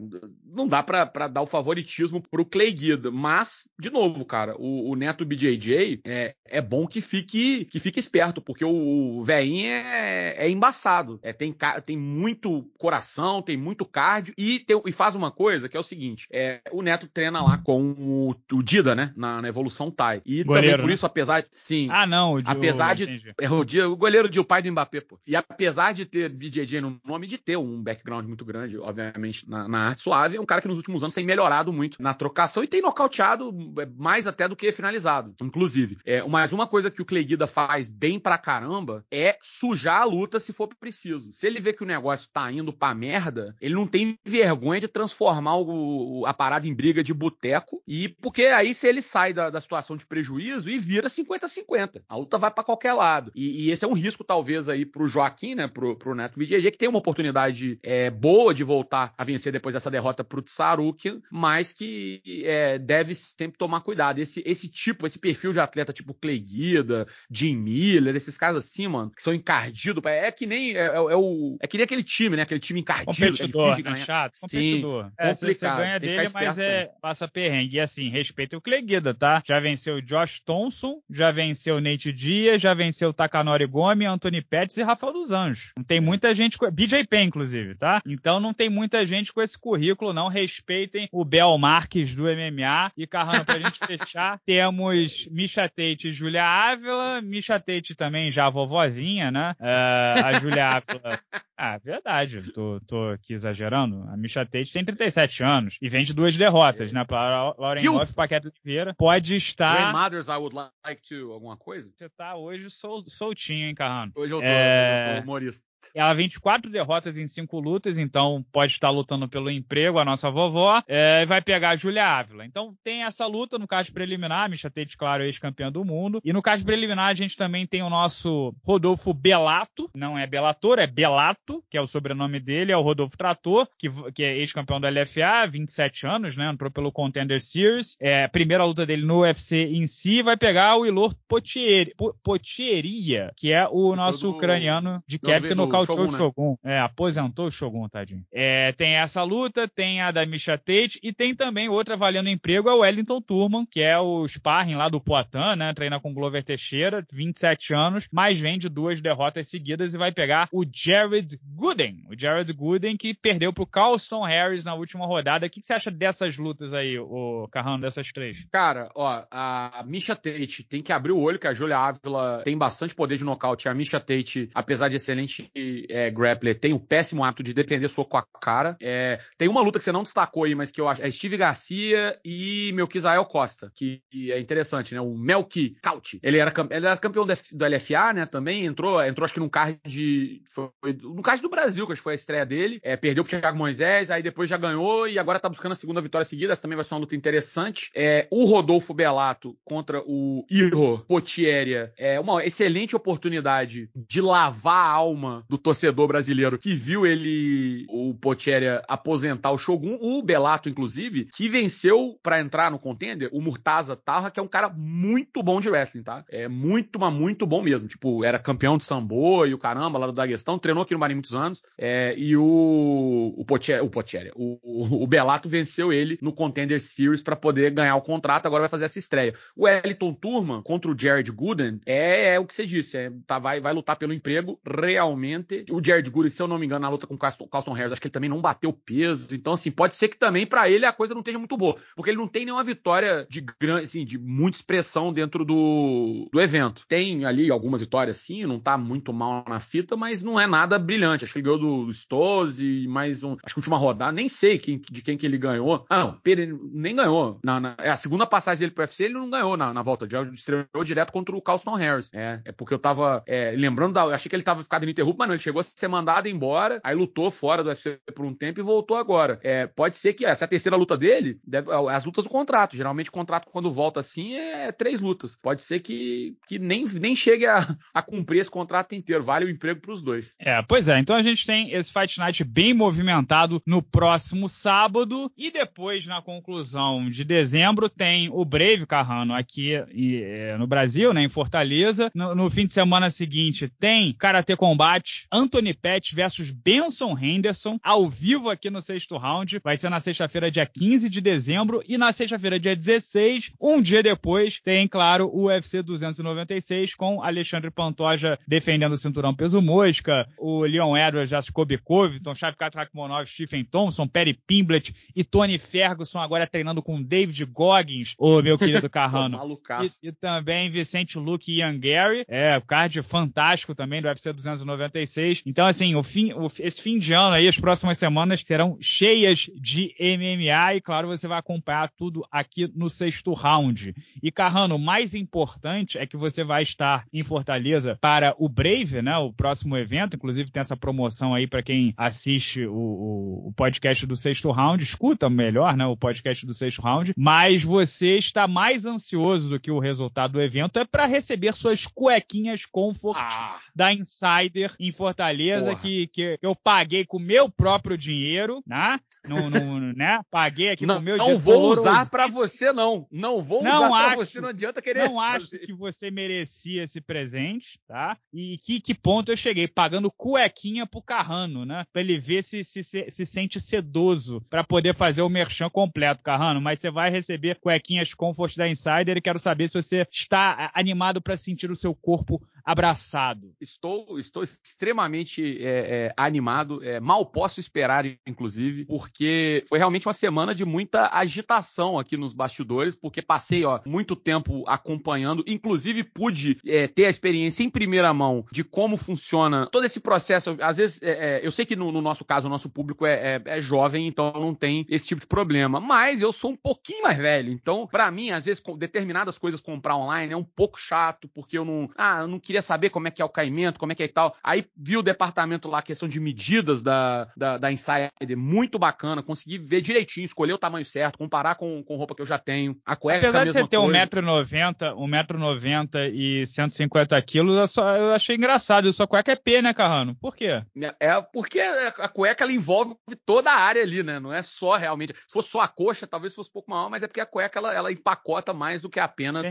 não 0.45 0.67
dá 0.67 0.81
pra, 0.81 1.05
pra 1.05 1.27
dar 1.27 1.41
o 1.41 1.47
favoritismo 1.47 2.21
pro 2.21 2.45
Clay 2.45 2.71
Guida. 2.71 3.11
Mas, 3.11 3.67
de 3.77 3.89
novo, 3.89 4.25
cara, 4.25 4.55
o, 4.57 4.91
o 4.91 4.95
Neto 4.95 5.25
BJJ 5.25 6.01
é, 6.05 6.35
é 6.45 6.61
bom 6.61 6.87
que 6.87 7.01
fique, 7.01 7.65
que 7.65 7.79
fique 7.79 7.99
esperto, 7.99 8.41
porque 8.41 8.63
o, 8.63 9.19
o 9.19 9.23
velhinho 9.23 9.67
é, 9.67 10.45
é 10.45 10.49
embaçado. 10.49 11.19
É, 11.21 11.33
tem, 11.33 11.55
tem 11.85 11.97
muito 11.97 12.63
coração, 12.77 13.41
tem 13.41 13.57
muito 13.57 13.85
cardio 13.85 14.33
e, 14.37 14.59
tem, 14.59 14.81
e 14.85 14.91
faz 14.91 15.15
uma 15.15 15.31
coisa 15.31 15.67
que 15.67 15.77
é 15.77 15.79
o 15.79 15.83
seguinte: 15.83 16.27
é, 16.31 16.61
o 16.71 16.81
Neto 16.89 17.07
treina 17.07 17.41
lá 17.43 17.57
com 17.59 17.91
o, 17.91 18.35
o 18.51 18.63
Dida, 18.63 18.95
né? 18.95 19.13
Na, 19.15 19.41
na 19.41 19.47
evolução 19.47 19.91
Thai. 19.91 20.21
E 20.25 20.43
goleiro, 20.43 20.67
também 20.67 20.81
por 20.81 20.87
né? 20.87 20.93
isso, 20.93 21.05
apesar. 21.05 21.45
Sim. 21.51 21.87
Ah, 21.91 22.07
não. 22.07 22.35
O 22.35 22.41
apesar 22.43 22.95
de. 22.95 23.33
É, 23.39 23.49
o, 23.49 23.63
Dida, 23.63 23.87
o 23.87 23.95
goleiro 23.95 24.27
de 24.27 24.39
o 24.39 24.45
pai 24.45 24.63
do 24.63 24.71
Mbappé, 24.71 25.01
pô. 25.01 25.19
E 25.27 25.35
apesar 25.35 25.93
de 25.93 26.05
ter 26.05 26.29
BJJ 26.29 26.81
no 26.81 26.99
nome, 27.05 27.27
de 27.27 27.37
ter 27.37 27.57
um 27.57 27.81
background 27.81 28.25
muito 28.25 28.43
grande, 28.43 28.77
obviamente, 28.77 29.47
na, 29.47 29.67
na 29.67 29.87
arte 29.89 30.01
suave, 30.01 30.37
é 30.37 30.41
um 30.41 30.45
cara 30.45 30.61
que 30.61 30.67
nos 30.67 30.77
últimos 30.77 31.03
anos 31.03 31.13
tem 31.13 31.25
melhorado 31.25 31.71
muito 31.71 32.01
na 32.01 32.13
trocação 32.13 32.63
e 32.63 32.67
tem 32.67 32.81
nocauteado 32.81 33.53
é, 33.79 33.87
mais 33.97 34.25
até 34.25 34.47
do 34.47 34.55
que 34.55 34.71
finalizado, 34.71 35.35
inclusive. 35.41 35.97
É, 36.03 36.23
mas 36.23 36.51
uma 36.51 36.65
coisa 36.65 36.89
que 36.89 37.01
o 37.01 37.05
Clay 37.05 37.23
Guida 37.23 37.45
faz 37.45 37.87
bem 37.87 38.19
pra 38.19 38.37
caramba 38.37 39.05
é 39.11 39.37
sujar 39.41 40.01
a 40.01 40.05
luta 40.05 40.39
se 40.39 40.51
for 40.51 40.67
preciso. 40.79 41.31
Se 41.33 41.45
ele 41.45 41.59
vê 41.59 41.73
que 41.73 41.83
o 41.83 41.87
negócio 41.87 42.29
tá 42.31 42.51
indo 42.51 42.73
pra 42.73 42.95
merda, 42.95 43.55
ele 43.61 43.75
não 43.75 43.85
tem 43.85 44.17
vergonha 44.25 44.81
de 44.81 44.87
transformar 44.87 45.57
o, 45.57 46.25
a 46.25 46.33
parada 46.33 46.67
em 46.67 46.73
briga 46.79 47.03
de 47.03 47.13
boteco 47.13 47.83
e 47.85 48.07
porque 48.07 48.43
aí 48.45 48.73
se 48.73 48.87
ele 48.87 49.01
sai 49.01 49.33
da, 49.33 49.49
da 49.49 49.59
situação 49.59 49.97
de 49.97 50.05
prejuízo 50.05 50.69
e 50.69 50.79
vira 50.79 51.09
50-50. 51.09 52.01
A 52.07 52.15
luta 52.15 52.37
vai 52.37 52.49
para 52.49 52.63
qualquer 52.63 52.93
lado. 52.93 53.33
E, 53.35 53.65
e, 53.65 53.71
esse 53.71 53.83
é 53.83 53.87
um 53.87 53.93
risco, 53.93 54.23
talvez, 54.23 54.69
aí 54.69 54.85
pro 54.85 55.05
Joaquim, 55.05 55.55
né? 55.55 55.67
Pro, 55.67 55.97
pro 55.97 56.15
Neto 56.15 56.39
BJJ, 56.39 56.71
que 56.71 56.77
tem 56.77 56.87
uma 56.87 56.99
oportunidade 56.99 57.77
é, 57.83 58.09
boa 58.09 58.53
de 58.53 58.63
voltar 58.63 59.13
a 59.17 59.25
vencer 59.25 59.51
depois 59.51 59.73
dessa 59.73 59.91
derrota 59.91 60.23
pro 60.23 60.41
Tsarukian, 60.41 61.21
mas 61.29 61.73
que 61.73 62.21
é, 62.45 62.79
deve 62.79 63.13
sempre 63.13 63.57
tomar 63.57 63.81
cuidado. 63.81 64.19
Esse, 64.19 64.41
esse 64.45 64.69
tipo, 64.69 65.05
esse 65.05 65.19
perfil 65.19 65.51
de 65.51 65.59
atleta 65.59 65.91
tipo 65.91 66.13
Clay 66.13 66.39
Guida, 66.39 67.05
Jim 67.29 67.57
Miller, 67.57 68.15
esses 68.15 68.37
caras 68.37 68.55
assim, 68.55 68.87
mano, 68.87 69.11
que 69.11 69.21
são 69.21 69.33
encardidos. 69.33 70.01
É 70.05 70.31
que 70.31 70.45
nem 70.45 70.77
é, 70.77 70.85
é, 70.85 70.95
é, 70.95 71.15
o, 71.15 71.57
é 71.59 71.67
que 71.67 71.75
nem 71.75 71.83
aquele 71.83 72.03
time, 72.03 72.37
né? 72.37 72.43
Aquele 72.43 72.61
time 72.61 72.79
encardido. 72.79 73.31
Competidor, 73.31 73.75
que 73.75 73.81
é 73.85 73.91
né? 73.91 74.05
chato. 74.05 74.39
Competidor. 74.39 75.05
Sim, 75.05 75.11
é, 75.17 75.33
complicado. 75.33 75.75
Você 75.75 75.83
ganha 75.83 75.99
dele, 75.99 76.29
mas 76.33 76.58
é, 76.61 76.91
passa 77.01 77.27
perrengue. 77.27 77.77
E 77.77 77.79
assim, 77.79 78.09
respeita 78.09 78.57
o 78.57 78.61
Clay 78.61 78.81
Guida, 78.81 79.13
tá? 79.13 79.41
Já 79.45 79.59
venceu 79.59 80.01
Josh 80.01 80.39
Thompson, 80.39 81.01
já 81.09 81.31
venceu 81.31 81.79
Nate 81.81 82.11
Diaz, 82.11 82.61
já 82.61 82.73
venceu 82.73 83.13
Takanori 83.13 83.65
Gomes, 83.65 84.07
Anthony 84.07 84.41
Pettis 84.41 84.77
e 84.77 84.83
Rafael 84.83 85.13
dos 85.13 85.31
Anjos. 85.31 85.71
Não 85.77 85.83
tem 85.83 85.99
muita 85.99 86.33
gente 86.33 86.57
com... 86.57 86.69
BJ 86.69 87.05
Penn, 87.05 87.27
inclusive, 87.27 87.75
tá? 87.75 88.01
Então 88.05 88.39
não 88.39 88.53
tem 88.53 88.69
muita 88.69 89.05
gente 89.05 89.33
com 89.33 89.41
esse 89.41 89.57
currículo, 89.57 90.13
não. 90.13 90.27
Respeitem 90.27 91.07
o 91.11 91.25
Bel 91.25 91.57
Marques 91.57 92.13
do 92.15 92.23
MMA. 92.23 92.91
E, 92.95 93.07
Carrano, 93.07 93.45
pra 93.45 93.59
gente 93.59 93.79
fechar, 93.79 94.39
temos 94.45 95.27
Misha 95.31 95.67
Tate 95.67 96.09
e 96.09 96.11
Julia 96.11 96.45
Ávila. 96.45 97.21
Misha 97.21 97.59
Tate 97.59 97.95
também 97.95 98.31
já 98.31 98.49
vovozinha, 98.49 99.31
né? 99.31 99.55
Uh, 99.59 100.25
a 100.25 100.33
Julia 100.33 100.67
Ávila 100.67 101.19
ah, 101.61 101.77
verdade. 101.77 102.53
Tô, 102.53 102.79
tô 102.87 103.09
aqui 103.09 103.33
exagerando. 103.33 104.03
A 104.07 104.15
Misha 104.15 104.45
Tate 104.45 104.71
tem 104.71 104.85
37 104.85 105.43
anos 105.43 105.77
e 105.81 105.89
vem 105.89 106.03
de 106.03 106.13
duas 106.13 106.37
derrotas, 106.37 106.89
é. 106.89 106.93
né? 106.93 107.03
Para 107.03 107.53
Lauren 107.57 107.85
Love 107.85 108.11
e 108.11 108.15
Paquete 108.15 108.47
Oliveira. 108.47 108.95
Pode 108.97 109.35
estar. 109.35 109.91
Grandmothers 109.91 110.29
I 110.29 110.37
would 110.37 110.55
like 110.55 111.01
to. 111.09 111.33
Alguma 111.33 111.57
coisa? 111.57 111.91
Você 111.93 112.07
tá 112.09 112.37
hoje 112.37 112.69
sol, 112.69 113.03
soltinho, 113.05 113.67
hein, 113.67 113.75
Carrano? 113.75 114.13
Hoje 114.15 114.33
eu 114.33 114.39
tô, 114.39 114.45
é... 114.45 115.11
eu 115.11 115.15
tô 115.17 115.23
humorista. 115.23 115.68
Ela 115.93 116.13
vem 116.13 116.27
de 116.27 116.39
quatro 116.39 116.71
derrotas 116.71 117.17
em 117.17 117.27
cinco 117.27 117.59
lutas, 117.59 117.97
então 117.97 118.45
pode 118.51 118.73
estar 118.73 118.89
lutando 118.89 119.27
pelo 119.27 119.49
emprego, 119.49 119.99
a 119.99 120.05
nossa 120.05 120.29
vovó. 120.29 120.81
É, 120.87 121.25
vai 121.25 121.41
pegar 121.41 121.71
a 121.71 121.75
Julia 121.75 122.05
Ávila. 122.05 122.45
Então 122.45 122.75
tem 122.83 123.03
essa 123.03 123.25
luta 123.25 123.57
no 123.57 123.67
card 123.67 123.91
preliminar, 123.91 124.45
a 124.45 124.49
Misha 124.49 124.69
Tate, 124.69 124.97
claro, 124.97 125.23
ex-campeã 125.23 125.71
do 125.71 125.85
mundo. 125.85 126.21
E 126.23 126.33
no 126.33 126.41
card 126.41 126.63
preliminar 126.63 127.07
a 127.07 127.13
gente 127.13 127.35
também 127.35 127.65
tem 127.65 127.81
o 127.81 127.89
nosso 127.89 128.53
Rodolfo 128.63 129.13
Belato, 129.13 129.89
não 129.93 130.17
é 130.17 130.25
Belator, 130.25 130.79
é 130.79 130.87
Belato, 130.87 131.63
que 131.69 131.77
é 131.77 131.81
o 131.81 131.87
sobrenome 131.87 132.39
dele, 132.39 132.71
é 132.71 132.77
o 132.77 132.81
Rodolfo 132.81 133.17
Trator, 133.17 133.67
que, 133.77 133.89
que 134.13 134.23
é 134.23 134.37
ex-campeão 134.37 134.79
do 134.79 134.87
LFA, 134.87 135.47
27 135.49 136.07
anos, 136.07 136.35
né? 136.35 136.49
Entrou 136.49 136.71
pelo 136.71 136.91
Contender 136.91 137.41
Series. 137.41 137.95
É, 137.99 138.27
primeira 138.27 138.65
luta 138.65 138.85
dele 138.85 139.05
no 139.05 139.21
UFC 139.21 139.65
em 139.65 139.87
si, 139.87 140.21
vai 140.21 140.37
pegar 140.37 140.77
o 140.77 140.85
Ilor 140.85 141.13
Potieri, 141.27 141.93
Potieria, 142.23 143.31
que 143.35 143.51
é 143.51 143.67
o 143.67 143.95
nosso 143.95 144.21
do... 144.21 144.31
ucraniano 144.31 145.03
de 145.07 145.19
Kiev, 145.19 145.47
que 145.47 145.55
no 145.55 145.67
nocauteou 145.81 146.07
o 146.07 146.11
Shogun. 146.11 146.57
Né? 146.63 146.75
É, 146.75 146.79
aposentou 146.79 147.45
o 147.47 147.51
Shogun, 147.51 147.87
tadinho. 147.87 148.23
É, 148.31 148.71
tem 148.73 148.95
essa 148.95 149.23
luta, 149.23 149.67
tem 149.67 150.01
a 150.01 150.11
da 150.11 150.25
Misha 150.25 150.57
Tate 150.57 150.99
e 151.03 151.13
tem 151.13 151.35
também 151.35 151.69
outra 151.69 151.97
valendo 151.97 152.29
emprego, 152.29 152.69
é 152.69 152.73
o 152.73 152.79
Wellington 152.79 153.21
Turman, 153.21 153.65
que 153.65 153.81
é 153.81 153.97
o 153.97 154.27
sparring 154.27 154.75
lá 154.75 154.89
do 154.89 155.01
Poitin, 155.01 155.57
né? 155.57 155.73
Treina 155.73 155.99
com 155.99 156.13
Glover 156.13 156.43
Teixeira, 156.43 157.05
27 157.11 157.73
anos, 157.73 158.07
mas 158.11 158.39
vem 158.39 158.57
de 158.57 158.69
duas 158.69 159.01
derrotas 159.01 159.47
seguidas 159.47 159.93
e 159.93 159.97
vai 159.97 160.11
pegar 160.11 160.47
o 160.51 160.63
Jared 160.71 161.39
Gooden. 161.55 162.03
O 162.09 162.19
Jared 162.19 162.51
Gooden 162.53 162.97
que 162.97 163.13
perdeu 163.13 163.53
pro 163.53 163.65
Carlson 163.65 164.23
Harris 164.23 164.63
na 164.63 164.73
última 164.73 165.05
rodada. 165.05 165.45
O 165.45 165.49
que, 165.49 165.59
que 165.59 165.65
você 165.65 165.73
acha 165.73 165.91
dessas 165.91 166.37
lutas 166.37 166.73
aí, 166.73 166.97
o 166.99 167.47
Carrão, 167.51 167.79
dessas 167.79 168.11
três? 168.11 168.45
Cara, 168.51 168.89
ó, 168.95 169.23
a 169.31 169.83
Misha 169.85 170.15
Tate 170.15 170.63
tem 170.63 170.81
que 170.81 170.91
abrir 170.91 171.11
o 171.11 171.19
olho, 171.19 171.39
que 171.39 171.47
a 171.47 171.53
Julia 171.53 171.77
Ávila 171.77 172.41
tem 172.43 172.57
bastante 172.57 172.93
poder 172.95 173.17
de 173.17 173.23
nocaute. 173.23 173.67
A 173.67 173.73
Misha 173.73 173.99
Tate, 173.99 174.49
apesar 174.53 174.89
de 174.89 174.97
excelente 174.97 175.49
é, 175.89 176.09
grappler 176.09 176.59
tem 176.59 176.73
o 176.73 176.79
péssimo 176.79 177.23
hábito 177.23 177.43
de 177.43 177.53
defender 177.53 177.87
soco 177.89 178.09
com 178.09 178.17
a 178.17 178.25
cara. 178.41 178.77
É, 178.81 179.19
tem 179.37 179.47
uma 179.47 179.61
luta 179.61 179.79
que 179.79 179.85
você 179.85 179.91
não 179.91 180.03
destacou 180.03 180.43
aí, 180.43 180.55
mas 180.55 180.71
que 180.71 180.81
eu 180.81 180.87
acho 180.87 181.01
é 181.01 181.11
Steve 181.11 181.37
Garcia 181.37 182.17
e 182.23 182.71
Melquisael 182.73 183.25
Costa, 183.25 183.71
que 183.73 184.01
é 184.31 184.39
interessante, 184.39 184.93
né? 184.93 185.01
O 185.01 185.15
Melqui 185.15 185.75
Caut. 185.81 186.19
Ele 186.23 186.37
era, 186.37 186.53
ele 186.69 186.85
era 186.85 186.97
campeão 186.97 187.25
do 187.25 187.65
LFA, 187.65 188.13
né? 188.13 188.25
Também 188.25 188.65
entrou, 188.65 189.03
entrou 189.03 189.25
acho 189.25 189.33
que 189.33 189.39
num 189.39 189.49
card 189.49 189.79
de. 189.85 190.41
Foi, 190.51 190.69
no 191.01 191.21
card 191.21 191.41
do 191.41 191.49
Brasil, 191.49 191.85
que 191.85 191.93
acho 191.93 192.01
que 192.01 192.03
foi 192.03 192.13
a 192.13 192.15
estreia 192.15 192.45
dele. 192.45 192.79
É, 192.83 192.95
perdeu 192.95 193.23
pro 193.23 193.39
Thiago 193.39 193.57
Moisés, 193.57 194.11
aí 194.11 194.21
depois 194.21 194.49
já 194.49 194.57
ganhou 194.57 195.07
e 195.07 195.19
agora 195.19 195.39
tá 195.39 195.49
buscando 195.49 195.73
a 195.73 195.75
segunda 195.75 196.01
vitória 196.01 196.25
seguida. 196.25 196.53
Essa 196.53 196.61
também 196.61 196.75
vai 196.75 196.85
ser 196.85 196.93
uma 196.93 197.01
luta 197.01 197.15
interessante. 197.15 197.89
É, 197.95 198.27
o 198.31 198.45
Rodolfo 198.45 198.93
Belato 198.93 199.57
contra 199.63 200.01
o 200.05 200.45
Iro 200.49 200.99
Potieria 201.07 201.93
é 201.97 202.19
uma 202.19 202.43
excelente 202.43 202.95
oportunidade 202.95 203.89
de 203.95 204.21
lavar 204.21 204.85
a 204.85 204.91
alma 204.91 205.45
do 205.49 205.57
torcedor 205.57 206.07
brasileiro 206.07 206.57
que 206.57 206.75
viu 206.75 207.05
ele, 207.05 207.85
o 207.89 208.13
Potieria, 208.13 208.83
aposentar 208.87 209.51
o 209.51 209.57
Shogun, 209.57 209.97
o 209.99 210.21
Belato, 210.21 210.69
inclusive, 210.69 211.27
que 211.35 211.49
venceu 211.49 212.19
para 212.21 212.39
entrar 212.39 212.69
no 212.69 212.77
contender 212.77 213.29
o 213.33 213.41
Murtaza 213.41 213.95
Talha, 213.95 214.29
que 214.29 214.39
é 214.39 214.43
um 214.43 214.47
cara 214.47 214.69
muito 214.69 215.41
bom 215.41 215.59
de 215.59 215.69
wrestling, 215.69 216.03
tá? 216.03 216.23
É 216.29 216.47
muito, 216.47 216.99
mas 216.99 217.11
muito 217.11 217.47
bom 217.47 217.61
mesmo. 217.61 217.87
Tipo, 217.87 218.23
era 218.23 218.37
campeão 218.37 218.77
de 218.77 218.85
sambo 218.85 219.45
e 219.45 219.53
o 219.53 219.57
caramba 219.57 219.97
lá 219.97 220.05
do 220.05 220.13
Daguestão, 220.13 220.59
treinou 220.59 220.83
aqui 220.83 220.93
no 220.93 220.99
Marinho 220.99 221.17
muitos 221.17 221.33
anos. 221.33 221.63
É, 221.77 222.13
e 222.15 222.37
o, 222.37 223.33
o 223.35 223.41
o, 223.49 223.89
Potieria 223.89 224.31
o, 224.35 224.59
o, 224.61 225.03
o 225.03 225.07
Belato 225.07 225.49
venceu 225.49 225.91
ele 225.91 226.19
no 226.21 226.31
Contender 226.31 226.79
Series 226.79 227.21
para 227.21 227.35
poder 227.35 227.71
ganhar 227.71 227.95
o 227.95 228.01
contrato, 228.01 228.45
agora 228.45 228.61
vai 228.61 228.69
fazer 228.69 228.85
essa 228.85 228.99
estreia. 228.99 229.33
O 229.55 229.67
Elton 229.67 230.13
Turman 230.13 230.61
contra 230.61 230.91
o 230.91 230.97
Jared 230.97 231.31
Gooden 231.31 231.81
é, 231.85 232.35
é 232.35 232.39
o 232.39 232.45
que 232.45 232.53
você 232.53 232.65
disse, 232.65 232.97
é, 232.97 233.11
tá, 233.25 233.39
vai, 233.39 233.59
vai 233.59 233.73
lutar 233.73 233.97
pelo 233.97 234.13
emprego 234.13 234.59
realmente 234.65 235.38
o 235.71 235.81
Jared 235.83 236.09
Goody, 236.09 236.31
se 236.31 236.41
eu 236.41 236.47
não 236.47 236.57
me 236.57 236.65
engano, 236.65 236.81
na 236.81 236.89
luta 236.89 237.07
com 237.07 237.15
o 237.15 237.17
Carlton 237.17 237.73
Harris, 237.73 237.91
acho 237.91 238.01
que 238.01 238.07
ele 238.07 238.13
também 238.13 238.29
não 238.29 238.41
bateu 238.41 238.71
peso. 238.73 239.33
Então, 239.33 239.53
assim, 239.53 239.71
pode 239.71 239.95
ser 239.95 240.07
que 240.07 240.17
também 240.17 240.45
para 240.45 240.69
ele 240.69 240.85
a 240.85 240.93
coisa 240.93 241.13
não 241.13 241.21
esteja 241.21 241.37
muito 241.37 241.57
boa. 241.57 241.77
Porque 241.95 242.09
ele 242.11 242.17
não 242.17 242.27
tem 242.27 242.45
nenhuma 242.45 242.63
vitória 242.63 243.25
de 243.29 243.41
grande, 243.59 243.83
assim, 243.83 244.05
de 244.05 244.17
muita 244.17 244.57
expressão 244.57 245.13
dentro 245.13 245.45
do, 245.45 246.27
do 246.31 246.41
evento. 246.41 246.85
Tem 246.87 247.25
ali 247.25 247.51
algumas 247.51 247.81
vitórias, 247.81 248.17
sim, 248.17 248.45
não 248.45 248.59
tá 248.59 248.77
muito 248.77 249.13
mal 249.13 249.43
na 249.47 249.59
fita, 249.59 249.95
mas 249.95 250.23
não 250.23 250.39
é 250.39 250.47
nada 250.47 250.77
brilhante. 250.79 251.23
Acho 251.23 251.33
que 251.33 251.39
ele 251.39 251.45
ganhou 251.45 251.59
do, 251.59 251.85
do 251.85 251.91
Stoze, 251.91 252.87
mais 252.87 253.23
um. 253.23 253.37
Acho 253.43 253.55
que 253.55 253.59
última 253.59 253.77
rodada, 253.77 254.11
nem 254.11 254.27
sei 254.27 254.57
quem, 254.57 254.81
de 254.89 255.01
quem 255.01 255.17
que 255.17 255.25
ele 255.25 255.37
ganhou. 255.37 255.85
Ah, 255.89 255.99
não, 255.99 256.17
ele 256.25 256.57
nem 256.71 256.95
ganhou. 256.95 257.39
Na, 257.43 257.59
na, 257.59 257.75
é 257.79 257.89
a 257.89 257.95
segunda 257.95 258.25
passagem 258.25 258.59
dele 258.59 258.71
pro 258.71 258.83
UFC, 258.83 259.05
ele 259.05 259.13
não 259.13 259.29
ganhou 259.29 259.57
na, 259.57 259.73
na 259.73 259.81
volta. 259.81 260.07
Já 260.09 260.23
estreou 260.23 260.83
direto 260.83 261.11
contra 261.11 261.35
o 261.35 261.41
Carlton 261.41 261.75
Harris. 261.75 262.09
É, 262.13 262.41
é 262.45 262.51
porque 262.51 262.73
eu 262.73 262.79
tava 262.79 263.23
é, 263.27 263.51
lembrando 263.51 263.93
da. 263.93 264.03
Achei 264.05 264.29
que 264.29 264.35
ele 264.35 264.43
tava 264.43 264.63
ficado 264.63 264.83
ininterrupto, 264.83 265.17
mas 265.19 265.28
ele 265.33 265.41
chegou 265.41 265.59
a 265.59 265.63
ser 265.63 265.87
mandado 265.87 266.27
embora, 266.27 266.79
aí 266.83 266.95
lutou 266.95 267.29
fora 267.31 267.63
do 267.63 267.69
UFC 267.69 267.99
por 268.15 268.25
um 268.25 268.33
tempo 268.33 268.59
e 268.59 268.63
voltou 268.63 268.97
agora. 268.97 269.39
É, 269.43 269.67
pode 269.67 269.97
ser 269.97 270.13
que 270.13 270.25
essa 270.25 270.43
é 270.43 270.47
a 270.47 270.49
terceira 270.49 270.75
luta 270.75 270.97
dele, 270.97 271.39
deve, 271.45 271.71
as 271.71 272.05
lutas 272.05 272.23
do 272.23 272.29
contrato. 272.29 272.75
Geralmente 272.75 273.09
o 273.09 273.13
contrato, 273.13 273.47
quando 273.51 273.71
volta 273.71 273.99
assim, 273.99 274.35
é 274.35 274.71
três 274.71 274.99
lutas. 274.99 275.37
Pode 275.41 275.61
ser 275.61 275.79
que, 275.79 276.35
que 276.47 276.59
nem, 276.59 276.85
nem 276.85 277.15
chegue 277.15 277.45
a, 277.45 277.67
a 277.93 278.01
cumprir 278.01 278.39
esse 278.39 278.49
contrato 278.49 278.95
inteiro. 278.95 279.23
Vale 279.23 279.45
o 279.45 279.49
emprego 279.49 279.81
para 279.81 279.91
os 279.91 280.01
dois. 280.01 280.35
É, 280.39 280.61
pois 280.61 280.87
é. 280.87 280.99
Então 280.99 281.15
a 281.15 281.21
gente 281.21 281.45
tem 281.45 281.71
esse 281.73 281.91
Fight 281.91 282.17
Night 282.19 282.43
bem 282.43 282.73
movimentado 282.73 283.61
no 283.65 283.81
próximo 283.81 284.47
sábado 284.47 285.31
e 285.37 285.51
depois, 285.51 286.05
na 286.05 286.21
conclusão 286.21 287.09
de 287.09 287.23
dezembro, 287.23 287.89
tem 287.89 288.29
o 288.31 288.45
Brave 288.45 288.85
Carrano 288.85 289.33
aqui 289.33 289.73
e, 289.91 290.21
é, 290.23 290.57
no 290.57 290.67
Brasil, 290.67 291.13
né, 291.13 291.23
em 291.23 291.29
Fortaleza. 291.29 292.11
No, 292.13 292.35
no, 292.35 292.49
fim 292.49 292.65
de 292.65 292.73
semana 292.73 293.09
seguinte 293.09 293.71
tem 293.79 294.13
Karate 294.13 294.55
Combate, 294.55 295.18
Anthony 295.31 295.73
Pettis 295.73 296.13
versus 296.13 296.51
Benson 296.51 297.17
Henderson, 297.17 297.79
ao 297.83 298.09
vivo 298.09 298.49
aqui 298.49 298.69
no 298.69 298.81
sexto 298.81 299.17
round. 299.17 299.59
Vai 299.63 299.77
ser 299.77 299.89
na 299.89 299.99
sexta-feira, 299.99 300.51
dia 300.51 300.65
15 300.65 301.09
de 301.09 301.21
dezembro, 301.21 301.83
e 301.87 301.97
na 301.97 302.11
sexta-feira, 302.11 302.59
dia 302.59 302.75
16, 302.75 303.51
um 303.59 303.81
dia 303.81 304.03
depois, 304.03 304.59
tem, 304.61 304.87
claro, 304.87 305.29
o 305.33 305.45
UFC 305.45 305.81
296 305.81 306.95
com 306.95 307.21
Alexandre 307.21 307.71
Pantoja 307.71 308.37
defendendo 308.47 308.93
o 308.93 308.97
cinturão 308.97 309.33
peso 309.33 309.61
mosca, 309.61 310.27
o 310.37 310.61
Leon 310.61 310.95
Edwards, 310.95 311.29
Jacob 311.29 311.71
Covington, 311.83 312.35
Shavkat 312.35 312.75
Rakhmonov, 312.75 313.25
Stephen 313.27 313.63
Thompson, 313.63 314.07
Perry 314.07 314.33
Pimblett 314.33 314.93
e 315.15 315.23
Tony 315.23 315.57
Ferguson 315.57 316.19
agora 316.19 316.47
treinando 316.47 316.81
com 316.81 317.01
David 317.01 317.45
Goggins, 317.45 318.15
o 318.17 318.41
meu 318.41 318.57
querido 318.57 318.89
Carrano. 318.89 319.37
e, 320.03 320.07
e, 320.07 320.11
também 320.11 320.69
Vicente 320.69 321.17
Luke 321.17 321.51
e 321.51 321.59
Ian 321.59 321.79
Gary, 321.79 322.23
é, 322.27 322.57
o 322.57 322.61
card 322.61 323.01
fantástico 323.01 323.75
também 323.75 324.01
do 324.01 324.07
UFC 324.07 324.31
296. 324.33 325.08
Então, 325.45 325.65
assim, 325.65 325.95
o 325.95 326.03
fim, 326.03 326.31
o, 326.33 326.47
esse 326.59 326.81
fim 326.81 326.99
de 326.99 327.13
ano 327.13 327.35
aí, 327.35 327.47
as 327.47 327.59
próximas 327.59 327.97
semanas 327.97 328.41
serão 328.45 328.77
cheias 328.79 329.49
de 329.55 329.93
MMA 329.99 330.75
e, 330.75 330.81
claro, 330.81 331.07
você 331.07 331.27
vai 331.27 331.39
acompanhar 331.39 331.89
tudo 331.89 332.25
aqui 332.31 332.71
no 332.75 332.89
sexto 332.89 333.33
round. 333.33 333.95
E, 334.21 334.31
Carrano, 334.31 334.75
o 334.75 334.79
mais 334.79 335.15
importante 335.15 335.97
é 335.97 336.05
que 336.05 336.17
você 336.17 336.43
vai 336.43 336.63
estar 336.63 337.05
em 337.11 337.23
Fortaleza 337.23 337.97
para 337.99 338.35
o 338.37 338.47
Brave, 338.47 339.01
né, 339.01 339.17
o 339.17 339.33
próximo 339.33 339.77
evento, 339.77 340.15
inclusive 340.15 340.51
tem 340.51 340.61
essa 340.61 340.77
promoção 340.77 341.33
aí 341.33 341.47
para 341.47 341.63
quem 341.63 341.93
assiste 341.97 342.65
o, 342.65 342.73
o, 342.73 343.47
o, 343.47 343.53
podcast 343.53 344.05
do 344.05 344.15
sexto 344.15 344.51
round, 344.51 344.83
escuta 344.83 345.29
melhor, 345.29 345.75
né, 345.75 345.85
o 345.85 345.97
podcast 345.97 346.45
do 346.45 346.53
sexto 346.53 346.81
round, 346.81 347.13
mas 347.17 347.63
você 347.63 348.17
está 348.17 348.47
mais 348.47 348.85
ansioso 348.85 349.49
do 349.49 349.59
que 349.59 349.71
o 349.71 349.79
resultado 349.79 350.33
do 350.33 350.41
evento 350.41 350.79
é 350.79 350.85
para 350.85 351.05
receber 351.05 351.55
suas 351.55 351.85
cuequinhas 351.85 352.65
Comfort 352.65 353.17
ah. 353.17 353.59
da 353.75 353.93
Insider 353.93 354.75
em 354.79 354.91
Fortaleza, 354.99 355.73
que, 355.77 356.07
que 356.07 356.37
eu 356.41 356.53
paguei 356.53 357.05
com 357.05 357.17
meu 357.17 357.49
próprio 357.49 357.97
dinheiro, 357.97 358.61
né? 358.67 358.99
Não, 359.25 359.49
não, 359.49 359.79
né? 359.95 360.19
Paguei 360.29 360.71
aqui 360.71 360.85
não, 360.85 360.95
com 360.95 361.01
meu 361.01 361.15
Não 361.15 361.37
vou 361.37 361.71
usar 361.71 362.09
para 362.09 362.27
você, 362.27 362.73
não. 362.73 363.07
Não 363.09 363.41
vou 363.41 363.63
não 363.63 363.85
usar 363.85 363.95
acho, 363.95 364.07
pra 364.07 364.25
você, 364.25 364.41
não 364.41 364.49
adianta 364.49 364.81
querer. 364.81 365.07
Não 365.07 365.17
acho 365.17 365.57
que 365.57 365.71
você 365.71 366.11
merecia 366.11 366.83
esse 366.83 366.99
presente, 366.99 367.79
tá? 367.87 368.17
E 368.33 368.57
que, 368.57 368.81
que 368.81 368.93
ponto 368.93 369.31
eu 369.31 369.37
cheguei? 369.37 369.69
Pagando 369.69 370.11
cuequinha 370.11 370.85
pro 370.85 371.01
Carrano, 371.01 371.65
né? 371.65 371.85
Pra 371.93 372.01
ele 372.01 372.19
ver 372.19 372.43
se 372.43 372.61
se, 372.65 372.83
se, 372.83 373.09
se 373.09 373.25
sente 373.25 373.61
sedoso 373.61 374.41
para 374.49 374.65
poder 374.65 374.93
fazer 374.93 375.21
o 375.21 375.29
merchan 375.29 375.69
completo, 375.69 376.21
Carrano. 376.21 376.59
Mas 376.59 376.81
você 376.81 376.91
vai 376.91 377.09
receber 377.09 377.57
cuequinhas 377.61 378.13
Comfort 378.13 378.57
da 378.57 378.67
Insider 378.67 379.15
e 379.15 379.21
quero 379.21 379.39
saber 379.39 379.69
se 379.69 379.81
você 379.81 380.05
está 380.11 380.71
animado 380.73 381.21
para 381.21 381.37
sentir 381.37 381.71
o 381.71 381.75
seu 381.75 381.95
corpo 381.95 382.41
abraçado. 382.63 383.53
Estou, 383.59 384.19
estou 384.19 384.43
extremamente 384.43 385.57
é, 385.61 386.07
é, 386.07 386.13
animado. 386.15 386.83
É, 386.83 386.99
mal 386.99 387.25
posso 387.25 387.59
esperar, 387.59 388.05
inclusive, 388.27 388.85
porque 388.85 389.63
foi 389.67 389.77
realmente 389.77 390.07
uma 390.07 390.13
semana 390.13 390.53
de 390.53 390.65
muita 390.65 391.09
agitação 391.13 391.97
aqui 391.99 392.17
nos 392.17 392.33
bastidores, 392.33 392.95
porque 392.95 393.21
passei 393.21 393.63
ó, 393.65 393.79
muito 393.85 394.15
tempo 394.15 394.63
acompanhando, 394.67 395.43
inclusive 395.47 396.03
pude 396.03 396.59
é, 396.65 396.87
ter 396.87 397.05
a 397.05 397.09
experiência 397.09 397.63
em 397.63 397.69
primeira 397.69 398.13
mão 398.13 398.45
de 398.51 398.63
como 398.63 398.97
funciona 398.97 399.67
todo 399.67 399.85
esse 399.85 399.99
processo. 399.99 400.57
Às 400.61 400.77
vezes, 400.77 401.01
é, 401.01 401.37
é, 401.37 401.45
eu 401.45 401.51
sei 401.51 401.65
que 401.65 401.75
no, 401.75 401.91
no, 401.91 402.01
nosso 402.01 402.25
caso, 402.25 402.47
o 402.47 402.49
nosso 402.49 402.69
público 402.69 403.05
é, 403.05 403.41
jovem, 403.59 404.07
então 404.07 404.31
não 404.33 404.53
tem 404.53 404.85
esse 404.89 405.07
tipo 405.07 405.21
de 405.21 405.27
problema, 405.27 405.79
mas 405.79 406.21
eu 406.21 406.31
sou 406.31 406.51
um 406.51 406.55
pouquinho 406.55 407.03
mais 407.03 407.17
velho, 407.17 407.51
então, 407.51 407.87
para 407.87 408.09
mim, 408.11 408.31
às 408.31 408.45
vezes, 408.45 408.61
determinadas 408.77 409.37
coisas 409.37 409.61
comprar 409.61 409.97
online 409.97 410.33
é 410.33 410.37
um 410.37 410.43
pouco 410.43 410.79
chato, 410.79 411.27
porque 411.29 411.57
eu 411.57 411.65
não, 411.65 411.89
ah, 411.97 412.21
eu 412.21 412.27
não 412.27 412.39
queria 412.49 412.61
saber 412.63 412.89
como 412.89 413.07
é 413.07 413.11
que 413.11 413.21
é 413.21 413.25
o 413.25 413.29
caimento, 413.29 413.79
como 413.79 413.91
é 413.91 413.95
que 413.95 414.01
é 414.01 414.07
e 414.07 414.09
tal. 414.09 414.35
Aí 414.43 414.65
vi 414.75 414.97
o 414.97 415.03
departamento 415.03 415.69
lá, 415.69 415.79
a 415.79 415.83
questão 415.83 416.09
de 416.09 416.19
medidas 416.19 416.81
da, 416.81 417.27
da, 417.37 417.57
da 417.59 417.71
Insider, 417.71 418.09
muito 418.35 418.79
bacana, 418.79 419.21
consegui 419.21 419.59
ver 419.59 419.81
direitinho, 419.81 420.25
escolher 420.25 420.53
o 420.53 420.57
tamanho 420.57 420.83
certo, 420.83 421.19
comparar 421.19 421.55
com, 421.55 421.83
com 421.83 421.95
roupa 421.95 422.15
que 422.15 422.23
eu 422.23 422.25
já 422.25 422.39
tenho. 422.39 422.75
A 422.83 422.95
cueca 422.95 423.19
Apesar 423.19 423.39
é 423.39 423.41
a 423.41 423.45
de 423.45 423.53
você 423.53 423.67
ter 423.67 423.77
1,90m, 423.77 424.95
1,90m 424.95 426.11
e 426.11 426.47
150 426.47 427.21
quilos, 427.21 427.55
eu, 427.55 427.67
só, 427.67 427.95
eu 427.95 428.13
achei 428.13 428.35
engraçado. 428.35 428.91
Sua 428.91 429.07
cueca 429.07 429.31
é 429.31 429.35
P, 429.35 429.61
né, 429.61 429.71
Carrano? 429.71 430.15
Por 430.15 430.35
quê? 430.35 430.63
É, 430.81 430.95
é 430.99 431.21
porque 431.21 431.59
a 431.59 432.09
cueca 432.09 432.43
ela 432.43 432.51
envolve 432.51 432.95
toda 433.25 433.51
a 433.51 433.59
área 433.59 433.83
ali, 433.83 434.01
né? 434.01 434.19
Não 434.19 434.33
é 434.33 434.41
só 434.41 434.75
realmente. 434.75 435.13
Se 435.13 435.33
fosse 435.33 435.51
só 435.51 435.61
a 435.61 435.67
coxa, 435.67 436.07
talvez 436.07 436.33
fosse 436.33 436.49
um 436.49 436.53
pouco 436.53 436.71
maior, 436.71 436.89
mas 436.89 437.03
é 437.03 437.07
porque 437.07 437.21
a 437.21 437.25
cueca 437.27 437.59
ela, 437.59 437.73
ela 437.75 437.91
empacota 437.91 438.53
mais 438.53 438.81
do 438.81 438.89
que 438.89 438.99
apenas 438.99 439.45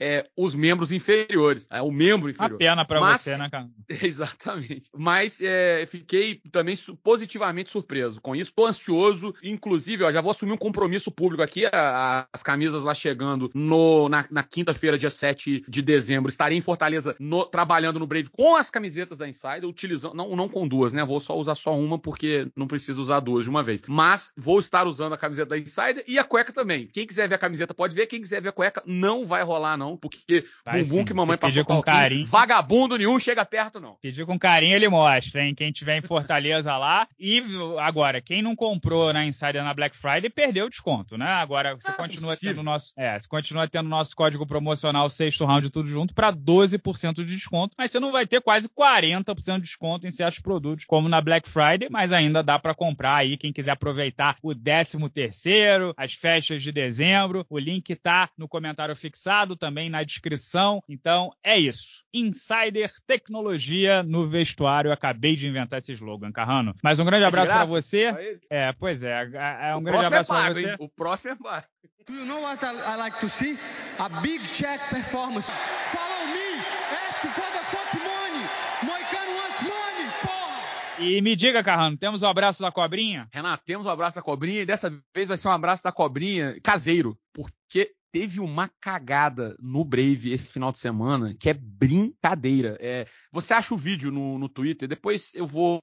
é, 0.00 0.24
os 0.34 0.54
membros 0.54 0.90
inferiores. 0.90 1.66
É, 1.70 1.82
o 1.82 1.90
membro 1.90 2.29
inferior. 2.30 2.56
A 2.56 2.58
pena 2.58 2.84
pra 2.84 3.00
mas, 3.00 3.20
você, 3.20 3.36
né, 3.36 3.48
cara? 3.50 3.68
Exatamente. 3.88 4.88
Mas 4.96 5.40
é, 5.40 5.84
fiquei 5.86 6.40
também 6.50 6.76
positivamente 7.02 7.70
surpreso 7.70 8.20
com 8.20 8.34
isso. 8.34 8.52
Tô 8.54 8.66
ansioso, 8.66 9.34
inclusive, 9.42 10.04
ó, 10.04 10.12
já 10.12 10.20
vou 10.20 10.30
assumir 10.30 10.52
um 10.52 10.58
compromisso 10.58 11.10
público 11.10 11.42
aqui. 11.42 11.66
A, 11.66 11.70
a, 11.72 12.26
as 12.32 12.42
camisas 12.42 12.84
lá 12.84 12.94
chegando 12.94 13.50
no, 13.54 14.08
na, 14.08 14.26
na 14.30 14.42
quinta-feira, 14.42 14.98
dia 14.98 15.10
7 15.10 15.64
de 15.68 15.82
dezembro. 15.82 16.28
Estarei 16.28 16.56
em 16.56 16.62
Fortaleza 16.62 17.14
no, 17.18 17.44
trabalhando 17.44 17.98
no 17.98 18.06
Brave 18.06 18.30
com 18.30 18.56
as 18.56 18.70
camisetas 18.70 19.18
da 19.18 19.28
Insider, 19.28 19.66
utilizando. 19.66 20.14
Não, 20.14 20.34
não 20.36 20.48
com 20.48 20.66
duas, 20.66 20.92
né? 20.92 21.04
Vou 21.04 21.20
só 21.20 21.36
usar 21.36 21.54
só 21.54 21.78
uma, 21.78 21.98
porque 21.98 22.50
não 22.56 22.66
preciso 22.66 23.02
usar 23.02 23.20
duas 23.20 23.44
de 23.44 23.50
uma 23.50 23.62
vez. 23.62 23.82
Mas 23.86 24.32
vou 24.36 24.58
estar 24.58 24.86
usando 24.86 25.12
a 25.12 25.18
camiseta 25.18 25.50
da 25.50 25.58
Insider 25.58 26.04
e 26.06 26.18
a 26.18 26.24
cueca 26.24 26.52
também. 26.52 26.86
Quem 26.86 27.06
quiser 27.06 27.28
ver 27.28 27.34
a 27.34 27.38
camiseta 27.38 27.74
pode 27.74 27.94
ver, 27.94 28.06
quem 28.06 28.20
quiser 28.20 28.40
ver 28.40 28.50
a 28.50 28.52
cueca 28.52 28.82
não 28.86 29.24
vai 29.24 29.42
rolar, 29.42 29.76
não, 29.76 29.96
porque 29.96 30.44
vai 30.64 30.82
bumbum 30.82 30.98
sim. 30.98 31.04
que 31.04 31.14
mamãe 31.14 31.36
Você 31.36 31.40
passou 31.40 31.64
com 31.64 31.82
carinho. 31.82 32.19
Vagabundo 32.24 32.96
nenhum 32.96 33.18
chega 33.18 33.44
perto, 33.44 33.80
não. 33.80 33.96
Pedir 34.00 34.26
com 34.26 34.38
carinho, 34.38 34.74
ele 34.74 34.88
mostra, 34.88 35.42
hein? 35.42 35.54
Quem 35.54 35.72
tiver 35.72 35.98
em 35.98 36.02
Fortaleza 36.02 36.76
lá. 36.76 37.06
E 37.18 37.42
agora, 37.78 38.20
quem 38.20 38.42
não 38.42 38.56
comprou 38.56 39.12
na 39.12 39.24
Insider 39.24 39.62
na 39.62 39.74
Black 39.74 39.96
Friday 39.96 40.30
perdeu 40.30 40.66
o 40.66 40.70
desconto, 40.70 41.16
né? 41.16 41.26
Agora 41.26 41.74
você 41.74 41.90
ah, 41.90 41.94
continua 41.94 42.32
possível. 42.32 42.56
tendo 42.56 42.64
nosso. 42.64 42.92
É, 42.96 43.18
você 43.18 43.28
continua 43.28 43.68
tendo 43.68 43.88
nosso 43.88 44.14
código 44.16 44.46
promocional 44.46 45.08
sexto 45.10 45.44
round 45.44 45.70
tudo 45.70 45.88
junto 45.88 46.14
para 46.14 46.32
12% 46.32 47.14
de 47.14 47.24
desconto, 47.24 47.74
mas 47.76 47.90
você 47.90 48.00
não 48.00 48.12
vai 48.12 48.26
ter 48.26 48.40
quase 48.40 48.68
40% 48.68 49.56
de 49.56 49.62
desconto 49.62 50.06
em 50.06 50.10
certos 50.10 50.40
produtos, 50.40 50.84
como 50.84 51.08
na 51.08 51.20
Black 51.20 51.48
Friday, 51.48 51.88
mas 51.90 52.12
ainda 52.12 52.42
dá 52.42 52.58
para 52.58 52.74
comprar 52.74 53.16
aí 53.18 53.36
quem 53.36 53.52
quiser 53.52 53.72
aproveitar 53.72 54.36
o 54.42 54.54
13 54.54 55.08
terceiro, 55.08 55.94
as 55.96 56.14
festas 56.14 56.62
de 56.62 56.72
dezembro. 56.72 57.44
O 57.48 57.58
link 57.58 57.94
tá 57.96 58.28
no 58.36 58.48
comentário 58.48 58.94
fixado, 58.96 59.56
também 59.56 59.90
na 59.90 60.02
descrição. 60.02 60.82
Então 60.88 61.32
é 61.42 61.58
isso. 61.58 62.04
Insider 62.12 62.92
Tecnologia 63.06 64.02
no 64.02 64.28
vestuário. 64.28 64.92
acabei 64.92 65.36
de 65.36 65.46
inventar 65.46 65.78
esse 65.78 65.92
slogan, 65.92 66.32
Carrano. 66.32 66.74
Mas 66.82 66.98
um 66.98 67.04
grande 67.04 67.24
é 67.24 67.28
abraço 67.28 67.52
para 67.52 67.64
você. 67.64 68.38
É, 68.48 68.72
pois 68.72 69.02
é. 69.02 69.30
é, 69.32 69.70
é 69.70 69.76
um 69.76 69.78
o 69.78 69.82
grande 69.82 70.06
abraço 70.06 70.32
é 70.32 70.36
para 70.36 70.54
você. 70.54 70.70
Hein? 70.70 70.76
O 70.78 70.88
próximo 70.88 71.32
é 71.32 71.36
pago. 71.36 71.66
Do 72.06 72.14
you 72.14 72.24
know 72.24 72.42
what 72.42 72.64
I, 72.64 72.70
I 72.70 72.96
like 72.96 73.20
to 73.20 73.28
see? 73.28 73.56
A 73.98 74.08
big 74.20 74.40
check 74.52 74.80
performance. 74.90 75.48
Follow 75.92 76.26
me. 76.26 76.58
Ask 76.90 77.20
for 77.20 77.50
the 77.52 77.62
fuck 77.70 77.96
money. 78.02 78.44
Moicano 78.82 79.36
wants 79.36 79.60
money, 79.62 80.10
porra. 80.22 80.60
E 80.98 81.20
me 81.22 81.36
diga, 81.36 81.62
Carrano, 81.62 81.96
temos 81.96 82.22
o 82.22 82.26
abraço 82.26 82.62
da 82.62 82.72
cobrinha? 82.72 83.28
Renato, 83.32 83.62
temos 83.64 83.86
o 83.86 83.90
abraço 83.90 84.16
da 84.16 84.22
cobrinha 84.22 84.62
e 84.62 84.66
dessa 84.66 84.90
vez 85.14 85.28
vai 85.28 85.38
ser 85.38 85.48
um 85.48 85.52
abraço 85.52 85.84
da 85.84 85.92
cobrinha 85.92 86.58
caseiro, 86.62 87.16
porque 87.32 87.92
teve 88.12 88.40
uma 88.40 88.68
cagada 88.80 89.56
no 89.60 89.84
Brave 89.84 90.32
esse 90.32 90.52
final 90.52 90.72
de 90.72 90.78
semana 90.78 91.34
que 91.34 91.48
é 91.48 91.54
brincadeira. 91.54 92.76
É, 92.80 93.06
você 93.32 93.54
acha 93.54 93.74
o 93.74 93.78
vídeo 93.78 94.10
no, 94.10 94.38
no 94.38 94.48
Twitter, 94.48 94.88
depois 94.88 95.30
eu 95.34 95.46
vou 95.46 95.80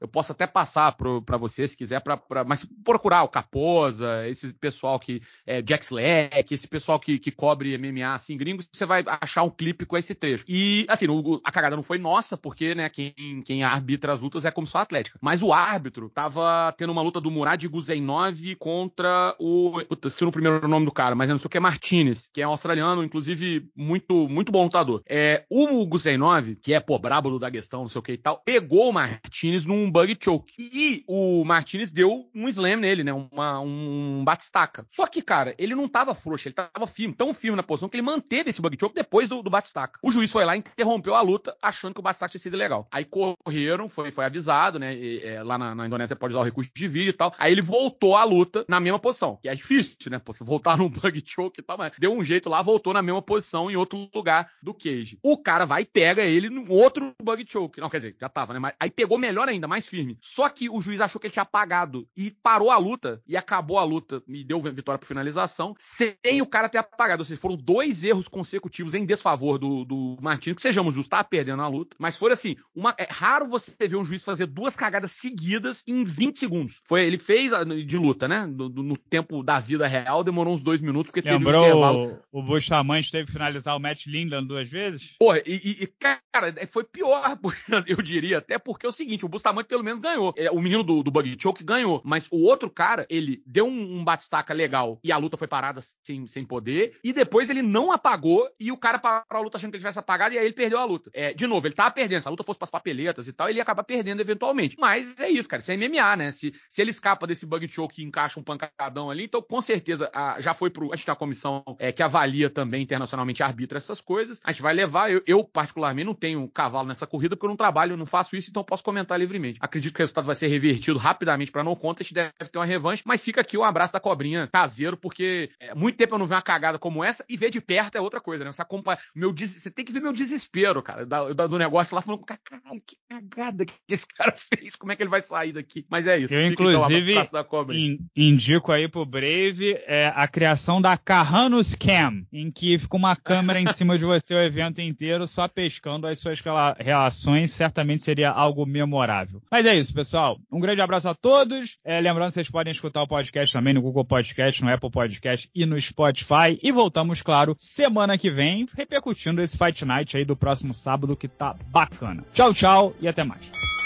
eu 0.00 0.08
posso 0.08 0.32
até 0.32 0.46
passar 0.46 0.92
para 0.92 1.36
você 1.36 1.66
se 1.66 1.76
quiser, 1.76 2.00
pra, 2.00 2.16
pra, 2.16 2.44
mas 2.44 2.66
procurar 2.84 3.22
o 3.22 3.28
Caposa, 3.28 4.26
esse 4.28 4.52
pessoal 4.54 4.98
que 4.98 5.22
é 5.46 5.62
Jack 5.62 5.84
Slack, 5.84 6.52
esse 6.52 6.66
pessoal 6.66 6.98
que, 6.98 7.18
que 7.18 7.30
cobre 7.30 7.78
MMA 7.78 8.12
assim 8.12 8.36
gringos, 8.36 8.68
você 8.72 8.84
vai 8.84 9.04
achar 9.20 9.42
um 9.42 9.50
clipe 9.50 9.86
com 9.86 9.96
esse 9.96 10.14
trecho. 10.14 10.44
E 10.48 10.84
assim, 10.88 11.06
o, 11.08 11.40
a 11.44 11.52
cagada 11.52 11.76
não 11.76 11.82
foi 11.82 11.98
nossa, 11.98 12.36
porque 12.36 12.74
né, 12.74 12.88
quem, 12.88 13.14
quem 13.44 13.62
arbitra 13.62 14.12
as 14.12 14.20
lutas 14.20 14.44
é 14.44 14.48
a 14.48 14.52
Comissão 14.52 14.80
Atlética. 14.80 15.18
Mas 15.22 15.42
o 15.42 15.52
árbitro 15.52 16.10
tava 16.10 16.74
tendo 16.76 16.90
uma 16.90 17.02
luta 17.02 17.20
do 17.20 17.30
Murad 17.30 17.62
Guzenov 17.66 18.56
contra 18.58 19.34
o. 19.38 19.82
Puta, 19.88 20.08
esqueci 20.08 20.24
o 20.24 20.32
primeiro 20.32 20.66
nome 20.66 20.86
do 20.86 20.92
cara, 20.92 21.14
mas 21.14 21.28
eu 21.28 21.34
não 21.34 21.38
sei 21.38 21.46
o 21.46 21.50
que 21.50 21.56
é 21.56 21.60
Martinez, 21.60 22.28
que 22.32 22.42
é 22.42 22.46
um 22.46 22.50
australiano, 22.50 23.04
inclusive 23.04 23.68
muito, 23.76 24.28
muito 24.28 24.50
bom 24.50 24.64
lutador. 24.64 25.02
É, 25.06 25.44
o 25.48 25.86
Guzenov, 25.86 26.56
que 26.56 26.74
é, 26.74 26.80
pô, 26.80 26.98
brabo 26.98 27.30
do 27.30 27.38
Daguestão, 27.38 27.82
não 27.82 27.88
sei 27.88 27.98
o 27.98 28.02
que 28.02 28.12
e 28.12 28.18
tal, 28.18 28.38
pegou 28.44 28.90
o 28.90 28.92
Martinez 28.92 29.43
num 29.64 29.90
bug 29.90 30.16
choke. 30.20 30.54
E 30.58 31.04
o 31.06 31.44
Martinez 31.44 31.90
deu 31.90 32.28
um 32.34 32.48
slam 32.48 32.76
nele, 32.76 33.04
né? 33.04 33.12
Uma, 33.12 33.60
um 33.60 34.24
batistaca. 34.24 34.86
Só 34.88 35.06
que, 35.06 35.20
cara, 35.22 35.54
ele 35.58 35.74
não 35.74 35.88
tava 35.88 36.14
frouxo, 36.14 36.48
ele 36.48 36.54
tava 36.54 36.86
firme, 36.86 37.14
tão 37.14 37.34
firme 37.34 37.56
na 37.56 37.62
posição 37.62 37.88
que 37.88 37.96
ele 37.96 38.02
manteve 38.02 38.50
esse 38.50 38.60
bug 38.60 38.76
choke 38.80 38.94
depois 38.94 39.28
do, 39.28 39.42
do 39.42 39.50
batistaca. 39.50 39.98
O 40.02 40.10
juiz 40.10 40.30
foi 40.30 40.44
lá 40.44 40.56
e 40.56 40.60
interrompeu 40.60 41.14
a 41.14 41.20
luta, 41.20 41.56
achando 41.60 41.94
que 41.94 42.00
o 42.00 42.02
batistaca 42.02 42.30
tinha 42.30 42.40
sido 42.40 42.56
legal. 42.56 42.88
Aí 42.90 43.04
correram, 43.04 43.88
foi, 43.88 44.10
foi 44.10 44.24
avisado, 44.24 44.78
né? 44.78 44.94
E, 44.94 45.20
é, 45.22 45.42
lá 45.42 45.58
na, 45.58 45.74
na, 45.74 45.86
Indonésia 45.86 46.16
pode 46.16 46.32
usar 46.32 46.40
o 46.40 46.44
recurso 46.44 46.70
de 46.74 46.88
vídeo 46.88 47.10
e 47.10 47.14
tal. 47.14 47.34
Aí 47.38 47.52
ele 47.52 47.62
voltou 47.62 48.16
à 48.16 48.24
luta 48.24 48.64
na 48.68 48.80
mesma 48.80 48.98
posição, 48.98 49.38
que 49.42 49.48
é 49.48 49.54
difícil, 49.54 50.10
né? 50.10 50.20
Você 50.24 50.44
voltar 50.44 50.76
num 50.78 50.88
bug 50.88 51.22
choke 51.24 51.60
e 51.60 51.62
tal, 51.62 51.78
mas 51.78 51.92
deu 51.98 52.12
um 52.12 52.24
jeito 52.24 52.48
lá, 52.48 52.62
voltou 52.62 52.92
na 52.92 53.02
mesma 53.02 53.22
posição 53.22 53.70
em 53.70 53.76
outro 53.76 54.08
lugar 54.14 54.50
do 54.62 54.72
cage. 54.72 55.18
O 55.22 55.36
cara 55.36 55.64
vai 55.64 55.82
e 55.82 55.86
pega 55.86 56.22
ele 56.22 56.48
num 56.48 56.64
outro 56.70 57.14
bug 57.22 57.44
choke. 57.46 57.80
Não, 57.80 57.90
quer 57.90 57.98
dizer, 57.98 58.16
já 58.20 58.28
tava, 58.28 58.52
né? 58.52 58.58
Mas 58.58 58.74
aí 58.78 58.90
pegou 58.90 59.18
melhor 59.18 59.33
ainda, 59.40 59.68
mais 59.68 59.86
firme. 59.86 60.18
Só 60.20 60.48
que 60.48 60.68
o 60.68 60.80
juiz 60.80 61.00
achou 61.00 61.20
que 61.20 61.26
ele 61.26 61.32
tinha 61.32 61.42
apagado 61.42 62.06
e 62.16 62.30
parou 62.30 62.70
a 62.70 62.78
luta 62.78 63.22
e 63.26 63.36
acabou 63.36 63.78
a 63.78 63.84
luta 63.84 64.22
e 64.28 64.44
deu 64.44 64.60
vitória 64.60 64.98
por 64.98 65.06
finalização 65.06 65.74
sem 65.78 66.40
o 66.40 66.46
cara 66.46 66.68
ter 66.68 66.78
apagado. 66.78 67.20
Ou 67.20 67.24
seja, 67.24 67.40
foram 67.40 67.56
dois 67.56 68.04
erros 68.04 68.28
consecutivos 68.28 68.94
em 68.94 69.04
desfavor 69.04 69.58
do, 69.58 69.84
do 69.84 70.16
Martins, 70.20 70.54
que 70.54 70.62
sejamos 70.62 70.94
justos, 70.94 71.08
tá 71.08 71.22
perdendo 71.24 71.62
a 71.62 71.68
luta. 71.68 71.96
Mas 71.98 72.16
foi 72.16 72.32
assim, 72.32 72.56
uma, 72.74 72.94
é 72.98 73.06
raro 73.10 73.48
você 73.48 73.74
ver 73.86 73.96
um 73.96 74.04
juiz 74.04 74.24
fazer 74.24 74.46
duas 74.46 74.76
cagadas 74.76 75.12
seguidas 75.12 75.82
em 75.86 76.04
20 76.04 76.38
segundos. 76.38 76.80
Foi, 76.84 77.04
ele 77.04 77.18
fez 77.18 77.52
de 77.86 77.96
luta, 77.96 78.28
né? 78.28 78.46
No, 78.46 78.68
no 78.68 78.96
tempo 78.96 79.42
da 79.42 79.58
vida 79.58 79.86
real, 79.86 80.24
demorou 80.24 80.54
uns 80.54 80.62
dois 80.62 80.80
minutos, 80.80 81.10
porque 81.10 81.28
Lembrou 81.28 81.62
teve 81.62 81.74
um 81.74 81.78
intervalo. 81.78 82.20
O, 82.32 82.40
o 82.40 82.42
Bustamante 82.42 83.10
teve 83.10 83.26
que 83.26 83.32
finalizar 83.32 83.76
o 83.76 83.80
Matt 83.80 84.06
Lindland 84.06 84.46
duas 84.46 84.68
vezes? 84.68 85.14
Pô, 85.18 85.34
e, 85.36 85.42
e, 85.46 85.86
cara, 85.86 86.52
foi 86.70 86.84
pior, 86.84 87.38
eu 87.86 87.96
diria, 88.02 88.38
até 88.38 88.58
porque 88.58 88.86
é 88.86 88.88
o 88.88 88.92
seguinte, 88.92 89.23
o 89.24 89.28
Bustamante 89.28 89.66
pelo 89.66 89.82
menos 89.82 89.98
ganhou. 89.98 90.32
É, 90.36 90.50
o 90.50 90.60
menino 90.60 90.82
do, 90.82 91.02
do 91.02 91.10
Buggy 91.10 91.36
Choke 91.40 91.64
ganhou, 91.64 92.00
mas 92.04 92.28
o 92.30 92.42
outro 92.42 92.70
cara, 92.70 93.06
ele 93.08 93.42
deu 93.46 93.66
um, 93.66 93.98
um 93.98 94.04
batistaca 94.04 94.52
legal 94.52 94.98
e 95.02 95.12
a 95.12 95.16
luta 95.16 95.36
foi 95.36 95.48
parada 95.48 95.80
sem, 96.02 96.26
sem 96.26 96.44
poder, 96.44 96.98
e 97.02 97.12
depois 97.12 97.50
ele 97.50 97.62
não 97.62 97.92
apagou 97.92 98.48
e 98.58 98.70
o 98.72 98.76
cara 98.76 98.98
parou 98.98 99.24
a 99.30 99.38
luta 99.40 99.56
achando 99.56 99.70
que 99.70 99.76
ele 99.76 99.82
tivesse 99.82 99.98
apagado 99.98 100.34
e 100.34 100.38
aí 100.38 100.44
ele 100.44 100.54
perdeu 100.54 100.78
a 100.78 100.84
luta. 100.84 101.10
É, 101.12 101.32
de 101.32 101.46
novo, 101.46 101.66
ele 101.66 101.74
tava 101.74 101.90
perdendo, 101.90 102.20
se 102.20 102.28
a 102.28 102.30
luta 102.30 102.44
fosse 102.44 102.58
pras 102.58 102.70
papeletas 102.70 103.28
e 103.28 103.32
tal, 103.32 103.48
ele 103.48 103.58
ia 103.58 103.62
acabar 103.62 103.84
perdendo 103.84 104.20
eventualmente. 104.20 104.76
Mas 104.78 105.14
é 105.18 105.28
isso, 105.28 105.48
cara, 105.48 105.60
isso 105.60 105.72
é 105.72 105.76
MMA, 105.76 106.16
né? 106.16 106.30
Se, 106.30 106.54
se 106.68 106.82
ele 106.82 106.90
escapa 106.90 107.26
desse 107.26 107.46
Bug 107.46 107.66
Choke 107.68 108.02
e 108.02 108.04
encaixa 108.04 108.38
um 108.38 108.42
pancadão 108.42 109.10
ali, 109.10 109.24
então 109.24 109.42
com 109.42 109.60
certeza 109.60 110.10
a, 110.14 110.40
já 110.40 110.54
foi 110.54 110.70
pro. 110.70 110.92
A 110.92 110.96
gente 110.96 111.04
tem 111.04 111.12
uma 111.12 111.18
comissão 111.18 111.62
é, 111.78 111.92
que 111.92 112.02
avalia 112.02 112.50
também 112.50 112.82
internacionalmente, 112.82 113.42
arbitra 113.42 113.78
essas 113.78 114.00
coisas. 114.00 114.40
A 114.44 114.52
gente 114.52 114.62
vai 114.62 114.74
levar, 114.74 115.10
eu, 115.10 115.22
eu 115.26 115.44
particularmente 115.44 116.06
não 116.06 116.14
tenho 116.14 116.48
cavalo 116.48 116.88
nessa 116.88 117.06
corrida 117.06 117.36
porque 117.36 117.46
eu 117.46 117.50
não 117.50 117.56
trabalho, 117.56 117.96
não 117.96 118.06
faço 118.06 118.36
isso, 118.36 118.50
então 118.50 118.64
posso 118.64 118.82
comentar 118.82 119.03
livremente. 119.16 119.58
Acredito 119.60 119.94
que 119.94 120.00
o 120.00 120.02
resultado 120.02 120.24
vai 120.24 120.34
ser 120.34 120.48
revertido 120.48 120.98
rapidamente 120.98 121.50
para 121.50 121.64
no 121.64 121.76
contest, 121.76 122.12
deve 122.12 122.32
ter 122.50 122.58
uma 122.58 122.64
revanche, 122.64 123.02
mas 123.04 123.24
fica 123.24 123.40
aqui 123.40 123.56
o 123.56 123.60
um 123.60 123.64
abraço 123.64 123.92
da 123.92 124.00
cobrinha 124.00 124.48
caseiro, 124.52 124.96
porque 124.96 125.50
é, 125.60 125.74
muito 125.74 125.96
tempo 125.96 126.14
eu 126.14 126.18
não 126.18 126.26
vi 126.26 126.34
uma 126.34 126.42
cagada 126.42 126.78
como 126.78 127.02
essa, 127.02 127.24
e 127.28 127.36
ver 127.36 127.50
de 127.50 127.60
perto 127.60 127.96
é 127.96 128.00
outra 128.00 128.20
coisa, 128.20 128.44
né? 128.44 128.52
Você, 128.52 128.62
acompanha, 128.62 128.98
meu 129.14 129.32
des... 129.32 129.50
Você 129.50 129.70
tem 129.70 129.84
que 129.84 129.92
ver 129.92 130.00
meu 130.00 130.12
desespero, 130.12 130.82
cara, 130.82 131.06
da, 131.06 131.32
da, 131.32 131.46
do 131.46 131.58
negócio 131.58 131.94
lá, 131.94 132.02
falando, 132.02 132.24
caralho, 132.24 132.82
que 132.86 132.96
cagada 133.08 133.64
que 133.64 133.74
esse 133.88 134.06
cara 134.06 134.34
fez, 134.36 134.76
como 134.76 134.92
é 134.92 134.96
que 134.96 135.02
ele 135.02 135.10
vai 135.10 135.20
sair 135.20 135.52
daqui? 135.52 135.84
Mas 135.88 136.06
é 136.06 136.18
isso. 136.18 136.34
Eu, 136.34 136.50
fica, 136.50 136.52
inclusive, 136.52 137.12
então, 137.12 137.72
in, 137.72 137.98
indico 138.16 138.72
aí 138.72 138.88
pro 138.88 139.04
Brave 139.04 139.74
é, 139.86 140.12
a 140.14 140.26
criação 140.28 140.80
da 140.80 140.96
Carranus 140.96 141.74
Cam, 141.74 142.24
em 142.32 142.50
que 142.50 142.78
fica 142.78 142.96
uma 142.96 143.16
câmera 143.16 143.60
em 143.60 143.72
cima 143.72 143.98
de 143.98 144.04
você 144.04 144.34
o 144.34 144.42
evento 144.42 144.80
inteiro, 144.80 145.26
só 145.26 145.48
pescando 145.48 146.06
as 146.06 146.18
suas 146.18 146.40
relações, 146.78 147.52
certamente 147.52 148.02
seria 148.02 148.30
algo 148.30 148.66
memorável. 148.94 149.42
Mas 149.50 149.66
é 149.66 149.74
isso, 149.74 149.92
pessoal. 149.92 150.38
Um 150.50 150.60
grande 150.60 150.80
abraço 150.80 151.08
a 151.08 151.14
todos. 151.14 151.76
É, 151.84 152.00
lembrando 152.00 152.28
que 152.28 152.34
vocês 152.34 152.50
podem 152.50 152.70
escutar 152.70 153.02
o 153.02 153.08
podcast 153.08 153.52
também 153.52 153.74
no 153.74 153.82
Google 153.82 154.04
Podcast, 154.04 154.62
no 154.62 154.72
Apple 154.72 154.90
Podcast 154.90 155.50
e 155.54 155.66
no 155.66 155.80
Spotify. 155.80 156.58
E 156.62 156.70
voltamos, 156.70 157.20
claro, 157.20 157.54
semana 157.58 158.16
que 158.16 158.30
vem, 158.30 158.68
repercutindo 158.76 159.42
esse 159.42 159.58
Fight 159.58 159.84
Night 159.84 160.16
aí 160.16 160.24
do 160.24 160.36
próximo 160.36 160.72
sábado 160.72 161.16
que 161.16 161.28
tá 161.28 161.54
bacana. 161.66 162.24
Tchau, 162.32 162.54
tchau 162.54 162.94
e 163.00 163.08
até 163.08 163.24
mais. 163.24 163.83